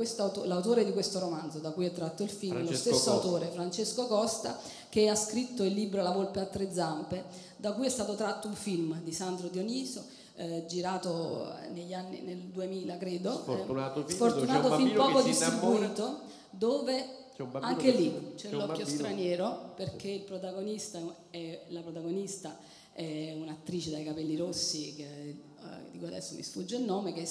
l'autore 0.46 0.84
di 0.86 0.91
questo 0.91 1.20
romanzo, 1.20 1.60
da 1.60 1.72
cui 1.72 1.86
è 1.86 1.91
tratto 1.91 2.24
il 2.24 2.30
film, 2.30 2.58
è 2.58 2.60
lo 2.60 2.66
Francesco 2.66 2.89
stesso 2.89 3.12
Costa. 3.12 3.28
autore, 3.28 3.52
Francesco 3.52 4.08
Costa, 4.08 4.60
che 4.89 5.10
ha 5.10 5.16
scritto 5.16 5.64
il 5.64 5.74
libro 5.74 6.02
La 6.02 6.12
volpe 6.12 6.39
a 6.39 6.46
tre 6.46 6.72
zampe, 6.72 7.24
da 7.58 7.74
cui 7.74 7.86
è 7.86 7.89
stato 7.89 8.16
tratto 8.16 8.48
un 8.48 8.56
film 8.56 9.00
di 9.04 9.12
Sandro 9.14 9.48
Dioniso, 9.48 10.04
eh, 10.36 10.66
girato 10.68 11.54
negli 11.72 11.94
anni, 11.94 12.22
nel 12.22 12.38
2000 12.38 12.98
credo, 12.98 13.32
Sfortunato 13.32 14.00
eh, 14.00 14.04
film 14.06 14.18
sfortunato 14.18 14.76
film 14.76 14.94
poco 14.96 15.22
distribuito, 15.22 16.20
dove 16.50 17.22
anche 17.59 17.91
che 17.91 17.97
lì 17.97 18.34
c'è, 18.36 18.49
c'è 18.49 18.55
l'occhio 18.55 18.86
straniero 18.86 19.73
perché 19.75 20.09
il 20.09 20.21
protagonista 20.21 20.99
è, 21.29 21.65
la 21.69 21.81
protagonista 21.81 22.57
è 22.91 23.34
un'attrice 23.34 23.89
dai 23.89 24.03
capelli 24.03 24.36
rossi 24.36 24.93
che 24.95 25.03
eh, 25.03 25.91
dico 25.91 26.05
adesso 26.05 26.36
mi 26.36 26.43
sfugge 26.43 26.75
il 26.77 26.84
nome 26.84 27.13
che 27.13 27.23
è 27.23 27.29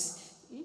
mm? 0.55 0.61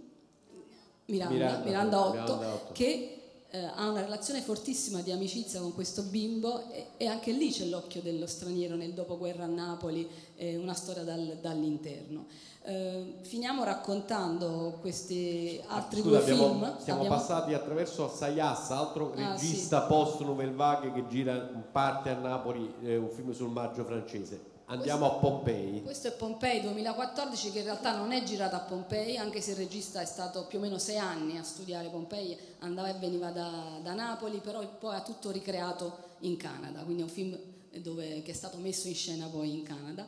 Miranda, 1.06 1.34
Miranda, 1.36 1.66
Miranda, 1.66 2.00
Otto, 2.06 2.14
Miranda 2.14 2.54
Otto. 2.54 2.74
che 2.74 3.17
eh, 3.50 3.64
ha 3.64 3.90
una 3.90 4.02
relazione 4.02 4.42
fortissima 4.42 5.02
di 5.02 5.12
amicizia 5.12 5.62
con 5.62 5.74
questo 5.74 6.04
bimbo 6.04 6.70
e, 6.70 6.88
e 6.98 7.08
anche 7.08 7.32
lì 7.32 7.50
c'è 7.52 7.66
l'occhio 7.66 8.02
dello 8.02 8.28
straniero 8.28 8.76
nel 8.76 8.94
dopoguerra 8.94 9.46
a 9.46 9.48
Napoli, 9.48 10.08
eh, 10.36 10.58
una 10.58 10.74
storia 10.74 11.04
dal- 11.04 11.38
dall'interno. 11.42 12.26
Eh, 12.64 13.14
finiamo 13.22 13.64
raccontando 13.64 14.78
questi 14.82 15.62
altri 15.68 16.02
Scusa, 16.02 16.10
due 16.20 16.20
abbiamo- 16.34 16.48
film. 16.50 16.78
siamo 16.80 17.00
Abbiamo- 17.02 17.16
passati 17.16 17.54
attraverso 17.54 18.10
Sayas, 18.10 18.72
altro 18.72 19.14
Ah, 19.16 19.32
regista 19.32 19.82
post 19.84 20.20
Nouvelle 20.22 20.52
Vague 20.54 20.92
che 20.92 21.08
gira 21.08 21.34
in 21.34 21.64
parte 21.72 22.10
a 22.10 22.18
Napoli 22.18 22.70
un 22.82 23.10
film 23.10 23.32
sul 23.32 23.50
maggio 23.50 23.86
francese. 23.86 24.56
Andiamo 24.70 25.06
a 25.06 25.12
Pompei. 25.20 25.82
Questo 25.82 26.10
è 26.10 26.12
Pompei 26.12 26.60
2014 26.62 27.52
che 27.52 27.60
in 27.60 27.64
realtà 27.64 27.96
non 27.96 28.12
è 28.12 28.22
girato 28.24 28.58
a 28.58 28.60
Pompei, 28.60 29.16
anche 29.16 29.40
se 29.40 29.52
il 29.52 29.58
regista 29.58 30.02
è 30.02 30.06
stato 30.06 30.44
più 30.46 30.58
o 30.58 30.62
meno 30.62 30.78
sei 30.78 30.98
anni 30.98 31.38
a 31.38 31.44
studiare 31.44 31.88
Pompei, 31.88 32.38
andava 32.60 32.90
e 32.90 33.00
veniva 33.00 33.30
da, 33.32 33.80
da 33.82 33.94
Napoli, 33.94 34.40
però 34.40 34.62
poi 34.78 34.96
ha 34.96 35.02
tutto 35.02 35.32
ricreato 35.32 36.16
in 36.22 36.36
Canada, 36.36 36.82
quindi 36.82 37.02
è 37.02 37.06
un 37.06 37.12
film 37.12 37.38
dove- 37.80 38.22
che 38.24 38.32
è 38.32 38.34
stato 38.34 38.58
messo 38.58 38.90
in 38.90 38.96
scena 38.96 39.28
poi 39.28 39.54
in 39.54 39.64
Canada. 39.64 40.06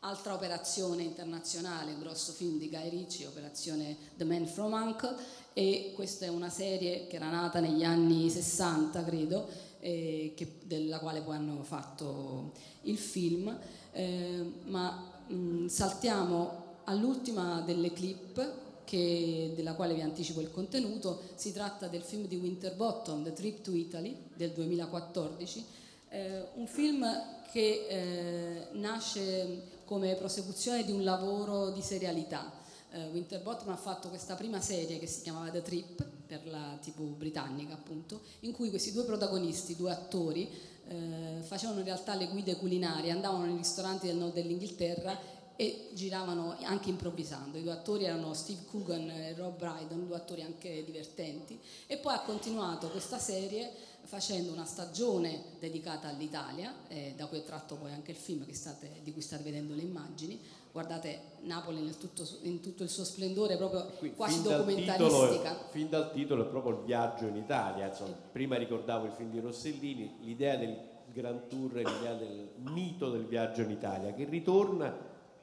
Altra 0.00 0.34
operazione 0.34 1.04
internazionale, 1.04 1.92
un 1.92 2.00
grosso 2.00 2.32
film 2.32 2.58
di 2.58 2.68
Guy 2.68 2.90
Ritchie, 2.90 3.26
operazione 3.28 3.96
The 4.16 4.24
Man 4.24 4.44
from 4.46 4.72
Uncle, 4.74 5.14
e 5.54 5.92
questa 5.94 6.26
è 6.26 6.28
una 6.28 6.50
serie 6.50 7.06
che 7.06 7.16
era 7.16 7.30
nata 7.30 7.60
negli 7.60 7.82
anni 7.84 8.28
60, 8.28 9.04
credo, 9.04 9.48
eh, 9.80 10.34
che- 10.36 10.58
della 10.64 10.98
quale 10.98 11.22
poi 11.22 11.36
hanno 11.36 11.62
fatto 11.62 12.52
il 12.82 12.98
film, 12.98 13.56
eh, 13.92 14.52
ma 14.64 15.10
mh, 15.26 15.66
saltiamo 15.66 16.60
all'ultima 16.84 17.60
delle 17.60 17.92
clip 17.92 18.60
che- 18.84 19.52
della 19.54 19.74
quale 19.74 19.94
vi 19.94 20.02
anticipo 20.02 20.40
il 20.40 20.50
contenuto, 20.50 21.20
si 21.34 21.52
tratta 21.52 21.86
del 21.86 22.02
film 22.02 22.26
di 22.26 22.36
Winterbottom, 22.36 23.22
The 23.22 23.32
Trip 23.32 23.62
to 23.62 23.72
Italy 23.74 24.16
del 24.34 24.50
2014, 24.50 25.64
eh, 26.10 26.44
un 26.54 26.66
film 26.66 27.06
che 27.52 27.86
eh, 27.88 28.66
nasce 28.72 29.80
come 29.84 30.14
prosecuzione 30.14 30.84
di 30.84 30.92
un 30.92 31.04
lavoro 31.04 31.70
di 31.70 31.80
serialità. 31.82 32.50
Eh, 32.90 33.08
Winterbottom 33.12 33.68
ha 33.70 33.76
fatto 33.76 34.08
questa 34.08 34.34
prima 34.34 34.60
serie 34.60 34.98
che 34.98 35.06
si 35.06 35.22
chiamava 35.22 35.50
The 35.50 35.62
Trip 35.62 36.04
per 36.26 36.46
la 36.46 36.78
TV 36.82 37.00
britannica 37.14 37.74
appunto, 37.74 38.20
in 38.40 38.52
cui 38.52 38.70
questi 38.70 38.92
due 38.92 39.04
protagonisti, 39.04 39.76
due 39.76 39.90
attori, 39.90 40.50
eh, 40.92 41.42
facevano 41.42 41.78
in 41.78 41.84
realtà 41.84 42.14
le 42.14 42.28
guide 42.28 42.56
culinarie, 42.56 43.10
andavano 43.10 43.46
nei 43.46 43.56
ristoranti 43.56 44.06
del 44.06 44.16
nord 44.16 44.34
dell'Inghilterra 44.34 45.40
e 45.56 45.90
giravano 45.92 46.56
anche 46.62 46.90
improvvisando. 46.90 47.58
I 47.58 47.62
due 47.62 47.72
attori 47.72 48.04
erano 48.04 48.34
Steve 48.34 48.64
Coogan 48.70 49.08
e 49.10 49.34
Rob 49.34 49.56
Brydon, 49.56 50.06
due 50.06 50.16
attori 50.16 50.42
anche 50.42 50.84
divertenti. 50.84 51.58
E 51.86 51.98
poi 51.98 52.14
ha 52.14 52.20
continuato 52.20 52.88
questa 52.88 53.18
serie 53.18 53.70
facendo 54.04 54.52
una 54.52 54.64
stagione 54.64 55.42
dedicata 55.58 56.08
all'Italia, 56.08 56.74
eh, 56.88 57.14
da 57.16 57.26
cui 57.26 57.38
è 57.38 57.44
tratto 57.44 57.76
poi 57.76 57.92
anche 57.92 58.10
il 58.10 58.16
film 58.16 58.50
state, 58.50 59.00
di 59.02 59.12
cui 59.12 59.22
state 59.22 59.42
vedendo 59.42 59.74
le 59.74 59.82
immagini. 59.82 60.40
Guardate 60.72 61.20
Napoli 61.42 61.94
tutto, 61.98 62.26
in 62.42 62.60
tutto 62.60 62.82
il 62.82 62.88
suo 62.88 63.04
splendore, 63.04 63.58
proprio 63.58 63.90
quasi 64.16 64.36
fin 64.36 64.42
dal 64.42 64.56
documentaristica. 64.56 65.50
titolo- 65.50 65.68
fin 65.70 65.88
dal 65.90 66.12
titolo 66.12 66.42
è 66.44 66.46
proprio 66.46 66.78
il 66.78 66.84
viaggio 66.84 67.26
in 67.26 67.36
Italia. 67.36 67.88
insomma. 67.88 68.16
prima 68.32 68.56
ricordavo 68.56 69.04
il 69.06 69.12
film 69.12 69.30
di 69.30 69.40
Rossellini, 69.40 70.16
l'idea 70.22 70.56
del 70.56 70.74
Grand 71.12 71.46
Tour 71.48 71.74
è 71.74 71.82
l'idea 71.84 72.14
del 72.14 72.48
mito 72.72 73.10
del 73.10 73.26
viaggio 73.26 73.60
in 73.60 73.70
Italia, 73.70 74.14
che 74.14 74.24
ritorna 74.24 74.96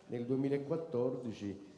nel 0.07 0.25
2014 0.25 1.68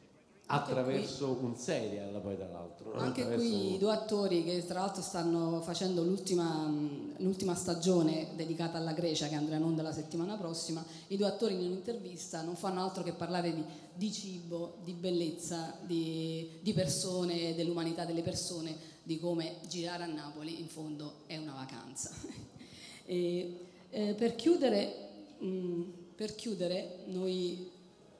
attraverso 0.51 1.37
un 1.41 1.55
serial 1.55 2.19
poi 2.21 2.35
tra 2.35 2.47
l'altro. 2.47 2.93
no? 2.93 2.99
Anche 2.99 3.25
qui 3.33 3.75
i 3.75 3.77
due 3.77 3.91
attori 3.91 4.43
che 4.43 4.65
tra 4.65 4.81
l'altro 4.81 5.01
stanno 5.01 5.61
facendo 5.61 6.03
l'ultima, 6.03 6.69
l'ultima 7.17 7.55
stagione 7.55 8.27
dedicata 8.35 8.77
alla 8.77 8.91
Grecia 8.91 9.27
che 9.27 9.35
andrà 9.35 9.55
in 9.55 9.63
onda 9.63 9.81
la 9.81 9.93
settimana 9.93 10.35
prossima, 10.35 10.83
i 11.07 11.17
due 11.17 11.27
attori 11.27 11.53
in 11.53 11.61
un'intervista 11.61 12.41
non 12.41 12.55
fanno 12.55 12.81
altro 12.81 13.03
che 13.03 13.13
parlare 13.13 13.53
di, 13.53 13.63
di 13.93 14.11
cibo, 14.11 14.75
di 14.83 14.93
bellezza, 14.93 15.77
di, 15.81 16.59
di 16.61 16.73
persone, 16.73 17.55
dell'umanità 17.55 18.05
delle 18.05 18.21
persone, 18.21 18.75
di 19.03 19.19
come 19.19 19.55
girare 19.67 20.03
a 20.03 20.07
Napoli 20.07 20.59
in 20.59 20.67
fondo 20.67 21.21
è 21.27 21.37
una 21.37 21.53
vacanza. 21.53 22.11
E, 23.03 23.57
eh, 23.89 24.13
per, 24.13 24.35
chiudere, 24.35 25.35
mh, 25.39 25.81
per 26.15 26.33
chiudere 26.33 26.99
noi 27.07 27.69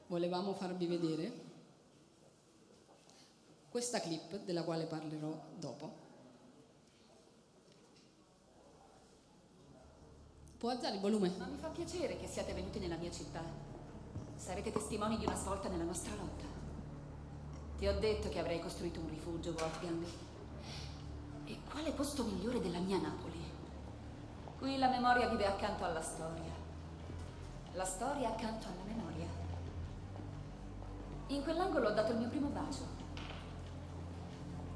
volevamo 0.08 0.52
farvi 0.52 0.86
vedere 0.86 1.32
questa 3.72 4.00
clip 4.00 4.40
della 4.44 4.64
quale 4.64 4.84
parlerò 4.84 5.34
dopo. 5.58 5.90
Può 10.58 10.68
alzare 10.68 10.96
il 10.96 11.00
volume? 11.00 11.32
Ma 11.38 11.46
mi 11.46 11.56
fa 11.56 11.68
piacere 11.68 12.18
che 12.18 12.26
siate 12.26 12.52
venuti 12.52 12.78
nella 12.78 12.96
mia 12.96 13.10
città. 13.10 13.42
Sarete 14.36 14.72
testimoni 14.72 15.16
di 15.16 15.24
una 15.24 15.36
svolta 15.36 15.70
nella 15.70 15.84
nostra 15.84 16.14
lotta. 16.14 16.44
Ti 17.78 17.86
ho 17.86 17.98
detto 17.98 18.28
che 18.28 18.40
avrei 18.40 18.60
costruito 18.60 19.00
un 19.00 19.08
rifugio, 19.08 19.54
Wolfgang. 19.56 20.04
E 21.46 21.58
quale 21.70 21.92
posto 21.92 22.24
migliore 22.24 22.60
della 22.60 22.78
mia 22.78 23.00
Napoli? 23.00 23.42
Qui 24.58 24.76
la 24.76 24.90
memoria 24.90 25.30
vive 25.30 25.46
accanto 25.46 25.82
alla 25.84 26.02
storia. 26.02 26.52
La 27.72 27.86
storia 27.86 28.28
accanto 28.28 28.66
alla 28.66 28.84
memoria. 28.84 29.26
In 31.28 31.42
quell'angolo 31.42 31.88
ho 31.88 31.92
dato 31.92 32.12
il 32.12 32.18
mio 32.18 32.28
primo 32.28 32.48
bacio. 32.48 33.01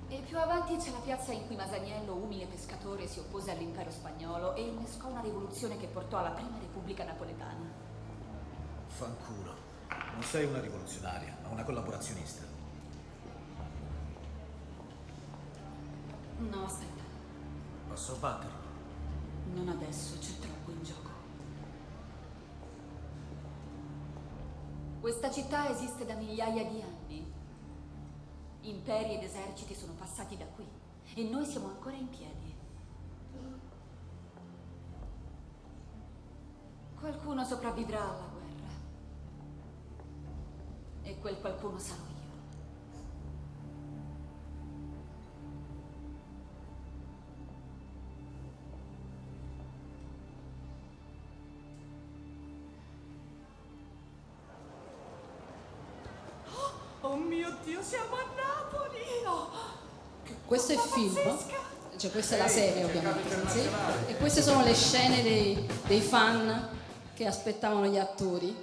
E 0.09 0.21
più 0.21 0.39
avanti 0.39 0.77
c'è 0.77 0.93
la 0.93 0.99
piazza 0.99 1.33
in 1.33 1.47
cui 1.47 1.57
Masaniello, 1.57 2.15
umile 2.15 2.47
pescatore, 2.47 3.09
si 3.09 3.19
oppose 3.19 3.51
all'impero 3.51 3.91
spagnolo 3.91 4.55
e 4.55 4.63
innescò 4.63 5.09
una 5.09 5.21
rivoluzione 5.21 5.77
che 5.77 5.87
portò 5.89 6.19
alla 6.19 6.31
prima 6.31 6.57
repubblica 6.61 7.05
napoletana. 7.05 7.65
Fanculo. 8.87 9.55
Non 10.13 10.23
sei 10.23 10.47
una 10.47 10.61
rivoluzionaria, 10.61 11.37
ma 11.43 11.49
una 11.49 11.65
collaborazionista. 11.65 12.45
No, 16.39 16.65
aspetta, 16.65 17.03
Posso 17.89 18.17
batterlo? 18.17 18.65
non 19.55 19.69
adesso, 19.69 20.19
c'è 20.19 20.39
troppo 20.39 20.71
in 20.71 20.83
gioco. 20.83 21.11
Questa 25.01 25.31
città 25.31 25.69
esiste 25.71 26.05
da 26.05 26.15
migliaia 26.15 26.65
di 26.65 26.83
anni. 26.83 27.33
Imperi 28.67 29.15
ed 29.15 29.23
eserciti 29.23 29.77
sono 29.77 29.93
passati 29.93 30.37
da 30.37 30.45
qui 30.45 30.67
e 31.15 31.23
noi 31.23 31.47
siamo 31.47 31.69
ancora 31.69 31.95
in 31.95 32.09
piedi. 32.09 32.55
Qualcuno 36.99 37.45
sopravvivrà 37.45 38.01
alla 38.01 38.29
guerra. 38.33 38.69
E 41.03 41.19
quel 41.21 41.39
qualcuno 41.41 41.79
sarò 41.79 42.01
io. 42.01 42.15
Oh 57.03 57.17
mio 57.17 57.57
Dio, 57.63 57.81
siamo 57.81 58.17
a! 58.17 58.25
Oh, 58.25 58.36
Questo 60.47 60.71
è 60.71 60.75
il 60.77 60.81
film, 60.81 61.37
cioè 61.97 62.11
questa 62.13 62.37
è 62.37 62.39
la 62.39 62.47
serie 62.47 62.85
ovviamente, 62.85 63.49
sì. 63.49 63.69
e 64.07 64.17
queste 64.17 64.43
sono 64.43 64.63
le 64.63 64.75
scene 64.75 65.21
dei, 65.21 65.69
dei 65.89 66.01
fan 66.01 66.69
che 67.15 67.27
aspettavano 67.27 67.87
gli 67.87 67.99
attori 67.99 68.55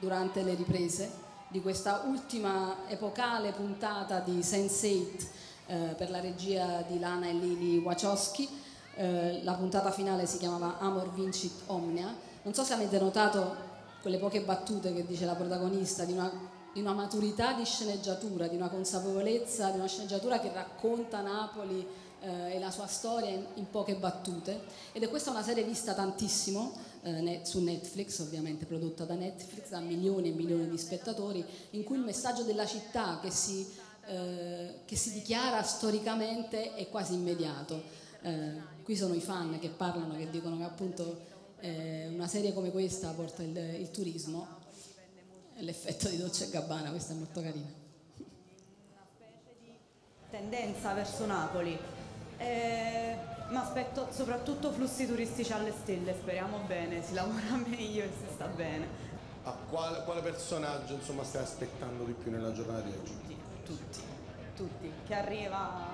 durante 0.00 0.42
le 0.42 0.54
riprese 0.54 1.08
di 1.46 1.60
questa 1.62 2.02
ultima 2.06 2.88
epocale 2.88 3.52
puntata 3.52 4.18
di 4.18 4.40
Sense8 4.40 5.26
eh, 5.66 5.76
per 5.96 6.10
la 6.10 6.18
regia 6.18 6.82
di 6.88 6.98
Lana 6.98 7.28
e 7.28 7.34
Lili 7.34 7.78
Wachowski. 7.78 8.48
Eh, 8.96 9.40
la 9.44 9.52
puntata 9.52 9.92
finale 9.92 10.26
si 10.26 10.38
chiamava 10.38 10.78
Amor 10.80 11.12
Vincit 11.12 11.62
Omnia. 11.66 12.12
Non 12.42 12.52
so 12.52 12.64
se 12.64 12.72
avete 12.72 12.98
notato 12.98 13.54
quelle 14.02 14.18
poche 14.18 14.40
battute 14.40 14.92
che 14.92 15.06
dice 15.06 15.24
la 15.24 15.34
protagonista 15.34 16.04
di 16.04 16.14
una, 16.14 16.30
di 16.72 16.80
una 16.80 16.92
maturità 16.92 17.52
di 17.52 17.64
sceneggiatura, 17.64 18.46
di 18.46 18.56
una 18.56 18.68
consapevolezza, 18.68 19.70
di 19.70 19.78
una 19.78 19.88
sceneggiatura 19.88 20.38
che 20.40 20.52
racconta 20.52 21.20
Napoli 21.20 21.86
eh, 22.20 22.54
e 22.54 22.58
la 22.58 22.70
sua 22.70 22.86
storia 22.86 23.30
in, 23.30 23.44
in 23.54 23.70
poche 23.70 23.94
battute. 23.94 24.60
Ed 24.92 25.02
è 25.02 25.08
questa 25.08 25.30
una 25.30 25.42
serie 25.42 25.64
vista 25.64 25.94
tantissimo 25.94 26.72
eh, 27.02 27.10
ne- 27.20 27.40
su 27.44 27.62
Netflix, 27.62 28.18
ovviamente 28.20 28.66
prodotta 28.66 29.04
da 29.04 29.14
Netflix, 29.14 29.68
da 29.68 29.80
milioni 29.80 30.28
e 30.28 30.32
milioni 30.32 30.68
di 30.68 30.78
spettatori, 30.78 31.44
in 31.70 31.84
cui 31.84 31.96
il 31.96 32.04
messaggio 32.04 32.42
della 32.42 32.66
città 32.66 33.18
che 33.20 33.30
si, 33.30 33.66
eh, 34.06 34.80
che 34.84 34.96
si 34.96 35.12
dichiara 35.12 35.62
storicamente 35.62 36.74
è 36.74 36.88
quasi 36.88 37.14
immediato. 37.14 37.82
Eh, 38.22 38.76
qui 38.82 38.96
sono 38.96 39.14
i 39.14 39.20
fan 39.20 39.58
che 39.58 39.68
parlano, 39.68 40.16
che 40.16 40.28
dicono 40.30 40.56
che 40.56 40.64
appunto 40.64 41.20
eh, 41.60 42.08
una 42.12 42.26
serie 42.26 42.52
come 42.52 42.70
questa 42.70 43.10
porta 43.10 43.42
il, 43.42 43.56
il 43.56 43.90
turismo. 43.90 44.57
L'effetto 45.60 46.08
di 46.08 46.16
Dolce 46.18 46.46
e 46.46 46.50
Gabbana, 46.50 46.90
questa 46.90 47.14
è 47.14 47.16
molto 47.16 47.40
carina. 47.40 47.66
tendenza 50.30 50.92
verso 50.92 51.26
Napoli. 51.26 51.76
Eh, 52.36 53.16
ma 53.48 53.62
aspetto 53.62 54.06
soprattutto 54.12 54.70
flussi 54.70 55.06
turistici 55.06 55.52
alle 55.52 55.72
stelle, 55.72 56.14
speriamo 56.14 56.58
bene, 56.68 57.02
si 57.02 57.12
lavora 57.14 57.56
meglio 57.66 58.04
e 58.04 58.08
si 58.08 58.32
sta 58.32 58.46
bene. 58.46 58.86
Ah, 59.42 59.56
quale, 59.68 60.04
quale 60.04 60.20
personaggio 60.20 60.94
insomma 60.94 61.24
stai 61.24 61.42
aspettando 61.42 62.04
di 62.04 62.12
più 62.12 62.30
nella 62.30 62.52
giornata 62.52 62.82
di 62.82 62.92
oggi? 62.92 63.36
Tutti, 63.64 64.00
tutti. 64.54 64.92
Che 65.06 65.14
arriva... 65.14 65.86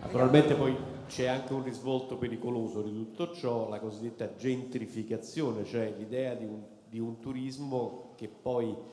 Naturalmente 0.00 0.54
poi 0.54 0.76
c'è 1.06 1.26
anche 1.26 1.52
un 1.52 1.62
risvolto 1.62 2.16
pericoloso 2.16 2.82
di 2.82 2.90
tutto 2.92 3.32
ciò, 3.32 3.68
la 3.68 3.78
cosiddetta 3.78 4.34
gentrificazione, 4.34 5.64
cioè 5.64 5.94
l'idea 5.96 6.34
di 6.34 6.44
un, 6.44 6.60
di 6.88 6.98
un 6.98 7.20
turismo 7.20 8.14
che 8.16 8.26
poi 8.26 8.91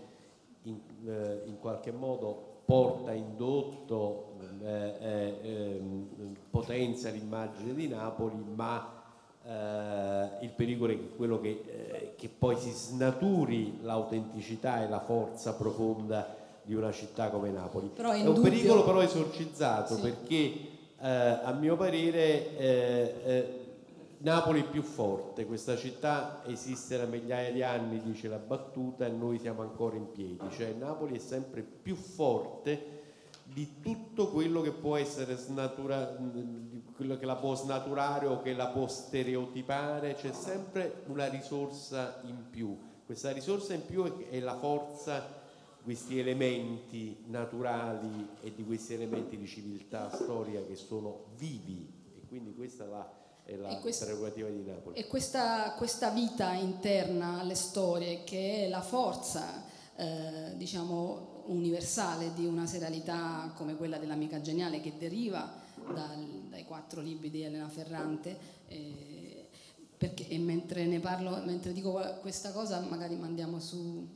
in, 0.64 0.77
eh, 1.07 1.41
in 1.45 1.60
qualche 1.60 1.91
modo 1.91 2.61
porta 2.65 3.14
indotto, 3.14 4.34
eh, 4.64 4.95
eh, 4.99 5.40
ehm, 5.41 6.07
potenzia 6.49 7.10
l'immagine 7.10 7.73
di 7.73 7.88
Napoli, 7.88 8.36
ma 8.53 8.98
eh, 9.44 10.44
il 10.45 10.52
pericolo 10.56 10.91
è 10.94 10.98
quello 11.15 11.40
che, 11.40 12.14
che 12.15 12.30
poi 12.30 12.57
si 12.57 12.69
snaturi 12.72 13.80
l'autenticità 13.81 14.84
e 14.84 14.90
la 14.90 14.99
forza 14.99 15.53
profonda 15.53 16.36
di 16.61 16.76
una 16.76 16.91
città 16.91 17.30
come 17.30 17.49
Napoli. 17.49 17.88
Però 17.88 18.11
è 18.11 18.18
è 18.18 18.22
un 18.22 18.27
indubbio- 18.27 18.52
pericolo 18.52 18.84
però 18.84 19.02
esorcizzato 19.02 19.95
Sì. 19.95 20.02
perché 20.02 20.36
eh, 21.02 21.07
a 21.44 21.52
mio 21.53 21.76
parere 21.76 22.56
eh, 22.57 23.15
eh, 23.23 23.60
Napoli 24.22 24.64
più 24.64 24.82
forte, 24.82 25.46
questa 25.46 25.78
città 25.78 26.44
esiste 26.46 26.98
da 26.98 27.06
migliaia 27.06 27.54
di 27.54 27.64
anni, 27.64 28.02
dice 28.02 28.28
la 28.28 28.38
battuta, 28.38 29.06
e 29.06 29.10
noi 29.10 29.40
siamo 29.40 29.62
ancora 29.62 29.96
in 29.96 30.12
piedi, 30.12 30.50
cioè 30.52 30.74
Napoli 30.74 31.16
è 31.16 31.20
sempre 31.20 31.62
più 31.62 31.96
forte 31.96 32.98
di 33.46 33.80
tutto 33.82 34.28
quello 34.30 34.62
che 34.62 34.72
può 34.72 34.98
essere 34.98 35.38
snatura, 35.38 36.18
quello 36.96 37.18
che 37.18 37.26
la 37.26 37.38
può 37.38 37.56
snaturare 37.56 38.28
o 38.28 38.41
che 38.41 38.54
la 38.54 38.68
può 38.68 38.88
stereotipare, 38.88 40.16
c'è 40.16 40.34
sempre 40.34 41.04
una 41.08 41.28
risorsa 41.30 42.20
in 42.26 42.50
più. 42.50 42.78
Questa 43.06 43.32
risorsa 43.32 43.74
in 43.74 43.86
più 43.86 44.04
è- 44.04 44.40
la 44.41 44.58
forza 44.58 45.20
di 45.78 45.84
questi 45.84 46.20
elementi 46.20 47.24
naturali 47.28 48.32
e 48.41 48.54
di 48.54 48.66
questi 48.66 48.96
elementi 48.96 49.38
di 49.38 49.48
civiltà, 49.48 50.10
storia 50.12 50.62
che 50.66 50.76
sono 50.76 51.28
vivi. 51.38 51.90
E 52.18 52.28
quindi 52.28 52.54
questa 52.54 52.84
è 52.84 52.88
la, 52.88 53.19
è 53.49 53.55
la 53.55 53.69
E 53.69 53.80
questa- 53.80 54.05
prerogativa 54.05 54.47
di 54.49 54.63
Napoli. 54.63 54.95
E 54.97 55.07
questa, 55.07 55.73
questa 55.77 56.09
vita 56.09 56.53
interna 56.53 57.39
alle 57.39 57.55
storie, 57.55 58.23
che 58.23 58.65
è 58.65 58.69
la 58.69 58.81
forza 58.81 59.65
eh, 59.95 60.55
diciamo, 60.55 61.43
universale 61.47 62.31
di 62.34 62.45
una 62.45 62.65
serialità 62.65 63.51
come 63.55 63.76
quella 63.76 63.97
dell'Amica 63.97 64.39
Geniale 64.39 64.80
che 64.81 64.93
deriva 64.97 65.51
dal- 65.93 66.45
dai 66.49 66.63
quattro 66.63 67.01
libri 67.01 67.30
di 67.30 67.41
Elena 67.41 67.67
Ferrante. 67.67 68.38
eh, 68.67 69.47
perché, 69.97 70.30
e 70.30 70.38
mentre 70.38 70.85
ne 70.85 70.99
parlo, 71.01 71.41
mentre 71.43 71.73
dico 71.73 71.99
questa 72.21 72.51
cosa, 72.53 72.80
magari 72.80 73.15
mandiamo 73.17 73.59
su 73.59 74.07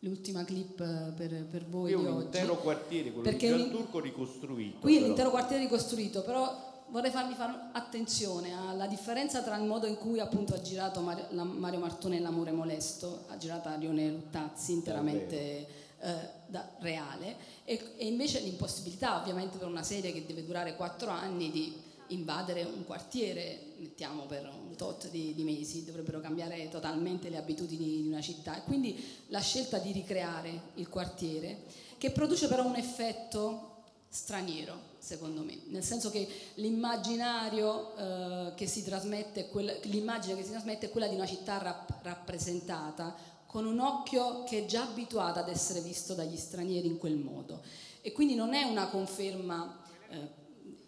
l'ultima 0.00 0.44
clip 0.44 0.78
eh, 0.78 1.12
per, 1.16 1.44
per 1.46 1.66
voi 1.66 1.90
è 1.90 1.96
un 1.96 2.06
oggi. 2.06 2.24
intero 2.26 2.56
quartiere, 2.58 3.08
quello 3.10 3.28
Perché 3.28 3.52
di 3.52 3.58
Gian 3.58 3.70
Turco 3.72 3.98
ricostruito. 3.98 4.78
Qui 4.78 4.96
è 4.96 5.00
l'intero 5.00 5.30
quartiere 5.30 5.64
ricostruito, 5.64 6.22
però 6.22 6.67
vorrei 6.90 7.10
farvi 7.10 7.34
fare 7.34 7.68
attenzione 7.72 8.52
alla 8.52 8.86
differenza 8.86 9.42
tra 9.42 9.56
il 9.56 9.64
modo 9.64 9.86
in 9.86 9.96
cui 9.96 10.20
appunto 10.20 10.54
ha 10.54 10.60
girato 10.60 11.00
Mario, 11.00 11.26
la- 11.30 11.44
Mario 11.44 11.78
Martone 11.78 12.20
L'amore 12.20 12.52
molesto, 12.52 13.24
ha 13.28 13.36
girato 13.36 13.68
Arione 13.68 14.08
Luttazzi 14.08 14.72
interamente 14.72 15.66
eh, 16.00 16.14
da- 16.46 16.68
reale, 16.78 17.36
e, 17.64 17.94
e 17.96 18.06
invece 18.06 18.40
l'impossibilità 18.40 19.20
ovviamente 19.20 19.58
per 19.58 19.68
una 19.68 19.82
serie 19.82 20.12
che 20.12 20.24
deve 20.24 20.44
durare 20.44 20.76
quattro 20.76 21.10
anni 21.10 21.50
di 21.50 21.86
invadere 22.08 22.62
un 22.62 22.84
quartiere, 22.86 23.74
mettiamo 23.78 24.22
per 24.22 24.44
un 24.44 24.74
tot 24.76 25.10
di, 25.10 25.34
di 25.34 25.42
mesi, 25.42 25.84
dovrebbero 25.84 26.20
cambiare 26.20 26.68
totalmente 26.70 27.28
le 27.28 27.36
abitudini 27.36 28.02
di 28.02 28.08
una 28.08 28.22
città. 28.22 28.56
E 28.56 28.62
quindi 28.62 28.98
la 29.28 29.40
scelta 29.40 29.78
di 29.78 29.92
ricreare 29.92 30.60
il 30.74 30.88
quartiere, 30.88 31.64
che 31.98 32.10
produce 32.10 32.48
però 32.48 32.64
un 32.64 32.76
effetto 32.76 33.67
straniero, 34.08 34.96
secondo 34.98 35.42
me, 35.42 35.58
nel 35.66 35.84
senso 35.84 36.10
che 36.10 36.26
l'immaginario 36.54 37.96
eh, 37.96 38.54
che 38.54 38.66
si 38.66 38.82
trasmette, 38.82 39.40
è 39.40 39.48
quella- 39.48 39.74
l'immagine 39.82 40.34
che 40.36 40.44
si 40.44 40.50
trasmette 40.50 40.86
è 40.86 40.90
quella 40.90 41.06
di 41.06 41.14
una 41.14 41.26
città 41.26 41.58
rap- 41.58 42.02
rappresentata 42.02 43.14
con 43.46 43.66
un 43.66 43.80
occhio 43.80 44.44
che 44.44 44.64
è 44.64 44.66
già 44.66 44.82
abituato 44.82 45.38
ad 45.38 45.48
essere 45.48 45.80
visto 45.80 46.14
dagli 46.14 46.36
stranieri 46.36 46.86
in 46.86 46.98
quel 46.98 47.16
modo. 47.16 47.62
E 48.00 48.12
quindi 48.12 48.34
non 48.34 48.54
è 48.54 48.62
una 48.62 48.88
conferma, 48.88 49.78
eh, 50.10 50.28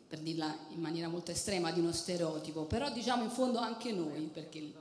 per 0.08 0.18
dirla 0.20 0.54
in 0.70 0.80
maniera 0.80 1.08
molto 1.08 1.30
estrema, 1.30 1.70
di 1.72 1.80
uno 1.80 1.92
stereotipo, 1.92 2.64
però 2.64 2.90
diciamo 2.90 3.24
in 3.24 3.30
fondo 3.30 3.58
anche 3.58 3.92
noi, 3.92 4.30
perché 4.32 4.72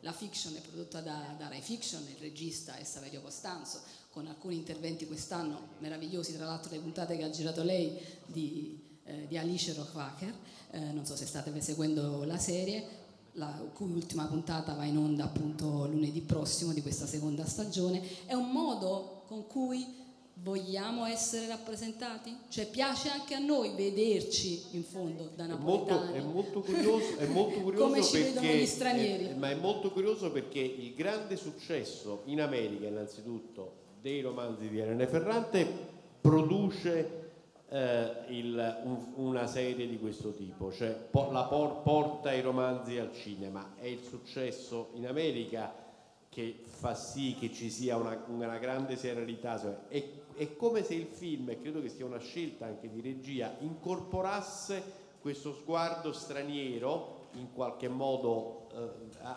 la 0.00 0.12
fiction 0.12 0.54
è 0.54 0.60
prodotta 0.60 1.00
da, 1.00 1.34
da 1.38 1.48
Rai 1.48 1.62
Fiction, 1.62 2.02
il 2.08 2.20
regista 2.20 2.76
è 2.76 2.84
Saverio 2.84 3.22
Costanzo, 3.22 3.80
con 4.14 4.28
alcuni 4.28 4.54
interventi 4.54 5.08
quest'anno 5.08 5.60
meravigliosi, 5.80 6.36
tra 6.36 6.46
l'altro 6.46 6.70
le 6.72 6.78
puntate 6.78 7.16
che 7.16 7.24
ha 7.24 7.30
girato 7.30 7.64
lei 7.64 7.98
di, 8.26 8.80
eh, 9.06 9.26
di 9.26 9.36
Alice 9.36 9.74
Rockwacker, 9.74 10.32
eh, 10.70 10.78
non 10.92 11.04
so 11.04 11.16
se 11.16 11.26
state 11.26 11.60
seguendo 11.60 12.22
la 12.22 12.38
serie, 12.38 13.02
la 13.32 13.60
cui 13.72 13.90
ultima 13.90 14.26
puntata 14.26 14.72
va 14.74 14.84
in 14.84 14.96
onda 14.98 15.24
appunto 15.24 15.88
lunedì 15.88 16.20
prossimo 16.20 16.72
di 16.72 16.80
questa 16.80 17.06
seconda 17.06 17.44
stagione, 17.44 18.00
è 18.26 18.34
un 18.34 18.50
modo 18.52 19.24
con 19.26 19.48
cui 19.48 19.84
vogliamo 20.34 21.06
essere 21.06 21.48
rappresentati? 21.48 22.36
Cioè 22.48 22.68
piace 22.68 23.08
anche 23.08 23.34
a 23.34 23.40
noi 23.40 23.74
vederci 23.74 24.62
in 24.72 24.84
fondo 24.84 25.32
da 25.34 25.46
È 25.46 25.56
molto, 25.56 25.92
napoletani. 25.92 26.18
è 26.18 26.22
molto 26.22 26.60
curioso, 26.60 27.16
è 27.16 27.26
molto 27.26 27.58
curioso 27.62 27.84
Come 27.84 28.02
ci 28.04 28.18
vedono 28.18 28.40
perché, 28.46 28.58
gli 28.62 28.66
stranieri. 28.66 29.28
eh, 29.30 29.34
ma 29.34 29.50
è 29.50 29.54
molto 29.56 29.90
curioso 29.90 30.30
perché 30.30 30.60
il 30.60 30.94
grande 30.94 31.36
successo 31.36 32.22
in 32.26 32.40
America 32.40 32.86
innanzitutto 32.86 33.82
dei 34.04 34.20
romanzi 34.20 34.68
di 34.68 34.76
Irene 34.76 35.06
Ferrante 35.06 35.66
produce 36.20 37.22
eh, 37.70 38.10
il- 38.28 38.80
un- 38.84 39.12
una 39.14 39.46
serie 39.46 39.88
di 39.88 39.98
questo 39.98 40.30
tipo, 40.32 40.70
cioè 40.70 40.90
po- 40.90 41.30
la 41.32 41.44
por- 41.44 41.80
porta 41.80 42.30
i 42.30 42.42
romanzi 42.42 42.98
al 42.98 43.14
cinema. 43.14 43.72
È 43.76 43.86
il 43.86 44.00
successo 44.02 44.90
in 44.92 45.06
America 45.06 45.74
che 46.28 46.60
fa 46.62 46.94
sì 46.94 47.34
che 47.40 47.50
ci 47.50 47.70
sia 47.70 47.96
una, 47.96 48.22
una 48.28 48.58
grande 48.58 48.96
serialità. 48.96 49.88
È, 49.88 50.04
è 50.36 50.54
come 50.54 50.84
se 50.84 50.94
il 50.94 51.06
film, 51.06 51.48
e 51.48 51.58
credo 51.58 51.80
che 51.80 51.88
sia 51.88 52.04
una 52.04 52.18
scelta 52.18 52.66
anche 52.66 52.90
di 52.90 53.00
regia, 53.00 53.56
incorporasse 53.60 54.82
questo 55.22 55.54
sguardo 55.54 56.12
straniero, 56.12 57.22
in 57.36 57.52
qualche 57.54 57.88
modo 57.88 58.68
eh, 58.72 58.88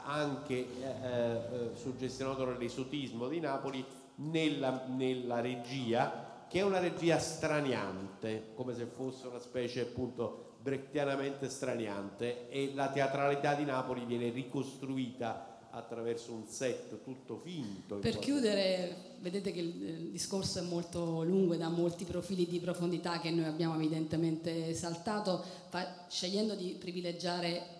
anche 0.04 0.54
eh, 0.54 0.66
eh, 0.84 1.70
suggestionato 1.76 2.44
dall'esotismo 2.46 3.28
di 3.30 3.40
Napoli, 3.40 3.84
nella, 4.18 4.86
nella 4.88 5.42
regia, 5.42 6.46
che 6.48 6.60
è 6.60 6.64
una 6.64 6.80
regia 6.80 7.20
straniante, 7.20 8.52
come 8.56 8.74
se 8.74 8.86
fosse 8.86 9.28
una 9.28 9.40
specie 9.40 9.82
appunto 9.82 10.56
brechtianamente 10.62 11.50
straniante, 11.50 12.50
e 12.50 12.72
la 12.74 12.90
teatralità 12.90 13.54
di 13.54 13.66
Napoli 13.66 14.06
viene 14.06 14.30
ricostruita 14.30 15.56
attraverso 15.70 16.34
un 16.34 16.48
set 16.48 17.04
tutto 17.04 17.38
finto. 17.38 17.96
in 17.96 18.02
Per 18.02 18.18
chiudere, 18.18 19.16
vedete 19.20 19.52
che 19.52 19.60
il, 19.60 19.82
il 19.82 20.10
discorso 20.10 20.60
è 20.60 20.64
molto 20.64 21.24
lungo 21.24 21.54
e 21.54 21.62
ha 21.62 21.70
molti 21.70 22.06
profili 22.06 22.48
di 22.48 22.60
profondità 22.60 23.20
che 23.20 23.30
noi 23.30 23.46
abbiamo 23.46 23.76
evidentemente 23.76 24.74
saltato, 24.74 25.44
fa- 25.70 26.06
scegliendo 26.08 26.56
di 26.56 26.76
privilegiare 26.80 27.77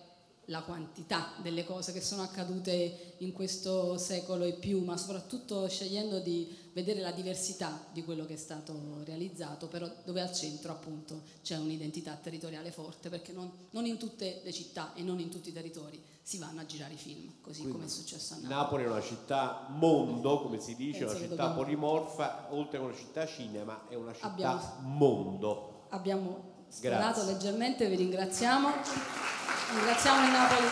la 0.48 0.62
quantità 0.62 1.32
delle 1.42 1.64
cose 1.64 1.92
che 1.92 2.00
sono 2.00 2.22
accadute 2.22 3.14
in 3.18 3.32
questo 3.32 3.98
secolo 3.98 4.44
e 4.44 4.52
più, 4.54 4.82
ma 4.82 4.96
soprattutto 4.96 5.68
scegliendo 5.68 6.20
di 6.20 6.56
vedere 6.72 7.00
la 7.00 7.10
diversità 7.10 7.84
di 7.92 8.02
quello 8.04 8.24
che 8.24 8.34
è 8.34 8.38
stato 8.38 9.02
realizzato, 9.04 9.66
però 9.66 9.90
dove 10.04 10.20
al 10.20 10.32
centro 10.32 10.72
appunto 10.72 11.22
c'è 11.42 11.56
un'identità 11.56 12.14
territoriale 12.14 12.70
forte, 12.70 13.08
perché 13.08 13.32
non, 13.32 13.50
non 13.70 13.84
in 13.84 13.98
tutte 13.98 14.40
le 14.42 14.52
città 14.52 14.94
e 14.94 15.02
non 15.02 15.18
in 15.20 15.28
tutti 15.28 15.50
i 15.50 15.52
territori 15.52 16.00
si 16.22 16.38
vanno 16.38 16.60
a 16.60 16.66
girare 16.66 16.94
i 16.94 16.98
film, 16.98 17.34
così 17.40 17.60
Quindi 17.60 17.72
come 17.72 17.84
è 17.86 17.88
successo 17.88 18.34
a 18.34 18.36
Napoli. 18.36 18.54
Napoli 18.54 18.84
è 18.84 18.86
una 18.86 19.02
città 19.02 19.66
mondo, 19.70 20.42
come 20.42 20.60
si 20.60 20.76
dice, 20.76 21.00
Penso 21.00 21.14
una 21.16 21.22
città 21.24 21.28
dobbiamo- 21.36 21.54
polimorfa, 21.62 22.48
oltre 22.50 22.78
che 22.78 22.84
una 22.84 22.94
città 22.94 23.26
cinema, 23.26 23.86
è 23.88 23.94
una 23.94 24.12
città 24.14 24.26
Abbiamo- 24.28 24.74
mondo. 24.82 25.86
abbiamo 25.90 26.47
Grazie. 26.80 27.24
leggermente, 27.24 27.86
vi 27.86 27.96
ringraziamo. 27.96 28.72
Ringraziamo 29.74 30.24
il 30.24 30.30
Napoli. 30.30 30.66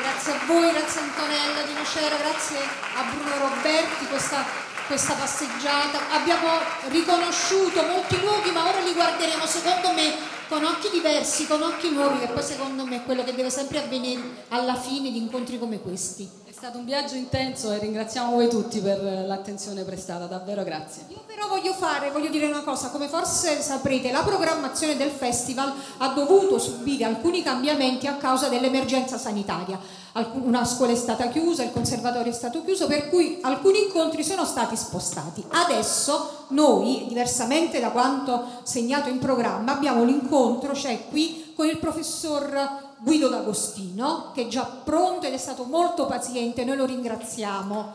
Grazie 0.00 0.32
a 0.32 0.46
voi, 0.46 0.72
grazie 0.72 1.00
a 1.00 1.04
Antonella 1.04 1.62
Di 1.62 1.72
Nocera, 1.74 2.16
grazie 2.16 2.58
a 2.58 3.02
Bruno 3.10 3.48
Roberti 3.48 4.06
questa, 4.06 4.44
questa 4.86 5.14
passeggiata. 5.14 6.10
Abbiamo 6.12 6.48
riconosciuto 6.88 7.82
molti 7.82 8.18
luoghi, 8.20 8.50
ma 8.50 8.66
ora 8.68 8.80
li 8.80 8.92
guarderemo 8.92 9.44
secondo 9.46 9.92
me 9.92 10.14
con 10.48 10.64
occhi 10.64 10.90
diversi, 10.90 11.46
con 11.46 11.62
occhi 11.62 11.90
nuovi, 11.90 12.20
che 12.20 12.28
poi 12.28 12.42
secondo 12.42 12.84
me 12.84 12.96
è 12.96 13.02
quello 13.04 13.24
che 13.24 13.34
deve 13.34 13.50
sempre 13.50 13.78
avvenire 13.78 14.44
alla 14.48 14.74
fine 14.76 15.10
di 15.10 15.18
incontri 15.18 15.58
come 15.58 15.80
questi. 15.80 16.41
Stato 16.62 16.78
un 16.78 16.84
viaggio 16.84 17.16
intenso 17.16 17.72
e 17.72 17.78
ringraziamo 17.78 18.36
voi 18.36 18.48
tutti 18.48 18.78
per 18.78 19.02
l'attenzione 19.02 19.82
prestata, 19.82 20.26
davvero 20.26 20.62
grazie. 20.62 21.06
Io 21.08 21.24
però 21.26 21.48
voglio 21.48 21.72
fare, 21.72 22.12
voglio 22.12 22.30
dire 22.30 22.46
una 22.46 22.62
cosa, 22.62 22.90
come 22.90 23.08
forse 23.08 23.60
saprete, 23.60 24.12
la 24.12 24.22
programmazione 24.22 24.96
del 24.96 25.10
festival 25.10 25.72
ha 25.96 26.08
dovuto 26.10 26.60
subire 26.60 27.02
alcuni 27.02 27.42
cambiamenti 27.42 28.06
a 28.06 28.14
causa 28.14 28.46
dell'emergenza 28.46 29.18
sanitaria. 29.18 29.76
Una 30.34 30.64
scuola 30.64 30.92
è 30.92 30.94
stata 30.94 31.26
chiusa, 31.30 31.64
il 31.64 31.72
conservatorio 31.72 32.30
è 32.30 32.34
stato 32.34 32.62
chiuso, 32.62 32.86
per 32.86 33.08
cui 33.08 33.40
alcuni 33.42 33.82
incontri 33.82 34.22
sono 34.22 34.44
stati 34.44 34.76
spostati. 34.76 35.42
Adesso 35.48 36.44
noi, 36.50 37.06
diversamente 37.08 37.80
da 37.80 37.90
quanto 37.90 38.60
segnato 38.62 39.08
in 39.08 39.18
programma, 39.18 39.72
abbiamo 39.72 40.04
l'incontro, 40.04 40.74
c'è 40.74 41.08
qui, 41.08 41.54
con 41.56 41.66
il 41.66 41.78
professor 41.78 42.90
Guido 43.02 43.28
D'Agostino, 43.28 44.30
che 44.32 44.42
è 44.42 44.46
già 44.46 44.62
pronto 44.62 45.26
ed 45.26 45.32
è 45.32 45.38
stato 45.38 45.64
molto 45.64 46.06
paziente, 46.06 46.64
noi 46.64 46.76
lo 46.76 46.84
ringraziamo 46.84 47.94